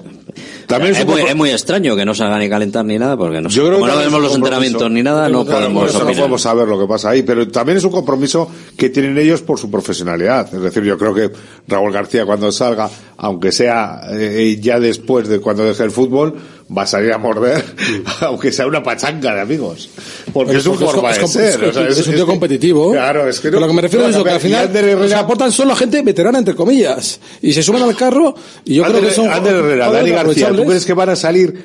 [0.66, 3.48] También es, muy, es muy extraño que no salga ni calentar ni nada, porque no
[3.48, 3.56] sé.
[3.56, 6.86] Yo creo Como que no vemos los entrenamientos ni nada, no podemos saber lo que
[6.86, 10.52] pasa ahí, pero también es un compromiso que tienen ellos por su profesionalidad.
[10.52, 11.30] Es decir, yo creo que
[11.68, 16.34] Raúl García cuando salga, aunque sea eh, ya después de cuando deje el fútbol,
[16.76, 17.64] va a salir a morder,
[18.20, 19.88] aunque sea una pachanga de amigos.
[20.32, 21.64] Porque es un forma es, de ser.
[21.88, 22.92] es- un tío competitivo.
[22.92, 25.08] Claro, es que Pero no- lo que me refiero no, es que al final Herrera-
[25.08, 27.20] se aportan solo gente veterana, entre comillas.
[27.42, 28.34] Y se suman al carro,
[28.64, 29.28] y yo creo que son.
[29.28, 31.62] Ander Herrera, Dani García, ¿tú crees que van a salir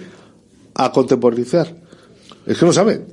[0.74, 1.76] a contemporizar?
[2.46, 3.06] Es que no saben.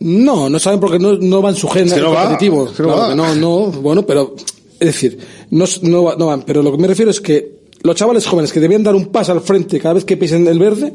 [0.00, 2.66] No, no saben porque no, no van su gen no competitivo.
[2.66, 3.14] Claro va.
[3.14, 4.34] no, no, bueno, pero,
[4.80, 5.18] es decir,
[5.50, 6.42] no, no, no van.
[6.42, 9.32] Pero lo que me refiero es que los chavales jóvenes que debían dar un paso
[9.32, 10.92] al frente cada vez que pisen el verde,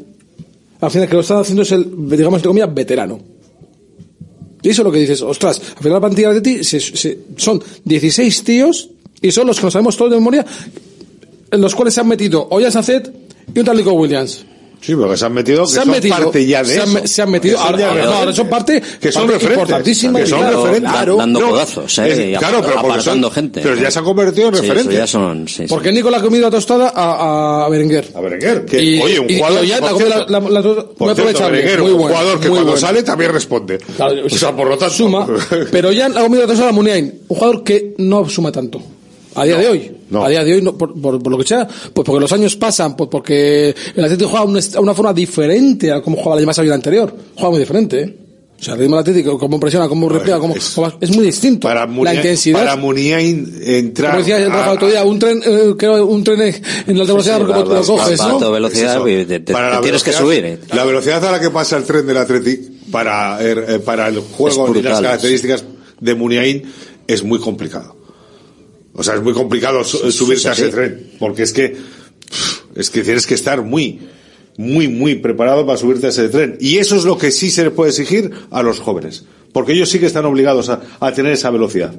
[0.81, 3.19] al final que lo están haciendo es el, digamos, entre comillas, veterano.
[4.61, 7.19] Y eso es lo que dices, ostras, al final la plantilla de ti se- se-
[7.37, 8.89] son 16 tíos
[9.21, 10.45] y son los que nos sabemos todos de memoria,
[11.51, 13.11] en los cuales se han metido Oya Sacet
[13.53, 14.45] y un tal Nico Williams.
[14.81, 16.81] Sí, pero que se han metido, que Se han son metido, parte ya de se
[16.81, 17.07] han, eso.
[17.07, 20.25] se han metido, ahora, ya ahora- no, ahora son parte, que son parte referentes, que
[20.25, 20.91] son claro, referentes.
[20.91, 21.15] claro.
[21.17, 22.31] dando No, codazos, ¿eh?
[22.33, 23.59] es- claro, pero porque apartando son- gente.
[23.61, 24.97] pero ya se han convertido en Sí, eso referentes.
[24.97, 25.65] ya son, sí, sí.
[25.67, 28.07] Porque Nico le ha comido la tostada a, a Berenguer.
[28.15, 30.49] A Berenguer, que, Y- oye, un y- y jugador, Ollán por ha cierto, la- la-
[30.49, 32.87] la- por cierto, Berenguer, muy un bueno, jugador que muy cuando bueno.
[32.87, 33.77] sale también responde.
[33.97, 35.27] Claro, o sea, por lo tanto, Suma,
[35.71, 38.81] pero ya ha comido la tostada a Muniain, un jugador que no suma tanto.
[39.35, 39.91] A día de hoy.
[40.09, 40.23] no.
[40.23, 42.55] A día de hoy, no, por, por- por lo que sea, pues porque los años
[42.55, 46.47] pasan, pues porque el Atlético juega una, a una forma diferente a como jugaba la
[46.47, 47.13] más vida anterior.
[47.35, 48.15] Juega muy diferente, ¿eh?
[48.59, 51.65] O sea, el ritmo del Atlético, cómo presiona, cómo repliega, cómo, cómo- es muy distinto.
[51.65, 52.59] para la intensidad.
[52.59, 54.11] para Muniain entrar.
[54.11, 57.13] como decía el Rafa otro día, un tren, eh, creo, un tren en la alta
[57.13, 58.51] velocidad, sí, porque va- lo va- coges, ¿no?
[58.51, 59.07] velocidad Eso.
[59.07, 60.43] y te, te- Para te la tienes que subir.
[60.43, 60.59] ¿eh?
[60.73, 62.59] La velocidad a la que pasa el tren del Athletic
[62.91, 65.63] para, er- eh, para el Es juego y las características
[66.01, 66.63] de Muniain
[67.07, 67.95] es muy complicado.
[68.99, 71.11] O sea, es muy complicado su- subirse sí, a ese tren.
[71.19, 71.73] Porque es que,
[72.75, 74.01] es que tienes que estar muy,
[74.57, 76.57] muy, muy preparado para subirte a ese tren.
[76.59, 79.23] Y eso es lo que sí se le puede exigir a los jóvenes.
[79.53, 81.95] Porque ellos sí que están obligados a, a tener esa velocidad.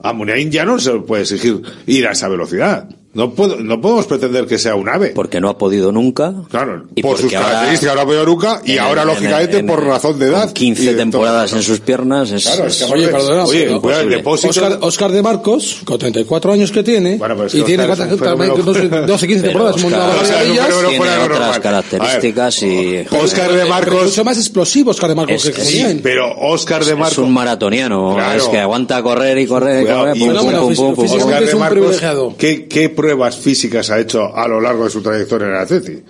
[0.00, 2.88] A Muniain ya no se le puede exigir ir a esa velocidad.
[3.14, 5.12] No, puedo, no podemos pretender que sea un ave.
[5.14, 6.34] Porque no ha podido nunca.
[6.50, 9.08] Claro, Y por sus porque ahora- características no ha podido nunca y en ahora, en
[9.08, 10.52] lógicamente, en- por razón de edad.
[10.52, 11.60] 15 y de temporadas todo.
[11.60, 12.30] en sus piernas.
[12.32, 13.66] Es, Claro, es que, Oye, perdona, oye,
[14.08, 14.48] depósito.
[14.50, 18.12] Oscar, Oscar de Marcos, con 34 años que tiene, Bueno, es y tiene Oscar es
[18.12, 18.64] un cuántas- fenómeno.
[18.64, 20.66] 12, 12, 15 Pero temporadas, Oscar- es ellas.
[20.66, 23.04] fenómeno tiene fuera otras características y...
[23.10, 24.04] Oscar de Marcos.
[24.04, 27.18] mucho más explosivo Oscar de Marcos Es que que Sí, pero Oscar de Es Marcos.
[27.18, 28.38] un maratoniano, Claro.
[28.42, 30.16] es que aguanta correr y correr y correr.
[30.16, 30.94] pum.
[31.14, 32.34] Oscar es de un Marcos, privilegiado.
[32.36, 36.02] ¿qué, ¿qué pruebas físicas ha hecho a lo largo de su trayectoria en el Atleti?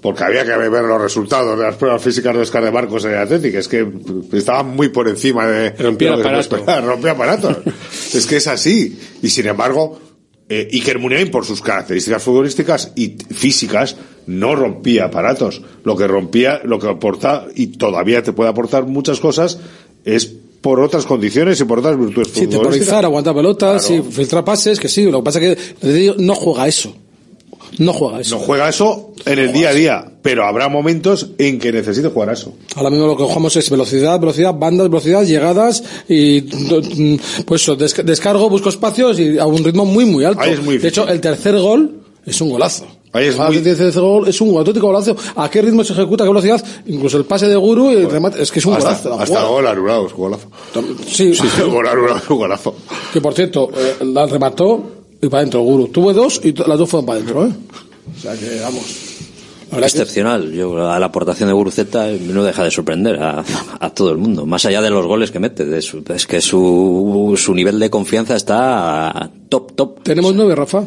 [0.00, 3.10] Porque había que ver los resultados de las pruebas físicas de Oscar de Marcos en
[3.10, 3.86] el Atleti, que es que
[4.32, 5.70] estaban muy por encima de...
[5.72, 6.48] Rompía de lo que se aparato.
[6.48, 7.56] puede esperar, Rompía aparatos.
[8.14, 8.98] es que es así.
[9.20, 10.00] Y sin embargo,
[10.48, 13.96] eh, Iker Muniain, por sus características futbolísticas y físicas,
[14.26, 15.60] no rompía aparatos.
[15.84, 19.58] Lo que rompía, lo que aporta, y todavía te puede aportar muchas cosas,
[20.06, 24.78] es por otras condiciones y por otras virtudes Sí, temporizar, aguantar pelotas, sí, filtrar pases,
[24.78, 26.94] que sí, lo que pasa es que no juega eso.
[27.78, 28.36] No juega eso.
[28.36, 32.30] No juega eso en el día a día, pero habrá momentos en que necesite jugar
[32.30, 32.52] eso.
[32.74, 36.42] Ahora mismo lo que jugamos es velocidad, velocidad, bandas, velocidad, llegadas y
[37.46, 40.40] pues eso, descargo, busco espacios y a un ritmo muy muy alto.
[40.40, 42.86] Ahí es muy de hecho, el tercer gol es un golazo.
[43.12, 45.16] Ahí es Ahora muy- El tercer gol es un auténtico golazo.
[45.36, 46.22] ¿A qué ritmo se ejecuta?
[46.22, 46.64] ¿A qué velocidad?
[46.86, 49.08] Incluso el pase de Guru y el remate, es que es un hasta, golazo.
[49.10, 50.48] la hasta gol anulado, es golazo.
[51.08, 52.74] Sí, Sí, gol anulado, es un golazo.
[53.12, 54.82] Que por cierto, eh, la remató
[55.20, 55.88] y para adentro Guru.
[55.88, 57.50] Tuve dos y las dos fueron para adentro, ¿eh?
[58.16, 58.84] O sea que vamos.
[59.72, 60.50] Excepcional.
[60.52, 63.44] Yo, a la aportación de Guruceta no deja de sorprender a,
[63.78, 64.44] a todo el mundo.
[64.44, 65.64] Más allá de los goles que mete.
[65.64, 70.02] de su- es que su, su nivel de confianza está top, top.
[70.02, 70.82] Tenemos nueve, Rafa.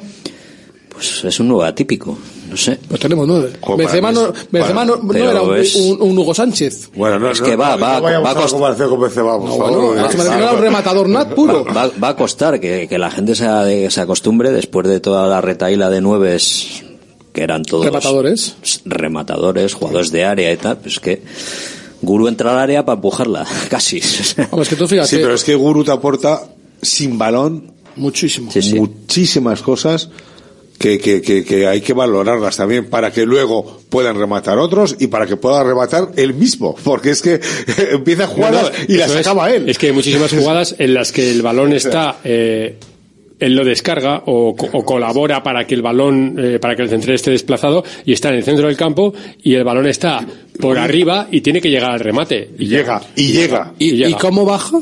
[0.93, 2.17] Pues es un nuevo atípico.
[2.49, 2.77] No sé.
[2.87, 3.51] Pues tenemos nueve.
[3.77, 6.91] Benzema no, Benzema no, no era un, es- un- un Hugo Sánchez.
[6.95, 8.51] Bueno, no, Es no, que va- no, va- no vayamos va a a la cost-
[8.51, 10.57] comparación con Benzema, por No, favor, bueno, no, se me no, refiero a no.
[10.57, 11.65] un rematador nat puro.
[11.65, 15.41] Va, va a costar que, que la gente se, se acostumbre después de toda la
[15.41, 16.83] retaíla de nueves
[17.33, 18.55] que eran todos Rematadores.
[18.85, 21.23] rematadores, jugadores de área y tal, pues que
[22.03, 23.99] Guru entra al área para empujarla, casi.
[24.51, 25.07] Hombre, es que tú fíjate.
[25.07, 26.43] Sí, pero es que Guru te aporta
[26.81, 28.51] sin balón Muchísimo.
[28.75, 30.09] muchísimas cosas
[30.83, 35.07] que, que, que, que hay que valorarlas también para que luego puedan rematar otros y
[35.07, 36.75] para que pueda rematar él mismo.
[36.83, 37.39] Porque es que
[37.91, 39.17] empieza jugadas No, no, y las es.
[39.25, 39.69] acaba él.
[39.69, 42.75] Es que hay muchísimas jugadas en las que el balón está, eh,
[43.39, 46.89] él lo descarga o, co- o colabora para que el balón, eh, para que el
[46.89, 50.19] central esté desplazado y está en el centro del campo y el balón está
[50.59, 52.49] por arriba y tiene que llegar al remate.
[52.59, 53.71] Y llega, y llega.
[53.79, 54.09] ¿Y, llega.
[54.09, 54.79] ¿Y cómo baja?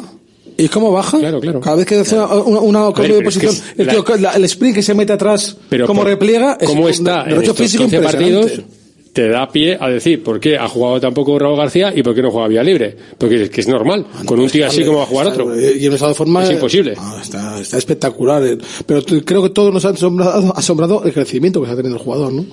[0.61, 1.17] ¿Y cómo baja?
[1.19, 1.59] Claro, claro.
[1.59, 3.87] Cada vez que hace una, una, una cambio de pero es que posición, es el,
[3.89, 7.23] tío, la- el sprint que se mete atrás, Pero por- repliega, es cómo un está
[7.29, 8.39] en estos físico 15 impresionante.
[8.47, 8.65] partidos
[9.13, 12.21] te da pie a decir por qué ha jugado tampoco Raúl García y por qué
[12.21, 12.95] no juega vía libre.
[13.17, 14.05] Porque es que es normal.
[14.25, 15.53] Con un tío así como va a jugar otro.
[15.59, 16.43] Y en estado de forma.
[16.45, 16.93] Es imposible.
[16.97, 18.41] Ah, está, está espectacular.
[18.85, 22.31] Pero creo que todos nos ha asombrado, asombrado el crecimiento que está teniendo el jugador,
[22.31, 22.45] ¿no?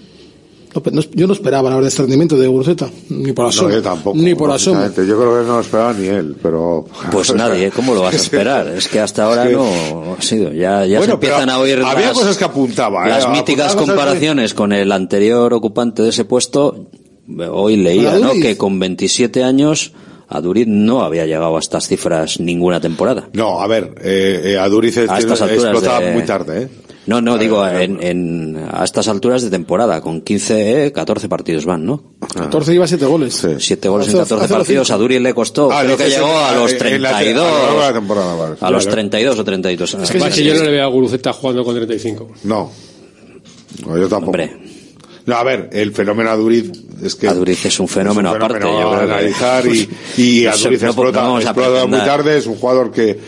[0.85, 3.69] No, no- yo no esperaba la verdad este rendimiento de Guruceta, ni por asomo.
[3.69, 4.17] No, yo tampoco.
[4.19, 4.81] Ni por asomo.
[4.87, 6.85] Yo creo que no lo esperaba ni él, pero...
[7.11, 8.69] Pues nadie, ¿cómo lo vas a esperar?
[8.69, 10.53] Es que hasta ahora Es que- no ha sido.
[10.53, 13.11] Ya, ya se empiezan a oír había las, cosas que apuntaba, ¿eh?
[13.11, 16.89] las míticas Apuntaba comparaciones con el anterior ocupante de ese puesto.
[17.51, 18.33] Hoy leía, ¿no?
[18.33, 19.93] Que con 27 años
[20.31, 23.29] Aduriz no había llegado a estas cifras ninguna temporada.
[23.33, 26.69] No, a ver, eh, eh, Aduriz es- A estas alturas explotaba de- muy tarde, ¿eh?
[27.09, 31.65] No, no, digo, en, en- a estas alturas de temporada, con 15, eh, 14 partidos
[31.65, 32.03] van, ¿no?
[32.35, 33.47] 14 iba 7 goles.
[33.59, 36.11] 7 goles en Hace- 14 hace los partidos, a Duriz le costó, Ah, creo que
[36.11, 38.57] llegó a los en la- a 32, la temporada, vale.
[38.61, 38.95] a los Claro.
[38.97, 39.95] 32 o 32.
[39.95, 42.29] Es que, yo no le veo a Guruceta jugando con 35.
[42.45, 42.71] No.
[43.87, 44.27] No, yo tampoco.
[44.33, 44.57] Hombre.
[45.27, 46.71] No, a ver, el fenómeno Aduriz
[47.03, 47.29] es que...
[47.29, 50.83] Aduriz es un fenómeno aparte, yo a creo que- analizar y, y No sé, Aduriz
[50.83, 53.19] no- explota, no a explota muy tarde, es un jugador que,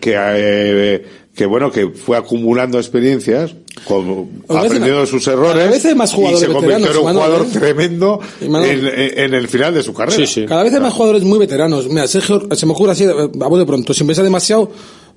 [0.00, 3.54] que, eh, que bueno, que fue acumulando experiencias,
[3.86, 7.58] veces- aprendiendo de sus errores veces hay más y se convirtió en un jugador ¿eh?
[7.58, 10.16] tremendo en, en- en el final de su carrera.
[10.46, 11.88] Cada vez hay más jugadores muy veteranos.
[11.88, 14.70] Mira, Sergio, se me ocurre así, eh, a vos de pronto, sin pensar demasiado,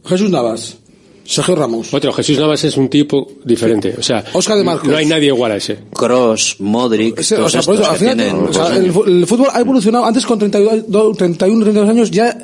[0.05, 0.77] Jesús Navas,
[1.25, 1.93] Sergio Ramos.
[1.93, 3.95] Otro, Jesús Navas es un tipo diferente.
[3.97, 4.87] O sea, Óscar de Marcos.
[4.87, 5.79] no hay nadie igual a ese.
[5.91, 9.27] Cross, Modric, Ese- todos o sea, por eso, al final, tienen- o sea, el, el
[9.27, 10.05] fútbol ha evolucionado.
[10.05, 12.37] Antes con 32, 31, 32 años ya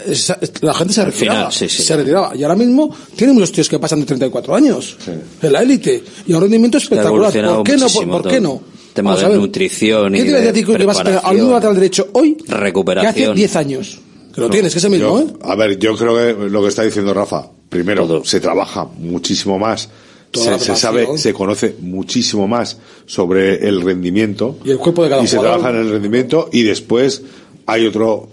[0.62, 1.38] la gente se retiraba.
[1.50, 1.84] final, sí, sí.
[1.84, 2.36] se retiraba.
[2.36, 4.98] Y ahora mismo tienen muchos tíos que pasan de 34 años.
[5.42, 6.04] En la élite.
[6.28, 7.32] Y a un rendimiento espectacular.
[7.32, 7.88] ¿Por qué no?
[7.88, 8.62] ¿Por, por qué no?
[8.94, 11.04] Tema Vamos de a nutrición y ¿Qué te iba a de decir que vas a
[11.04, 11.52] mismo preparación.
[11.54, 13.36] lateral derecho hoy que hace recuperación.
[13.36, 14.00] 10 años?
[14.34, 15.34] Que lo No, tienes, que es el mismo, yo- ¿eh?
[15.44, 19.90] A ver, yo creo que lo que está diciendo Rafa, primero, se trabaja muchísimo más,
[20.34, 25.28] se, sabe, se conoce muchísimo más sobre el rendimiento Y el cuerpo de cada y
[25.28, 25.60] se jugador.
[25.60, 27.22] trabaja en el rendimiento y después
[27.66, 28.30] hay otro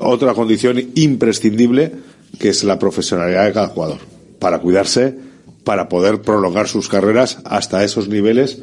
[0.00, 1.92] otra condición imprescindible
[2.40, 3.98] que es la profesionalidad de cada jugador
[4.40, 5.14] para cuidarse,
[5.64, 8.58] para poder prolongar sus carreras hasta esos niveles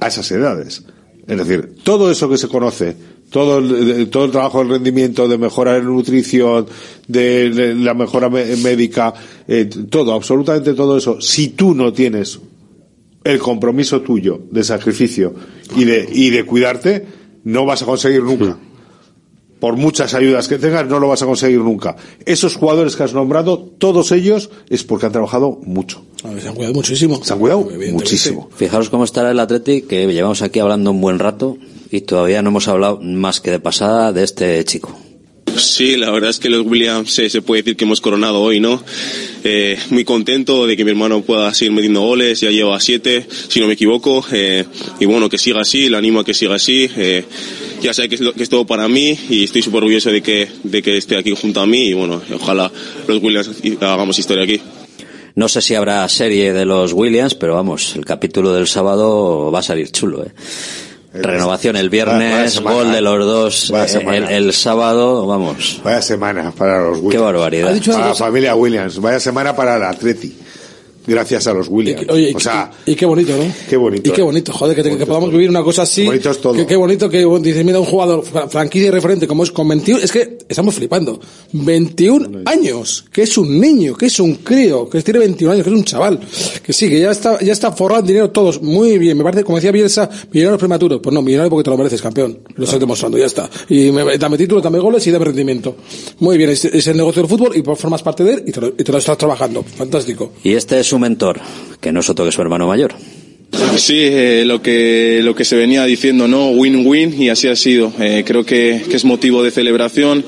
[0.00, 0.82] a esas edades.
[1.26, 2.96] Es decir, todo eso que se conoce,
[3.32, 6.66] todo el, de- todo el trabajo del rendimiento, de mejora de nutrición,
[7.08, 9.12] de, de la mejora me- médica,
[9.48, 12.38] eh, todo, absolutamente todo eso, si tú no tienes
[13.24, 15.34] el compromiso tuyo de sacrificio
[15.76, 17.06] y de, y de cuidarte,
[17.44, 18.58] no vas a conseguir nunca.
[19.60, 21.94] Por muchas ayudas que tengas, no lo vas a conseguir nunca.
[22.26, 26.04] Esos jugadores que has nombrado, todos ellos, es porque han trabajado mucho.
[26.24, 27.22] Ver, se han cuidado muchísimo.
[27.22, 28.48] Se han cuidado muchísimo.
[28.56, 31.58] Fijaros cómo estará el Athletic, que llevamos aquí hablando un buen rato
[31.92, 34.98] y todavía no hemos hablado más que de pasada de este chico.
[35.56, 38.58] Sí, la verdad es que los Williams eh, se puede decir que hemos coronado hoy,
[38.58, 38.82] ¿no?
[39.44, 43.60] Eh, muy contento de que mi hermano pueda seguir metiendo goles, ya lleva siete, si
[43.60, 44.64] no me equivoco, eh,
[44.98, 47.24] y bueno, que siga así, lo animo a que siga así, eh,
[47.82, 50.22] ya sé que es, lo- que es todo para mí y estoy súper orgulloso de
[50.22, 52.72] que, de que esté aquí junto a mí y bueno, ojalá
[53.06, 53.50] los Williams
[53.80, 54.58] hagamos historia aquí.
[55.34, 59.58] No sé si habrá serie de los Williams, pero vamos, el capítulo del sábado va
[59.58, 60.30] a salir chulo, ¿eh?
[61.14, 65.80] Renovación el viernes, gol de los dos eh, el, el sábado, vamos.
[65.84, 67.12] Vaya semana para los Williams.
[67.12, 67.68] Qué barbaridad.
[67.68, 68.98] Ha dicho una Para la familia Williams.
[68.98, 70.34] Vaya semana para el Atleti.
[71.06, 72.06] Gracias a los Williams.
[72.08, 73.44] Oye, y, o sea, y, y qué bonito, ¿no?
[73.68, 74.10] qué bonito.
[74.10, 76.06] Y qué bonito, joder, que, te- que podamos vivir una cosa así.
[76.06, 76.54] Bonito es todo.
[76.54, 79.50] Que, qué bonito que bueno, dices, mira, un jugador fra- franquicia y referente como es
[79.50, 81.20] con 21, es que estamos flipando.
[81.52, 85.70] 21 años, que es un niño, que es un crío, que tiene 21 años, que
[85.70, 86.20] es un chaval.
[86.62, 88.60] Que sí, que ya está, ya está forrado en dinero todos.
[88.62, 91.00] Muy bien, me parece, como decía Bielsa, millonarios prematuros.
[91.02, 92.38] Pues no, millonario porque te lo mereces, campeón.
[92.56, 93.48] Lo estás demostrando, ya está.
[93.68, 95.76] Y me, dame título, dame goles y dame rendimiento.
[96.20, 98.60] Muy bien, es, es el negocio del fútbol y formas parte de él y te
[98.60, 99.62] lo, y te lo estás trabajando.
[99.64, 100.32] Fantástico.
[100.42, 101.40] Y este es su mentor,
[101.80, 102.92] que no es otro que su hermano mayor.
[103.78, 106.50] Sí, eh, lo que lo que se venía diciendo, ¿no?
[106.50, 107.90] Win-win y así ha sido.
[107.98, 110.22] Eh, creo que, que es motivo de celebración.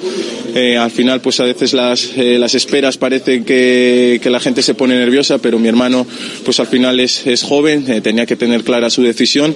[0.55, 4.63] Eh, al final, pues a veces las, eh, las esperas parecen que, que la gente
[4.63, 6.07] se pone nerviosa, pero mi hermano,
[6.45, 9.55] pues al final es, es joven, eh, tenía que tener clara su decisión.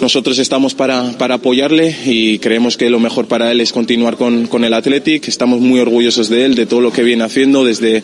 [0.00, 4.48] Nosotros estamos para, para apoyarle y creemos que lo mejor para él es continuar con,
[4.48, 5.28] con el Athletic.
[5.28, 8.02] Estamos muy orgullosos de él, de todo lo que viene haciendo desde,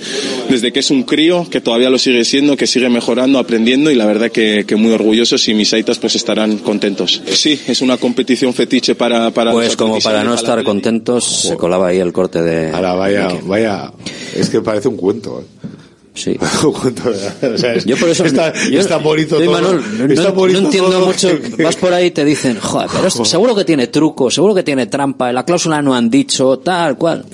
[0.49, 3.97] desde que es un crío, que todavía lo sigue siendo, que sigue mejorando, aprendiendo y
[3.97, 7.23] la verdad que, que muy orgullosos y mis aitas pues estarán contentos.
[7.27, 11.89] Sí, es una competición fetiche para, para Pues como para no estar contentos, se colaba
[11.89, 12.71] ahí el corte de...
[12.73, 13.93] Ahora vaya, vaya,
[14.35, 15.41] es que parece un cuento.
[15.41, 15.69] ¿eh?
[16.15, 16.37] Sí.
[16.65, 19.61] un cuento, o sea, es- Yo por eso está, yo- está bonito todo.
[19.61, 21.29] No, está no- bonito no entiendo todo mucho.
[21.57, 24.55] que- Vas por ahí y te dicen, joder, pero es- seguro que tiene truco, seguro
[24.55, 27.25] que tiene trampa, la cláusula no han dicho, tal cual.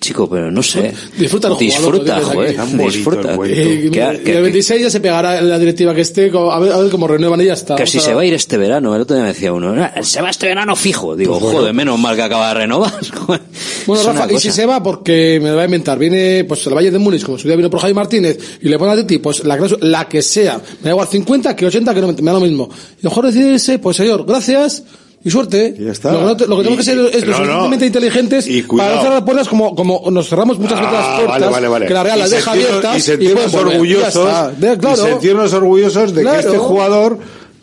[0.00, 0.94] Chico, pero no sé.
[1.18, 2.56] Disfruta el Disfruta, lo joder.
[2.78, 3.34] Disfruta.
[3.44, 6.78] Eh, Que- que- el 26 ya se pegará la directiva que esté, a ver, a
[6.78, 7.76] ver cómo renuevan y ya está.
[7.76, 9.74] Que si a- se va a ir este verano, el otro día me decía uno,
[9.78, 11.14] "Ah, se va este verano fijo.
[11.16, 11.58] Digo, Pues bueno.
[11.58, 12.92] joder, menos mal que acaba de renovar.
[13.26, 13.42] joder.
[13.86, 14.52] Bueno, Rafa, y si cosa.
[14.52, 17.36] se va, porque me lo va a inventar, viene pues el Valle de Múnich, como
[17.36, 20.22] su día vino por Jaime Martínez, y le pone a Titi, pues la, la que
[20.22, 22.70] sea, me da igual 50 que 80, que no me, me da lo mismo.
[23.02, 24.82] Y mejor decidirse, pues señor, gracias
[25.22, 25.74] y suerte.
[25.78, 26.12] Y ya está.
[26.12, 27.36] Lo que, no te- lo que tenemos que ser es no, lo no.
[27.36, 28.88] suficientemente inteligentes Y cuidado.
[28.90, 31.68] para no cerrar puertas como, como nos cerramos muchas veces las Ah, puertas, vale, vale,
[31.68, 31.86] vale.
[31.86, 34.50] que la Real las deja abiertas y sentirnos orgullosos, está.
[34.52, 35.02] De- claro.
[35.06, 36.40] y sentirnos orgullosos de Claro.
[36.40, 37.18] que este jugador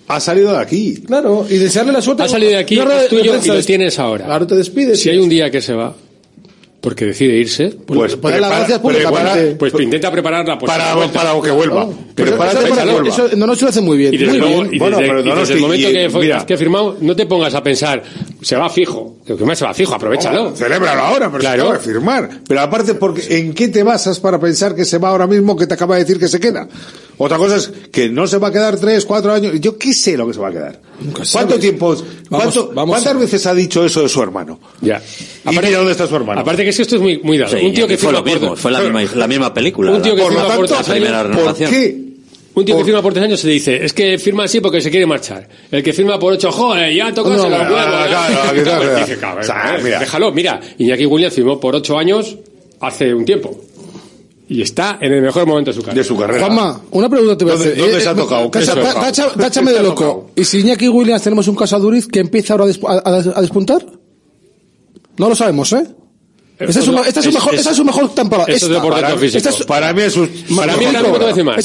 [0.08, 1.04] ha salido de aquí.
[1.06, 2.24] Claro, y desearle la suerte.
[2.24, 4.26] Ha salido de aquí, es tuyo y lo tienes ahora.
[4.26, 5.00] Claro, te despides.
[5.02, 5.94] Si hay un día que se va,
[6.80, 9.32] porque decide irse, Pues, pues las prepara- gracias públicamente.
[9.56, 11.24] prepara- pues intenta prepararla pues, para, a la vuelta.
[11.24, 11.88] para que vuelva.
[12.16, 13.10] Pero Prepárate eso- para que vuelva.
[13.10, 14.14] eso- no, no se lo hace muy bien.
[14.14, 14.74] Y desde, muy luego- bien.
[14.76, 16.46] y Bueno, desde- pero y no, no, desde el momento que, fue- mira.
[16.46, 18.04] que ha firmado, no te pongas a pensar,
[18.48, 19.18] se va fijo.
[19.26, 20.46] Lo que más se va fijo, aprovechalo.
[20.46, 21.56] Oh, celébralo ahora, pero Claro.
[21.58, 22.30] se acaba de firmar.
[22.48, 25.68] Pero aparte, porque, ¿en qué te basas para pensar que se va ahora mismo que
[25.68, 26.66] te acaba de decir que se queda?
[27.18, 29.60] Otra cosa es que no se va a quedar tres, cuatro años.
[29.60, 30.80] Yo qué sé lo que se va a quedar.
[31.12, 31.60] ¿Cuánto sabes.
[31.60, 31.94] tiempo?
[32.30, 34.60] cuánto- vamos ¿Cuántas a- veces ha dicho eso de su hermano?
[34.80, 35.02] Ya.
[35.46, 36.40] Y mira dónde está su hermano.
[36.40, 37.58] Aparte que es que esto es muy, muy dado.
[37.58, 39.92] Sí, un tío que fue lo mismo, por, fue la misma, la misma película.
[39.92, 41.70] Un tío que la, Por lo tanto, ¿por renovación.
[41.70, 42.07] qué?
[42.58, 44.90] Un tío que firma por tres años se dice, es que firma así porque se
[44.90, 45.48] quiere marchar.
[45.72, 48.64] El que firma por ocho, joder, ya tocas No, los claro, huevos.
[48.64, 49.40] claro, ¿eh?
[49.40, 50.00] O sea, eh, mira.
[50.00, 52.36] Déjalo, mira, Iñaki Williams firmó por ocho años
[52.80, 53.56] hace un tiempo.
[54.50, 56.02] Y está en el mejor momento de su carrera.
[56.02, 56.46] De su carrera.
[56.46, 57.84] Juanma, una pregunta te voy a ¿Dónde- hacer.
[57.84, 58.50] dónde se ha tocado?
[58.52, 59.00] ¿Qué tacha- se ha tocado?
[59.06, 59.94] tacha- ¿Qué Táchame de loco.
[60.04, 60.30] tocado?
[60.38, 63.42] ¿Y si Iñaki Williams tenemos un caso a Duriz que empieza ahora a- a- a
[63.42, 63.86] despuntar?
[65.18, 65.86] No lo sabemos, ¿eh?
[66.60, 68.52] Esta es su, esta es su Es- mejor, es- esta es su mejor temporada.
[68.52, 69.38] es deporte Para- físico.
[69.38, 70.28] esta es- Para mí es un...
[70.56, 70.92] Para mí es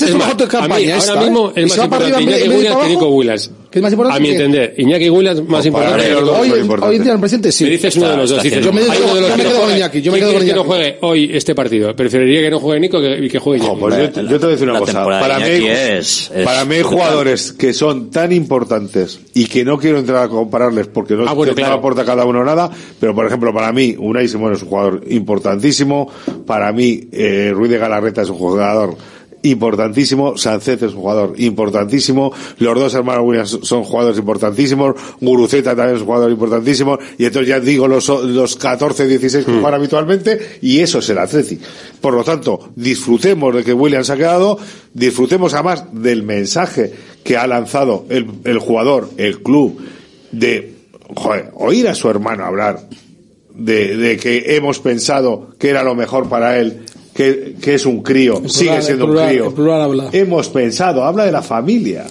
[0.01, 1.53] su mejor campaña, ahora mismo ¿eh?
[1.63, 3.09] es más importante Iñaki Williams que Nico.
[3.09, 3.51] Williams.
[3.73, 6.11] ¿Qué es más importante A mi que- entender, Iñaki Williams más importante.
[6.11, 6.39] los dos.
[6.41, 6.51] Hoy,
[6.83, 7.65] hoy en día el presidente sí.
[7.65, 8.43] Me dices uno de los dos.
[8.43, 9.79] dices, Yo me quedo- uno de los yo me que quedo no con juegue.
[9.79, 10.69] Iñaki, yo me ¿Quién quedo con quiere que no Iñaki.
[10.69, 11.97] juegue hoy este partido?
[11.97, 13.81] Preferiría que no juegue Nico que, y que juegue Iñaki.
[13.81, 15.05] Pues yo, yo te voy a decir una La cosa.
[15.05, 19.65] Para mí, Iñaki es- es para mí hay jugadores que son tan importantes y que
[19.65, 21.75] no quiero entrar a compararles porque no, Ah, bueno, no claro.
[21.77, 22.71] aporta cada uno nada,
[23.01, 26.11] pero por ejemplo para mí Unai Simón es un jugador importantísimo,
[26.47, 28.95] para mí eh, Ruiz de Galarreta es un jugador
[29.43, 35.97] importantísimo, Sancet es un jugador importantísimo, los dos hermanos Williams son jugadores importantísimos, Guruceta también
[35.97, 40.59] es un jugador importantísimo, y entonces ya digo los, los 14, 16 que juegan habitualmente,
[40.61, 41.59] y eso es el Atleti.
[42.01, 44.59] Por lo tanto, disfrutemos de que Williams ha quedado,
[44.95, 46.93] disfrutemos además del mensaje
[47.25, 49.81] que ha lanzado el, el jugador, el club,
[50.31, 50.73] de
[51.15, 52.89] joder, oír a su hermano hablar
[53.55, 58.03] de, de que hemos pensado que era lo mejor para él, que, que es un
[58.03, 59.55] crío, En sigue plural, siendo en plural, un crío.
[59.55, 60.09] plural.
[60.13, 62.07] Hemos pensado, habla de la familia.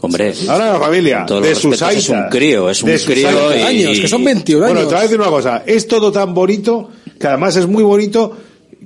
[0.00, 3.56] Hombre, Habla de la familia, de sus respetos, es un crío, es un de crío
[3.56, 4.74] y- años, que son 21 años.
[4.74, 6.88] Bueno, te voy a decir una cosa, es todo tan bonito,
[7.18, 8.36] que además es muy bonito,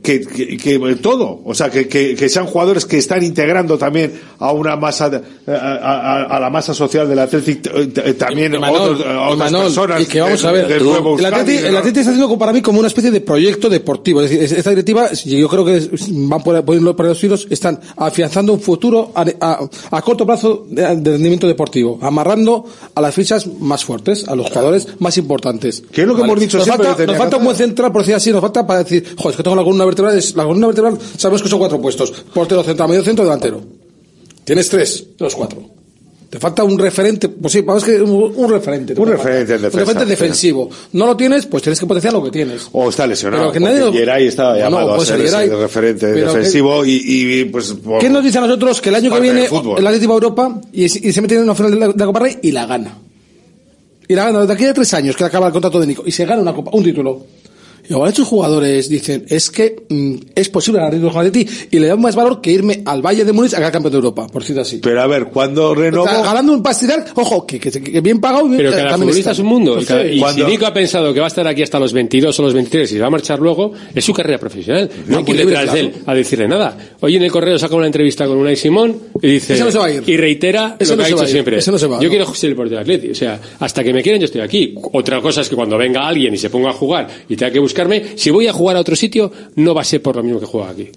[0.03, 4.13] que, que, que todo, o sea, que, que, que sean jugadores que están integrando también
[4.39, 8.55] a una masa, de- a, a- a la masa social del Athletic, eh, eh, también
[8.55, 10.03] Imanol, otros- eh, otras Imanol, personas.
[10.03, 12.89] y que vamos a ver, del el Euskadi, el está haciendo para mí como una
[12.89, 14.21] especie de proyecto deportivo.
[14.23, 18.53] Es decir, esta directiva, yo creo que van por, por por los hilos, están afianzando
[18.53, 19.61] un futuro a, a-
[19.91, 22.65] a corto plazo de, de rendimiento deportivo, amarrando
[22.95, 25.83] a las fichas más fuertes, a los jugadores más importantes.
[25.93, 28.03] ¿Qué es lo que hemos dicho nos siempre Falta, nos falta un buen central, por
[28.03, 30.67] decir así, nos falta para decir, joder, es que tengo columna vertebral, es- la columna
[30.69, 33.61] vertebral, sabemos que son cuatro puestos, portero central, medio centro, delantero.
[34.45, 35.63] Tienes tres de los cuatro.
[36.29, 38.95] Te falta un referente, pues sí, vamos que un, un referente.
[38.95, 40.71] te Un referente defensa, Un referente defensivo.
[40.93, 42.69] No lo tienes, pues tienes que potenciar lo que tienes.
[42.73, 43.53] O está lesionado.
[43.53, 47.03] Pero que nadie estaba llamado no, a puede ser ser ese referente que- defensivo y,
[47.05, 49.45] y, pues por- ¿Qué nos dice a nosotros que el año que viene
[49.77, 52.21] el Atlético Europa y, y se mete en una final de la, de la Copa
[52.21, 52.97] Rey y la gana?
[54.09, 56.13] Y la gana desde aquí a tres años que acaba el contrato de Nico y
[56.13, 57.27] se gana una copa, un título.
[57.89, 61.87] Igual estos jugadores dicen, es que mm, es posible ganar títulos con Atleti y le
[61.89, 64.43] dan más valor que irme al Valle de Múnich a ganar campeón de Europa, por
[64.43, 64.79] decirlo así.
[64.83, 66.05] Pero a ver, cuando renovó...
[66.05, 68.49] O sea, ganando un pastizal, ojo, que, que, que bien pagado.
[68.57, 69.33] Pero eh, cada futbolista está.
[69.33, 69.81] es un mundo.
[69.81, 71.93] Y, cada- y Cuando- si Nico ha pensado que va a estar aquí hasta los
[71.93, 74.89] 22 o los 23 y va a marchar luego, es su carrera profesional.
[75.07, 75.89] No hay que ir libre, detrás claro.
[75.89, 76.79] de él a decirle nada.
[77.01, 79.55] Hoy en el correo saca una entrevista con Unai Simón y dice.
[79.55, 80.03] Ese no se va a ir.
[80.07, 81.59] Y reitera Ese lo no que ha se va dicho siempre.
[81.59, 82.09] Ese no se va, yo no.
[82.11, 83.11] quiero ser el portero del Atleti.
[83.11, 84.75] O sea, hasta que me quieran yo estoy aquí.
[84.93, 87.59] Otra cosa es que cuando venga alguien y se ponga a jugar y tenga que
[87.73, 90.39] buscarme, si voy a jugar a otro sitio, no va a ser por lo mismo
[90.41, 90.91] que juega aquí.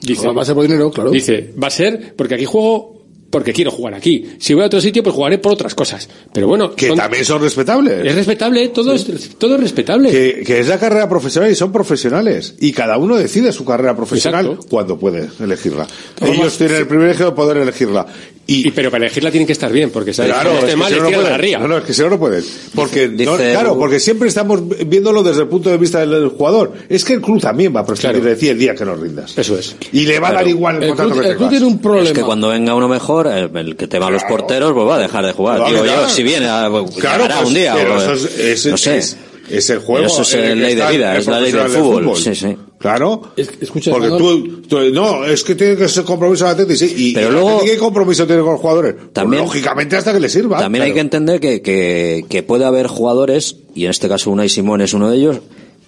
[0.00, 1.10] Dice, Va a ser por dinero, claro.
[1.10, 2.95] Dice, va a ser porque aquí juego
[3.30, 4.24] porque quiero jugar aquí.
[4.38, 6.08] Si voy a otro sitio, pues jugaré por otras cosas.
[6.32, 8.04] Pero bueno, Que son- también son respetables.
[8.06, 9.06] es respetable, todo, es,
[9.38, 10.10] todo es respetable.
[10.10, 12.54] Que, que es la carrera profesional y son profesionales.
[12.60, 14.66] Y cada uno decide su carrera profesional Exacto.
[14.68, 15.86] cuando puede elegirla.
[16.20, 18.06] Ellos tienen el privilegio de poder elegirla.
[18.48, 20.30] Y, pero para elegirla tienen que estar bien, porque ¿sabes?
[20.32, 21.40] Claro, Cuando es esté que mal, si no, no la pueden.
[21.40, 21.58] ría.
[21.58, 22.44] No, no, es que si no, no pueden.
[22.76, 26.28] Porque, no, Dice- claro, porque siempre estamos viéndolo desde el punto de vista del, del
[26.28, 26.72] jugador.
[26.88, 29.36] Es que el club también va a prescindir de ti el día que no rindas.
[29.36, 29.74] Eso es.
[29.90, 32.06] Y le va a dar igual el, contrato que tengas.
[32.06, 35.00] Es que cuando venga uno mejor, el, el que tema los porteros, pues va a
[35.00, 35.62] dejar de jugar.
[35.62, 36.86] A Digo yo, si viene, a, Claro,
[37.24, 37.74] llegará pues, un día.
[37.76, 38.98] pero o- eso es- es- no sé.
[38.98, 39.16] es-
[39.48, 40.06] es el juego.
[40.06, 42.16] Eso es eh, que ley de vida, es la ley del fútbol.
[42.16, 42.56] Sí, sí.
[42.78, 43.32] Claro.
[43.36, 46.92] escucha, Porque tú, tú- no, es que tiene que ser compromiso de Atleti, sí.
[46.96, 48.94] Y, Pero y luego- ¿qué compromiso tiene con los jugadores?
[48.94, 50.58] Pues, También- lógicamente hasta que le sirva.
[50.58, 54.48] También hay que entender que, que, que puede haber jugadores, y en este caso Unai
[54.48, 55.36] Simón es uno de ellos,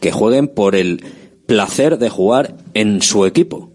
[0.01, 1.05] que jueguen por el
[1.47, 3.68] placer de jugar en su equipo.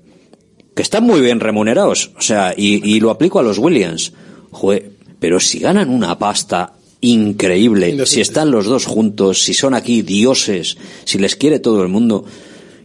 [0.76, 2.12] Que están muy bien remunerados.
[2.18, 4.14] O sea, y, y lo aplico a los Williams.
[4.52, 4.90] Jue-
[5.20, 10.78] pero si ganan una pasta increíble, si están los dos juntos, si son aquí dioses,
[11.06, 12.26] si les quiere todo el mundo.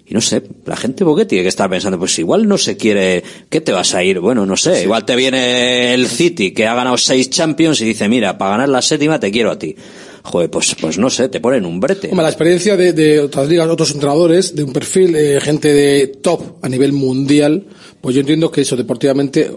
[0.08, 3.22] Y no sé, la gente porque tiene que estar pensando, pues igual no se quiere,
[3.50, 4.20] ¿qué te vas a ir?
[4.20, 8.08] Bueno, no sé, igual te viene el City que ha ganado seis Champions y dice,
[8.08, 9.76] mira, para ganar la séptima te quiero a ti.
[10.22, 12.08] Joder, pues, pues no sé, te ponen un brete.
[12.08, 16.06] Hombre, la experiencia de, de otras ligas, otros entrenadores, de un perfil, eh, gente de
[16.06, 17.64] top a nivel mundial,
[18.00, 19.50] pues yo entiendo que eso deportivamente,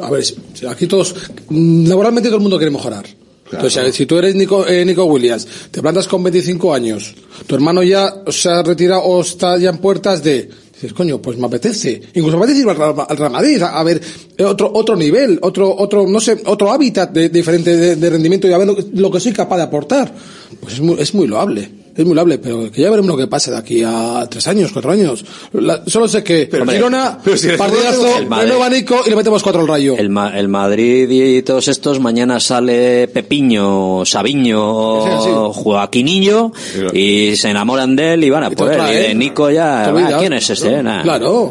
[0.00, 0.24] a ver,
[0.68, 1.14] aquí todos,
[1.48, 3.06] mm, laboralmente todo el mundo quiere mejorar.
[3.52, 7.14] Entonces, si tú eres Nico, eh, Nico Williams, te plantas con 25 años,
[7.46, 11.38] tu hermano ya se ha retirado o está ya en puertas de, dices, coño, pues
[11.38, 12.02] me apetece.
[12.14, 14.00] Incluso me apetece ir al al Real a, ver
[14.36, 18.52] eh, otro, otro nivel, otro, otro, no sé, otro hábitat de, diferente de, rendimiento y
[18.52, 20.12] a ver lo, lo que soy capaz de aportar.
[20.60, 21.85] Pues es muy, es muy loable.
[21.96, 24.90] Es muy pero que ya veremos lo que pase de aquí a tres años, cuatro
[24.92, 25.24] años.
[25.52, 29.16] La- solo sé que Hombre, Girona, pero si partidazo, el Madrid- renueva Nico y le
[29.16, 29.96] metemos cuatro al rayo.
[29.96, 36.52] El, Ma- el Madrid y todos estos, mañana sale Pepiño, Sabiño, Joaquinillo
[36.92, 38.80] y se enamoran de él y van a por él.
[38.90, 39.16] Y de vez.
[39.16, 39.84] Nico ya,
[40.16, 40.82] "Ah, ¿quién es ese?
[40.82, 41.02] Nah,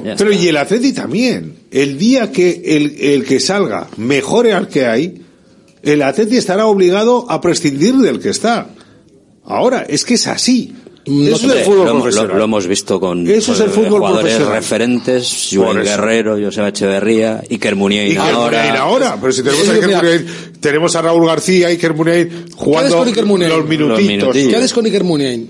[0.05, 1.55] ya Pero y el Atleti también.
[1.71, 5.21] El día que el, el que salga mejore al que hay,
[5.83, 8.67] el Atleti estará obligado a prescindir del que está.
[9.45, 10.73] Ahora, es que es así.
[11.05, 12.37] Eso es el fútbol lo, hemos- lo- profesional.
[12.39, 14.55] lo hemos visto con, Eso es el fútbol jugadores profesional.
[14.55, 15.23] referentes,
[15.53, 15.71] eso.
[15.73, 18.57] Guerrero, Joseba Echeverría, Iker Muniain Iker ahora.
[18.57, 20.01] Muniain ahora, pero si tenemos a Sí, Iker mira.
[20.01, 20.25] Muniain,
[20.59, 23.53] tenemos a Raúl García, Iker Muniain ¿Qué haces jugando con Iker Muniain?
[23.53, 24.33] los minutitos.
[24.35, 25.49] ¿Qué haces con Iker Muniain?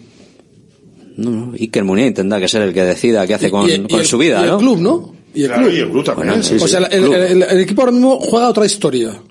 [1.15, 3.79] No, no, Iker Muniain tendrá que ser el que decida qué hace con, Y- y
[3.87, 4.57] con el- su vida, y el ¿no?
[4.57, 5.15] club, ¿no?
[5.33, 5.71] Y el club.
[5.71, 6.27] y el club también.
[6.29, 9.21] Bueno, sí, o sea, sí, el, el- el equipo ahora mismo juega otra historia.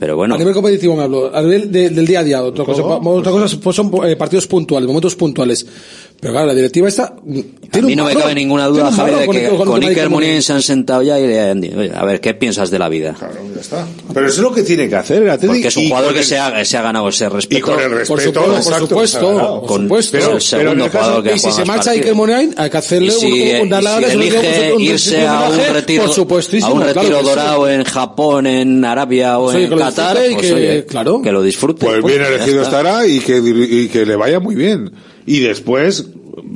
[0.00, 2.64] Pero bueno, A nivel competitivo me hablo, a nivel de- del día a día, otra
[2.64, 5.66] cosa, otra cosa pues son eh, partidos puntuales, momentos puntuales.
[6.18, 8.88] Pero claro, la directiva esta mm, a tiene mí un no me cabe ninguna duda,
[8.88, 11.60] un Javi, de que con- con, Iker Muniain se han sentado ya y le han
[11.60, 13.14] dicho, "Oye, a ver, ¿qué piensas de la vida?
[13.54, 13.86] Ya está.
[14.12, 15.22] Pero eso es lo que tiene que hacer.
[15.38, 17.58] Porque es un jugador que el- se ha, se ha ganado ese respeto.
[17.58, 19.60] Y con el respeto, Por supuesto, por exacto, supuesto, claro.
[19.60, 20.18] por Con- supuesto.
[20.18, 21.90] pero el segundo caso- jugador que y si se marcha.
[21.92, 25.74] Iker Muniain, hay que hacerle si, un, un, y darle si elige irse a un
[25.74, 30.16] retiro, a un claro retiro dorado en Japón, en Arabia o en que lo Qatar,
[30.16, 31.22] disfrute y pues que- oye, claro.
[31.22, 31.86] que lo disfrute.
[31.86, 32.78] Pues Pues bien elegido está.
[32.80, 34.92] estará y que, y que le vaya muy bien.
[35.26, 36.06] Y después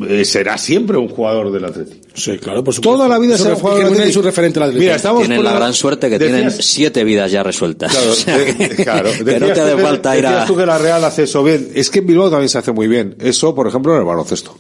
[0.09, 2.01] eh, será siempre un jugador del Atleti.
[2.15, 2.97] Sí, claro, por supuesto.
[2.97, 4.11] Toda la vida Su será un jugador del Atleti.
[4.11, 4.75] es un referente del.
[4.75, 7.93] Mira, estamos Tienen la gran suerte que decías- tienen siete vidas ya resueltas.
[7.93, 9.11] Claro, O sea, de- que, claro.
[9.13, 10.31] que no te tú hace que- falta ir a...
[10.31, 11.71] decías tú que la Real hace eso bien.
[11.75, 13.17] Es que en Bilbao también se hace muy bien.
[13.21, 14.57] Eso, por ejemplo, en el baloncesto.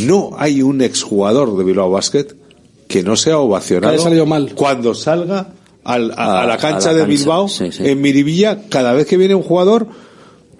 [0.00, 2.26] No hay un exjugador de Bilbao Basket
[2.88, 4.52] que no sea ovacionado Que haya salido mal.
[4.54, 5.52] cuando salga
[5.84, 7.86] al- a, A- a la a cancha la de cancha, Bilbao sí, sí.
[7.86, 9.86] en Miribilla cada vez que viene un jugador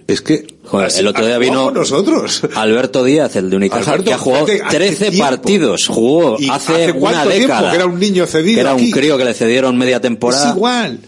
[0.07, 4.03] es que Joder, así el otro día vino nosotros Alberto Díaz, el de Unicaja, Alberto,
[4.05, 5.29] que ha jugado hace- hace 13 tiempo.
[5.29, 5.87] partidos.
[5.87, 7.41] Jugó ¿Y hace, hace una cuánto tiempo?
[7.47, 7.69] década.
[7.71, 8.91] Que era un niño cedido Que era un aquí.
[8.91, 10.49] crío que le cedieron media temporada.
[10.49, 10.99] es igual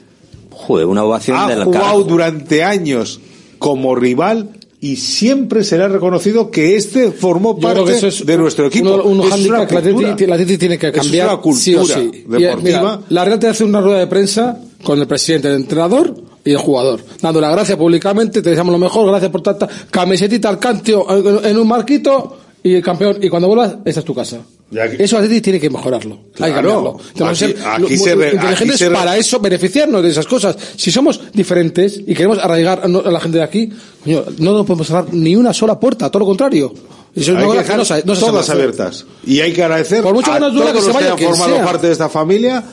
[0.51, 2.03] Joder, una ovación ha del jugado carajo.
[2.03, 3.19] durante años
[3.59, 4.49] como rival
[4.83, 9.01] y siempre será reconocido que este formó parte de nuestro equipo.
[9.01, 11.29] Un, un es que la tiene que cambiar.
[11.29, 12.25] Una cultura sí o sí.
[12.37, 15.55] Y, eh, mira, la Real te hace una rueda de prensa con el presidente, el
[15.55, 19.69] entrenador y el jugador, dando las gracias públicamente, te deseamos lo mejor, gracias por tanta
[19.89, 21.05] camisetita al cantio
[21.45, 23.19] en un marquito y el campeón.
[23.21, 24.41] Y cuando vuelvas, esa es tu casa.
[24.71, 26.19] Aquí, eso Atleti tiene que mejorarlo.
[26.33, 26.97] Claro, hay que cambiarlo.
[27.09, 30.55] Entonces, aquí, ser, se re, inteligentes se para eso, beneficiarnos de esas cosas.
[30.75, 33.69] Si somos diferentes y queremos arraigar a la gente de aquí,
[34.05, 36.73] no nos podemos cerrar ni una sola puerta, todo lo contrario.
[37.15, 39.05] Eso hay que dejar no se, no se todas abiertas.
[39.25, 41.55] Y hay que agradecer Por mucho a todos que los se vaya, que han formado
[41.57, 41.65] sea.
[41.65, 42.63] parte de esta familia.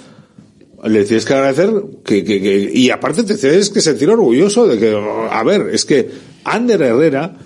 [0.82, 1.70] Le tienes que agradecer
[2.02, 4.98] que, que, que, y aparte te tienes que sentir orgulloso de que,
[5.30, 6.10] a ver, es que
[6.44, 7.36] Ander Herrera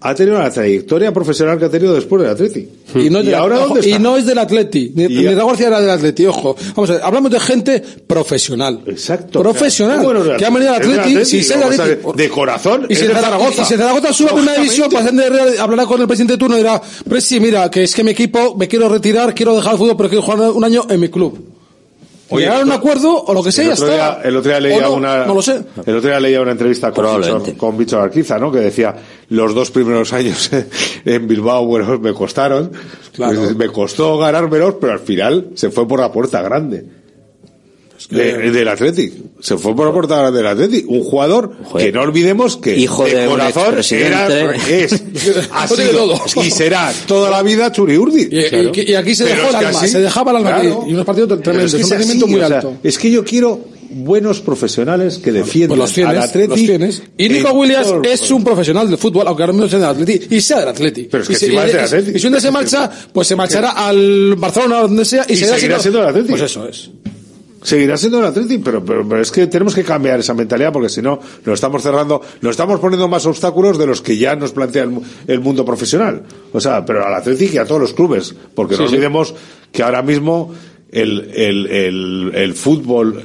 [0.00, 2.68] ha tenido una trayectoria profesional que ha tenido después del Atleti.
[2.94, 3.96] Y no es, ¿Y ahora dónde está?
[3.96, 4.92] Y no es del Atleti.
[4.94, 5.22] Ni, ni.
[5.22, 6.56] García era del Atleti, ojo.
[6.74, 8.80] Vamos a ver, hablamos de gente profesional.
[8.86, 9.40] Exacto.
[9.40, 10.00] Profesional.
[10.00, 10.36] Claro.
[10.36, 12.00] Que ha venido al Atleti, si se Atleti.
[12.14, 12.86] De corazón.
[12.88, 13.62] Y si Zaragoza.
[13.62, 16.58] Y si Zaragoza sube a una división, pues Real, hablará con el presidente turno y
[16.58, 19.96] dirá, Presi, mira, que es que mi equipo, me quiero retirar, quiero dejar el fútbol,
[19.96, 21.54] pero quiero jugar un año en mi club.
[22.30, 23.74] Oye, llegar un acuerdo o lo que sea.
[24.24, 25.24] El otro día, leía una.
[25.24, 25.30] El
[25.96, 28.50] otro día leía una entrevista con Víctor, Arquiza, ¿no?
[28.50, 28.94] Que decía,
[29.28, 30.50] los dos primeros años
[31.04, 32.72] en Bilbao, bueno, me costaron.
[33.16, 37.03] Pues, me costó ganármelos, pero al final se fue por la puerta grande
[38.10, 39.12] de, del Athletic.
[39.40, 40.88] Se fue por la portada del Athletic.
[40.88, 44.92] Un jugador que no olvidemos que Hijo de, corazón era, es,
[45.52, 45.66] ha
[46.44, 48.28] y será toda la vida Churiurdi.
[48.30, 50.62] Y, y, aquí se dejó el alma, se dejaba el alma.
[50.86, 52.76] Y unos partidos tremendos, es, es un rendimiento muy alto.
[52.82, 56.66] Es que yo quiero buenos profesionales que defiendan pues al Atleti.
[56.78, 60.34] Los y Nico Williams es un profesional del fútbol, aunque ahora mismo sea del Atleti,
[60.34, 61.08] y sea del Atleti.
[61.10, 63.36] Pero es que y, si va del y si un día se marcha, pues se
[63.36, 66.28] marchará al Barcelona, o donde sea, y, y se seguirá siendo del Atleti.
[66.28, 66.90] Pues eso es.
[67.64, 70.90] Seguirá siendo el Athletic, pero, pero, pero, es que tenemos que cambiar esa mentalidad porque
[70.90, 74.52] si no, nos estamos cerrando, nos estamos poniendo más obstáculos de los que ya nos
[74.52, 74.86] plantea
[75.26, 76.24] el, mundo profesional.
[76.52, 79.34] O sea, pero al Athletic y a todos los clubes, porque sí, no olvidemos
[79.72, 80.52] que ahora mismo
[80.92, 83.22] el, el, el, fútbol,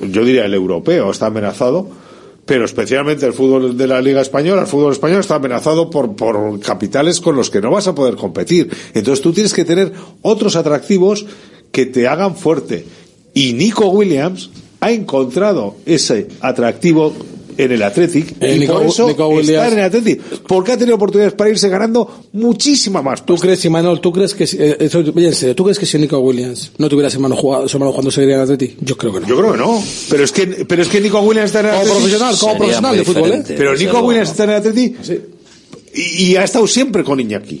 [0.00, 1.88] yo diría el europeo, está amenazado,
[2.44, 6.58] pero especialmente el fútbol de la Liga Española, el fútbol español está amenazado por, por
[6.58, 8.68] capitales con los que no vas a poder competir.
[8.94, 9.92] Entonces tú tienes que tener
[10.22, 11.24] otros atractivos
[11.70, 12.84] que te hagan fuerte
[13.36, 14.48] y Nico Williams
[14.80, 17.12] ha encontrado ese atractivo
[17.58, 20.96] en el Athletic eh, y por eso Nico está en el Athletic porque ha tenido
[20.96, 25.04] oportunidades para irse ganando muchísima más ¿Tú crees, Imanol, tú crees que eh, eso,
[25.54, 28.36] tú crees que si Nico Williams no tuviera su hermano jugado, su hermano jugando sería
[28.36, 28.76] en el Athletic?
[28.80, 29.28] Yo creo que no.
[29.28, 31.90] Yo creo que no, pero es que pero es que Nico Williams está en el
[31.90, 33.32] profesional, profesional de fútbol.
[33.32, 33.44] ¿eh?
[33.48, 34.00] Pero Nico.
[34.00, 34.96] Williams está en el Athletic
[35.94, 37.60] y, ha estado siempre con Iñaki.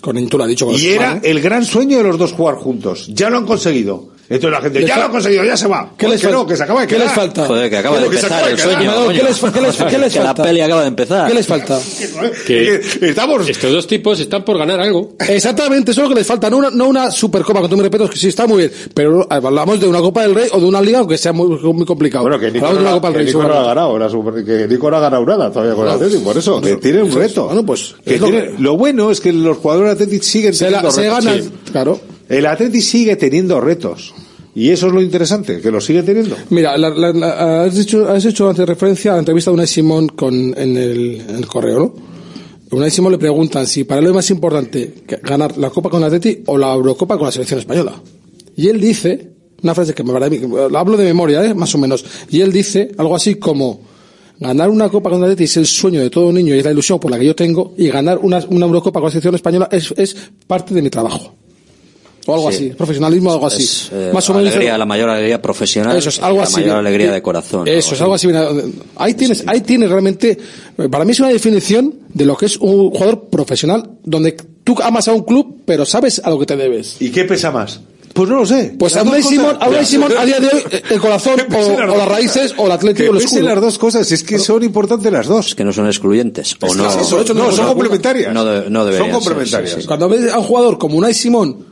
[0.00, 3.08] Con, tú lo has dicho, y era el gran sueño de los dos jugar juntos.
[3.12, 4.11] Ya lo han conseguido.
[4.32, 5.90] Entonces la gente, ya lo ha conseguido, ya se va.
[5.96, 7.46] ¿Qué les pues no, que se acaba de ¿Qué les falta?
[7.46, 9.08] Joder, que acaba de empezar el sueño.
[9.08, 10.22] ¿Qué les, falta?
[10.22, 11.28] la peli acaba de empezar.
[11.28, 11.78] ¿Qué les falta?
[13.02, 13.46] Estamos...
[13.46, 15.12] Estos dos tipos están por ganar algo.
[15.28, 16.48] Exactamente, eso es lo que les falta.
[16.48, 18.72] No una, no una supercopa, con todo mi respeto, que sí está muy bien.
[18.94, 21.84] Pero hablamos de una Copa del Rey o de una liga, aunque sea muy, muy
[21.84, 22.24] complicado.
[22.24, 23.92] Bueno, que Nico, no, Copa del Rey, ha ganado,
[24.44, 27.12] que Nico no ha ganado nada todavía con el Atlético, por eso, que tiene un
[27.12, 27.46] reto.
[27.46, 27.94] Bueno, pues...
[28.58, 30.94] Lo bueno es que los jugadores Atlético siguen teniendo retos.
[30.94, 32.00] Se ganan, claro.
[32.28, 34.14] El Atlético sigue teniendo retos.
[34.54, 36.36] Y eso es lo interesante, que lo sigue teniendo.
[36.50, 39.66] Mira, la, la, la, has, dicho, has hecho antes referencia a la entrevista de Unai
[39.66, 41.94] Simón con, en, el, correo, ¿no?
[42.70, 46.00] A Unai Simón le preguntan si para él es más importante ganar la Copa con
[46.00, 47.94] el Atleti o la Eurocopa con la selección española.
[48.54, 49.30] Y él dice,
[49.62, 51.54] una frase que me hablo de memoria, ¿eh?
[51.54, 53.80] más o menos, y él dice algo así como,
[54.38, 56.72] ganar una Copa con el Atleti es el sueño de todo niño y es la
[56.72, 59.70] ilusión por la que yo tengo, y ganar una, una Eurocopa con la selección española
[59.72, 60.14] es, es
[60.46, 61.41] parte de mi trabajo.
[62.26, 63.88] O algo así, profesionalismo o algo así.
[63.92, 64.50] Eh, más o menos.
[64.50, 65.96] Alegría, la mayor alegría profesional.
[65.96, 66.60] Eso es, algo así.
[66.60, 67.66] La mayor alegría de corazón.
[67.66, 68.28] Eso es, algo así.
[68.28, 70.38] Eh, ahí tienes, ahí tienes realmente,
[70.78, 74.76] eh, para mí es una definición de lo que es un jugador profesional, donde tú
[74.82, 76.96] amas a un club, pero sabes a lo que te debes.
[77.00, 77.80] ¿Y qué pesa más?
[78.12, 78.74] Pues no lo sé.
[78.78, 83.12] Pues a Simón, a día de hoy, el corazón o, las, raíces o el Atlético
[83.12, 85.54] que el las dos cosas, es que son importantes las dos.
[85.54, 86.56] Que no son excluyentes.
[86.60, 88.32] O no, no, son complementarias.
[88.32, 89.86] No, de, no deberían Son complementarias.
[89.86, 91.71] Cuando ves a un jugador como Unai Simón,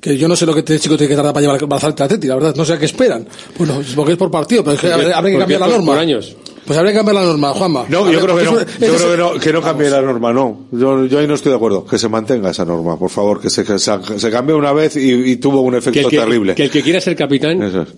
[0.00, 2.28] que yo no sé lo que este chico tiene que tardar para llevar brazalete al
[2.28, 3.26] la verdad, no sé a qué esperan.
[3.58, 6.00] Bueno, pues, supongo que es por partido, pero es que habrá que cambiar la norma.
[6.66, 7.84] Pues habría que cambiar la norma, Juanma.
[7.88, 8.60] No, yo, creo, que no.
[8.60, 8.66] yo
[8.96, 10.66] creo que no, que no cambie la norma, no.
[10.70, 11.84] Yo, yo, ahí no estoy de acuerdo.
[11.84, 14.96] Que se mantenga esa norma, por favor, que se, que se, se cambie una vez
[14.96, 16.54] y, y tuvo un efecto terrible.
[16.54, 17.60] Que el que quiera ser capitán.
[17.62, 17.88] Eso es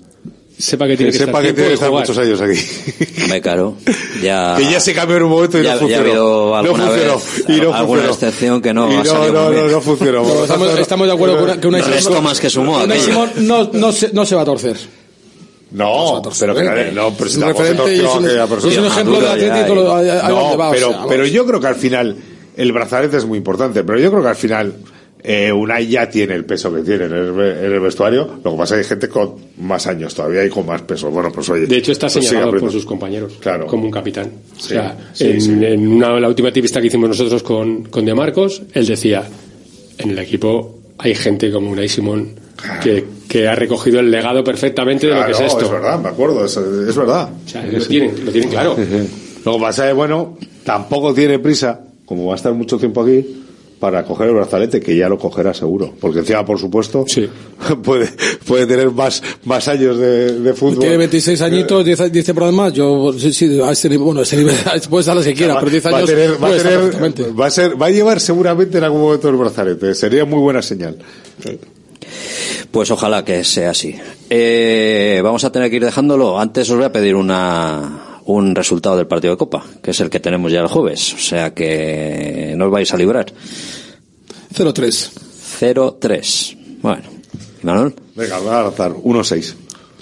[0.63, 3.29] sepa que tiene que, que sepa estar, que tiene que estar muchos años aquí.
[3.29, 3.77] Me caro.
[4.23, 4.55] Ya...
[4.63, 5.91] Que ya se cambió en un momento y ya, no funcionó.
[5.91, 7.15] Ya ha habido alguna no funcionó.
[7.15, 8.13] Vez, y no alguna funcionó.
[8.13, 10.43] excepción que no y no, ha salido no, no, no, funcionó.
[10.43, 12.83] Estamos, estamos, de acuerdo con que una Resto más que sumó.
[12.83, 12.95] Una
[13.39, 14.77] no, no, se, no se va a torcer.
[15.73, 18.87] No, no pero que nadie, no, pero si un referente y es un, es un
[18.87, 19.75] ejemplo de atlético.
[19.75, 22.17] No, pero, pero yo creo que al final
[22.57, 24.75] el brazalete es muy importante, pero yo creo que al final
[25.25, 28.41] eh, Unai ya tiene el peso que tiene en el, vestuario.
[28.43, 31.11] Lo que pasa es que hay gente con más años todavía y con más peso.
[31.11, 31.67] Bueno, pues oye.
[31.67, 33.67] De hecho, está pues señalado por sus compañeros claro.
[33.67, 34.31] como un capitán.
[34.57, 38.85] O sea, en, una, la última entrevista que hicimos nosotros con, con De Marcos, él
[38.85, 39.23] decía:
[39.99, 42.35] en el equipo hay gente como Unai Simón
[42.83, 45.65] que, que, ha recogido el legado perfectamente de lo que es esto.
[45.65, 47.31] Es verdad, me acuerdo, es, es verdad.
[47.71, 48.77] Lo, tienen, lo tienen claro.
[49.45, 53.25] lo que pasa es, bueno, tampoco tiene prisa, como va a estar mucho tiempo aquí
[53.83, 55.93] para coger el brazalete, que ya lo cogerá seguro.
[56.01, 57.05] Porque encima, por supuesto,
[57.83, 58.09] puede,
[58.47, 60.79] puede tener más, más años de, de fútbol.
[60.79, 62.73] Tiene 26 añitos, 10, 10 temporadas más.
[62.73, 64.55] Yo, sí, sí, a ese nivel, bueno, a ese nivel,
[64.89, 66.09] puede estar lo que quiera, pero 10 va a años.
[66.09, 69.35] tener, va a tener- va a ser, va a llevar seguramente en algún momento el
[69.37, 69.97] brazalete.
[69.97, 70.99] Sería muy buena señal.
[72.71, 73.97] Pues ojalá que sea así.
[74.31, 76.39] Eh, vamos a tener que ir dejándolo.
[76.39, 80.11] Antes os voy a pedir una, un resultado del partido de Copa, que es el
[80.11, 81.15] que tenemos ya el jueves.
[81.15, 83.27] O sea que no os vais a librar.
[84.55, 85.11] 0-3.
[85.61, 86.57] 0-3.
[86.83, 87.03] Bueno.
[87.63, 87.95] ¿Y Manuel?
[88.15, 89.55] Venga, voy a lanzar 1-6.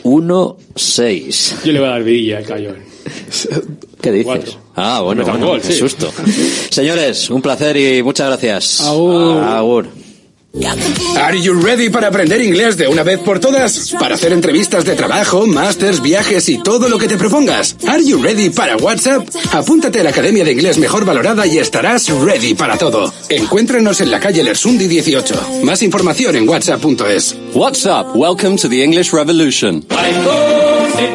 [0.05, 1.65] 1-6.
[1.65, 2.77] Yo le voy a dar vidilla al Cayón.
[4.01, 4.27] ¿Qué dices?
[4.27, 4.52] Cuatro.
[4.77, 5.78] Ah, bueno, bueno, gol, qué sí.
[5.78, 6.11] susto.
[6.70, 8.81] Señores, un placer y muchas gracias.
[8.81, 9.43] Agur.
[9.43, 9.99] Agur.
[10.52, 13.94] Are you ready para aprender inglés de una vez por todas?
[14.01, 17.77] Para hacer entrevistas de trabajo, másters, viajes y todo lo que te propongas.
[17.86, 19.28] Are you ready para WhatsApp?
[19.52, 23.12] Apúntate a la Academia de Inglés Mejor Valorada y estarás ready para todo.
[23.28, 25.60] Encuéntranos en la calle Lersundi 18.
[25.62, 27.36] Más información en whatsapp.es.
[27.55, 29.85] WhatsApp, welcome to the English Revolution.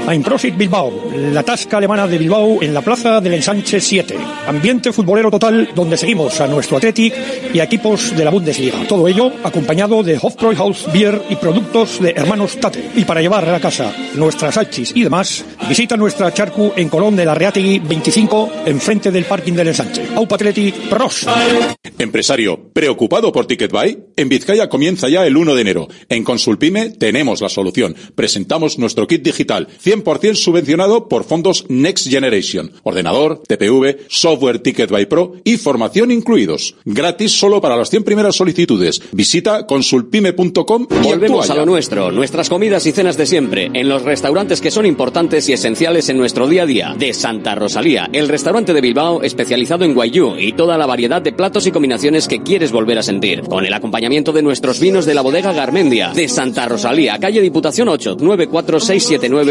[0.07, 4.15] Ein Prosit Bilbao, la tasca alemana de Bilbao en la plaza del Ensanche 7.
[4.47, 7.13] Ambiente futbolero total donde seguimos a nuestro Athletic
[7.53, 8.87] y a equipos de la Bundesliga.
[8.87, 12.91] Todo ello acompañado de Hofbräuhaus Beer y productos de hermanos Tate.
[12.95, 17.15] Y para llevar a la casa nuestras hachis y demás, visita nuestra charcu en Colón
[17.15, 20.03] de la Reategui 25, enfrente del parking del Ensanche.
[20.15, 21.25] Aupa Athletic, pros.
[21.97, 24.05] Empresario, ¿preocupado por TicketBuy?
[24.17, 25.87] En Vizcaya comienza ya el 1 de enero.
[26.09, 27.95] En Consulpime tenemos la solución.
[28.15, 32.71] Presentamos nuestro kit digital, 100% subvencionado por fondos Next Generation.
[32.83, 36.75] Ordenador, TPV, software TicketBuy Pro y formación incluidos.
[36.85, 39.01] Gratis solo para las 100 primeras solicitudes.
[39.11, 44.03] Visita consulpime.com y Volvemos a lo nuestro, nuestras comidas y cenas de siempre, en los
[44.03, 46.95] restaurantes que son importantes y esenciales en nuestro día a día.
[46.97, 51.33] De Santa Rosalía, el restaurante de Bilbao especializado en guayú y toda la variedad de
[51.33, 53.41] platos y combinaciones que quieres volver a sentir.
[53.41, 56.09] Con el acompañamiento de nuestros vinos de la bodega Garmendia.
[56.09, 58.17] De Santa Rosalía, calle Diputación 8,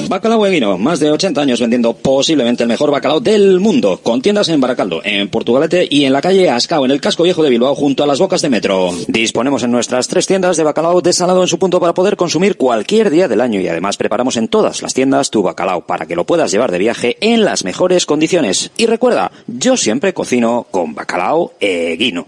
[0.09, 4.49] Bacalao Eguino, más de 80 años vendiendo posiblemente el mejor bacalao del mundo, con tiendas
[4.49, 7.75] en Baracaldo, en Portugalete y en la calle Ascao, en el casco viejo de Bilbao,
[7.75, 8.91] junto a las bocas de metro.
[9.09, 13.11] Disponemos en nuestras tres tiendas de bacalao desalado en su punto para poder consumir cualquier
[13.11, 16.25] día del año y además preparamos en todas las tiendas tu bacalao para que lo
[16.25, 18.71] puedas llevar de viaje en las mejores condiciones.
[18.77, 22.27] Y recuerda, yo siempre cocino con bacalao Eguino.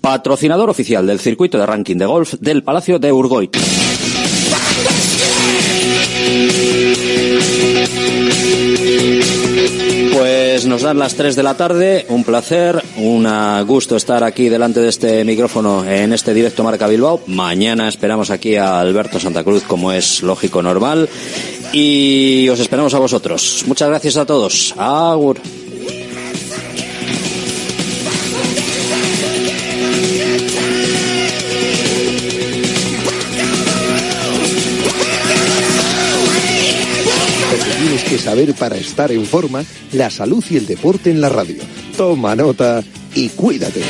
[0.00, 3.56] Patrocinador oficial del circuito de ranking de golf del Palacio de Urgoit.
[10.12, 13.26] Pues nos dan las 3 de la tarde, un placer, un
[13.66, 17.20] gusto estar aquí delante de este micrófono en este directo Marca Bilbao.
[17.26, 21.08] Mañana esperamos aquí a Alberto Santa Cruz como es lógico normal
[21.72, 23.64] y os esperamos a vosotros.
[23.66, 24.74] Muchas gracias a todos.
[24.76, 25.40] Agur.
[38.30, 41.64] Saber para estar en forma, la salud y el deporte en la radio.
[41.96, 42.80] Toma nota
[43.12, 43.82] y cuídate.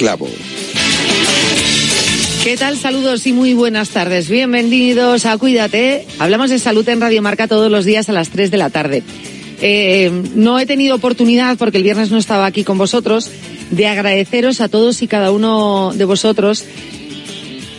[0.00, 0.28] Yanela Clavo.
[2.42, 2.78] ¿Qué tal?
[2.78, 4.28] Saludos y muy buenas tardes.
[4.28, 6.06] Bienvenidos a Cuídate.
[6.18, 9.02] Hablamos de salud en Radio Marca todos los días a las 3 de la tarde.
[9.60, 13.30] Eh, no he tenido oportunidad, porque el viernes no estaba aquí con vosotros,
[13.70, 16.64] de agradeceros a todos y cada uno de vosotros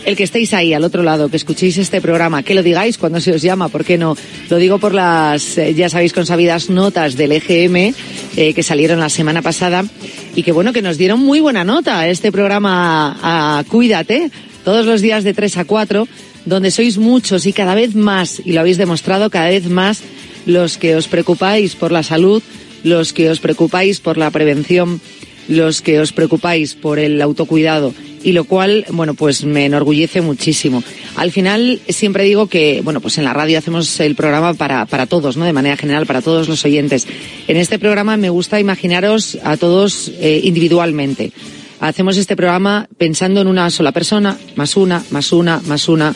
[0.04, 3.20] el que estéis ahí al otro lado, que escuchéis este programa, que lo digáis cuando
[3.20, 4.16] se os llama, ¿por qué no?
[4.48, 7.94] Lo digo por las, eh, ya sabéis, consabidas notas del EGM
[8.36, 9.84] eh, que salieron la semana pasada
[10.34, 14.30] y que bueno, que nos dieron muy buena nota este programa a Cuídate,
[14.64, 16.08] todos los días de 3 a 4,
[16.44, 20.02] donde sois muchos y cada vez más, y lo habéis demostrado cada vez más,
[20.46, 22.42] los que os preocupáis por la salud,
[22.82, 25.00] los que os preocupáis por la prevención,
[25.48, 27.94] los que os preocupáis por el autocuidado
[28.24, 30.82] y lo cual, bueno, pues me enorgullece muchísimo.
[31.16, 35.06] Al final siempre digo que, bueno, pues en la radio hacemos el programa para, para
[35.06, 35.44] todos, ¿no?
[35.44, 37.06] De manera general, para todos los oyentes.
[37.48, 41.32] En este programa me gusta imaginaros a todos eh, individualmente.
[41.80, 46.14] Hacemos este programa pensando en una sola persona, más una, más una, más una,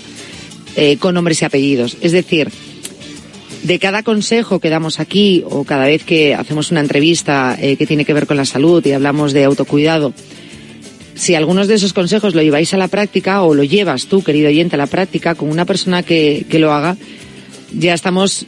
[0.77, 1.97] eh, con nombres y apellidos.
[2.01, 2.51] Es decir,
[3.65, 7.87] de cada consejo que damos aquí o cada vez que hacemos una entrevista eh, que
[7.87, 10.15] tiene que ver con la salud y hablamos de autocuidado,
[11.17, 14.49] si algunos de esos consejos lo lleváis a la práctica o lo llevas tú, querido
[14.49, 16.97] oyente, a la práctica con una persona que, que lo haga,
[17.73, 18.47] ya estamos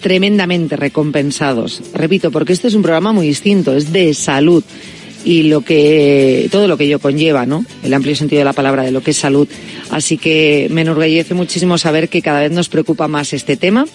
[0.00, 1.82] tremendamente recompensados.
[1.92, 4.62] Repito, porque este es un programa muy distinto, es de salud
[5.24, 7.64] y lo que todo lo que ello conlleva, ¿no?
[7.82, 9.48] El amplio sentido de la palabra de lo que es salud.
[9.90, 13.86] Así que me enorgullece muchísimo saber que cada vez nos preocupa más este tema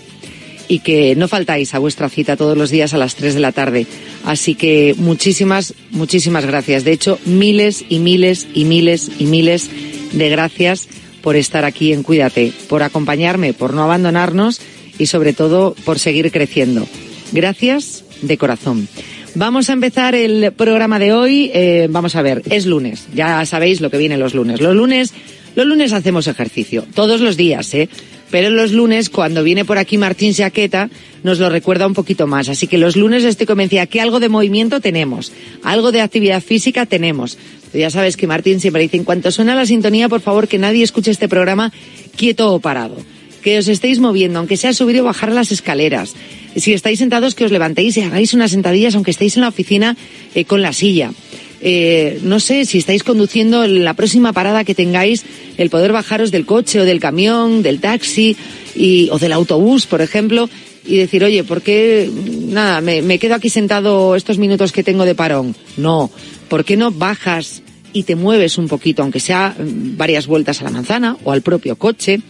[0.70, 3.52] y que no faltáis a vuestra cita todos los días a las 3 de la
[3.52, 3.88] tarde.
[4.24, 6.86] Así que muchísimas, muchísimas gracias.
[6.86, 9.70] De hecho, miles y miles y miles y miles
[10.14, 10.88] de gracias
[11.22, 14.62] por estar aquí en Cuídate, por acompañarme, por no abandonarnos
[14.98, 16.88] y sobre todo por seguir creciendo.
[17.32, 18.88] Gracias de corazón.
[19.36, 21.52] Vamos a empezar el programa de hoy.
[21.54, 23.08] Eh, vamos a ver, es lunes.
[23.14, 24.62] Ya sabéis lo que viene los lunes.
[24.62, 25.14] Los lunes,
[25.56, 26.86] los lunes hacemos ejercicio.
[26.94, 27.90] Todos los días, ¿eh?
[28.30, 30.90] Pero los lunes, cuando viene por aquí Martín Saqueta,
[31.24, 32.50] nos lo recuerda un poquito más.
[32.50, 35.32] Así que los lunes estoy convencida que algo de movimiento tenemos,
[35.64, 37.38] algo de actividad física tenemos.
[37.74, 40.84] ya sabes que Martín siempre dice, en cuanto suena la sintonía, por favor, que nadie
[40.84, 41.72] escuche este programa
[42.16, 42.98] quieto o parado.
[43.42, 46.14] Que os estéis moviendo, aunque sea subir o bajar las escaleras.
[46.56, 49.96] Si estáis sentados, que os levantéis y hagáis unas sentadillas, aunque estéis en la oficina
[50.36, 51.12] eh, con la silla.
[51.62, 55.26] Eh, no sé si estáis conduciendo la próxima parada que tengáis,
[55.58, 58.38] el poder bajaros del coche o del camión, del taxi
[59.12, 60.50] o del autobús, por ejemplo,
[60.86, 62.10] y decir, oye, ¿por qué,
[62.48, 65.56] nada, me, me quedo aquí sentado estos minutos que tengo de parón?
[65.78, 66.10] No,
[66.48, 67.62] ¿por qué no bajas
[67.92, 71.42] y te mueves un poquito, aunque sea mm, varias vueltas a la manzana o al
[71.42, 72.22] propio coche?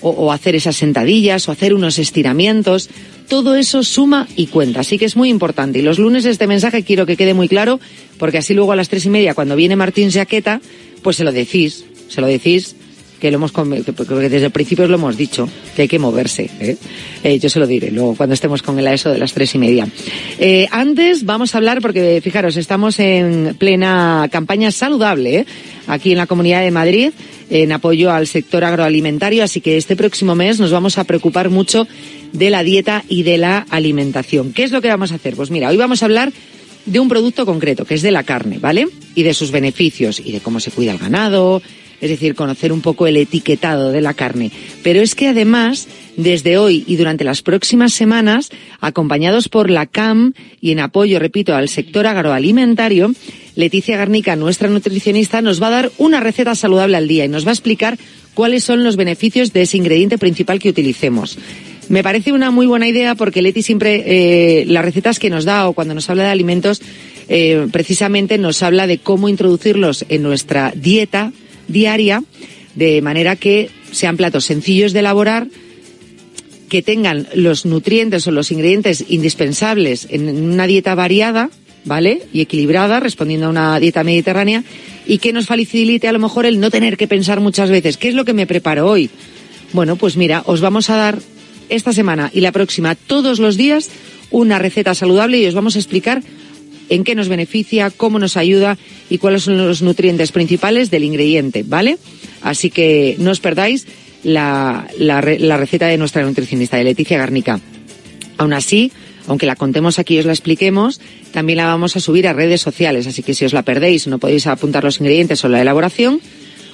[0.00, 2.88] o, hacer esas sentadillas o hacer unos estiramientos.
[3.28, 5.80] Todo eso suma y cuenta, así que es muy importante.
[5.80, 7.80] Y los lunes este mensaje quiero que quede muy claro,
[8.18, 10.60] porque así luego a las tres y media, cuando viene Martín Jaqueta,
[11.02, 12.76] pues se lo decís, se lo decís
[13.20, 13.92] que lo hemos que
[14.28, 16.76] desde el principio lo hemos dicho que hay que moverse ¿eh?
[17.22, 19.58] Eh, yo se lo diré luego cuando estemos con el AESO de las tres y
[19.58, 19.88] media
[20.38, 25.46] eh, antes vamos a hablar porque fijaros estamos en plena campaña saludable
[25.86, 27.10] aquí en la Comunidad de Madrid
[27.50, 31.86] en apoyo al sector agroalimentario, así que este próximo mes nos vamos a preocupar mucho
[32.32, 34.52] de la dieta y de la alimentación.
[34.52, 35.36] ¿Qué es lo que vamos a hacer?
[35.36, 36.32] Pues mira, hoy vamos a hablar
[36.84, 38.88] de un producto concreto, que es de la carne, ¿vale?
[39.14, 41.62] Y de sus beneficios y de cómo se cuida el ganado,
[42.00, 44.50] es decir, conocer un poco el etiquetado de la carne.
[44.82, 48.50] Pero es que además, desde hoy y durante las próximas semanas,
[48.80, 53.12] acompañados por la CAM y en apoyo, repito, al sector agroalimentario,
[53.54, 57.46] Leticia Garnica, nuestra nutricionista, nos va a dar una receta saludable al día y nos
[57.46, 57.98] va a explicar
[58.34, 61.38] cuáles son los beneficios de ese ingrediente principal que utilicemos.
[61.88, 65.68] Me parece una muy buena idea porque Leti siempre eh, las recetas que nos da
[65.68, 66.82] o cuando nos habla de alimentos
[67.28, 71.32] eh, precisamente nos habla de cómo introducirlos en nuestra dieta
[71.68, 72.22] diaria
[72.74, 75.48] de manera que sean platos sencillos de elaborar,
[76.68, 81.50] que tengan los nutrientes o los ingredientes indispensables en una dieta variada,
[81.84, 82.22] ¿vale?
[82.32, 84.64] Y equilibrada, respondiendo a una dieta mediterránea,
[85.06, 88.08] y que nos facilite a lo mejor el no tener que pensar muchas veces, ¿qué
[88.08, 89.08] es lo que me preparo hoy?
[89.72, 91.18] Bueno, pues mira, os vamos a dar
[91.68, 93.90] esta semana y la próxima, todos los días,
[94.30, 96.22] una receta saludable y os vamos a explicar
[96.88, 98.78] en qué nos beneficia, cómo nos ayuda
[99.10, 101.98] y cuáles son los nutrientes principales del ingrediente, ¿vale?
[102.42, 103.86] Así que no os perdáis
[104.22, 107.60] la, la, receta de nuestra nutricionista, de Leticia Garnica.
[108.38, 108.92] Aún así,
[109.26, 111.00] aunque la contemos aquí y os la expliquemos,
[111.32, 114.18] también la vamos a subir a redes sociales, así que si os la perdéis, no
[114.18, 116.20] podéis apuntar los ingredientes o la elaboración,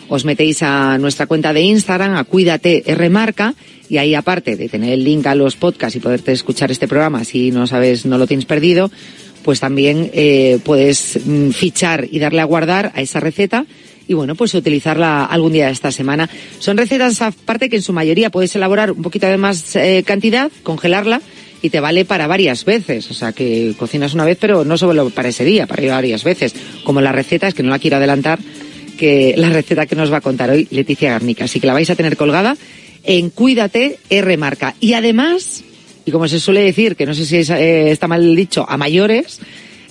[0.09, 3.55] os metéis a nuestra cuenta de Instagram, a Cuídate Rmarca,
[3.89, 7.25] y ahí aparte de tener el link a los podcasts y poderte escuchar este programa
[7.25, 8.91] si no sabes, no lo tienes perdido,
[9.43, 13.66] pues también eh, puedes mm, fichar y darle a guardar a esa receta
[14.09, 16.28] y bueno, pues utilizarla algún día de esta semana.
[16.59, 20.51] Son recetas aparte que en su mayoría puedes elaborar un poquito de más eh, cantidad,
[20.62, 21.20] congelarla
[21.62, 23.10] y te vale para varias veces.
[23.10, 26.55] O sea, que cocinas una vez, pero no solo para ese día, para varias veces.
[26.85, 28.40] Como la receta, es que no la quiero adelantar,
[28.98, 31.44] que la receta que nos va a contar hoy Leticia Garnica.
[31.44, 32.56] Así que la vais a tener colgada
[33.05, 34.74] en Cuídate R Marca.
[34.81, 35.64] Y además,
[36.05, 39.41] y como se suele decir, que no sé si eh, está mal dicho, a mayores,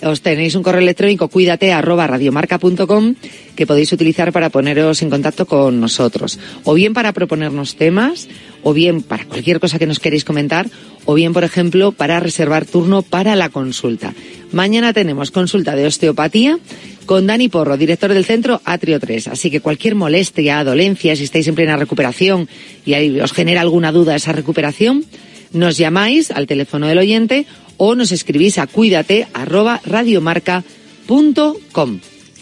[0.03, 3.15] os tenéis un correo electrónico cuídate arroba radiomarca.com
[3.55, 6.39] que podéis utilizar para poneros en contacto con nosotros.
[6.63, 8.27] O bien para proponernos temas,
[8.63, 10.67] o bien para cualquier cosa que nos queréis comentar,
[11.05, 14.13] o bien, por ejemplo, para reservar turno para la consulta.
[14.51, 16.59] Mañana tenemos consulta de osteopatía
[17.05, 19.29] con Dani Porro, director del centro Atrio 3.
[19.29, 22.47] Así que cualquier molestia, dolencia, si estáis en plena recuperación
[22.85, 25.05] y os genera alguna duda esa recuperación,
[25.53, 27.45] nos llamáis al teléfono del oyente
[27.77, 31.99] o nos escribís a cuídate radiomarca.com.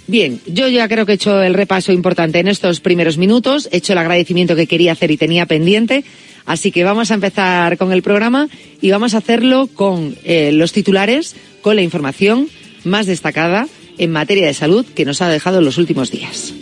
[0.07, 3.77] Bien, yo ya creo que he hecho el repaso importante en estos primeros minutos, he
[3.77, 6.03] hecho el agradecimiento que quería hacer y tenía pendiente,
[6.47, 8.49] así que vamos a empezar con el programa
[8.81, 12.49] y vamos a hacerlo con eh, los titulares, con la información
[12.83, 13.67] más destacada
[13.99, 16.55] en materia de salud que nos ha dejado en los últimos días.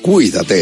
[0.00, 0.52] Cuídate.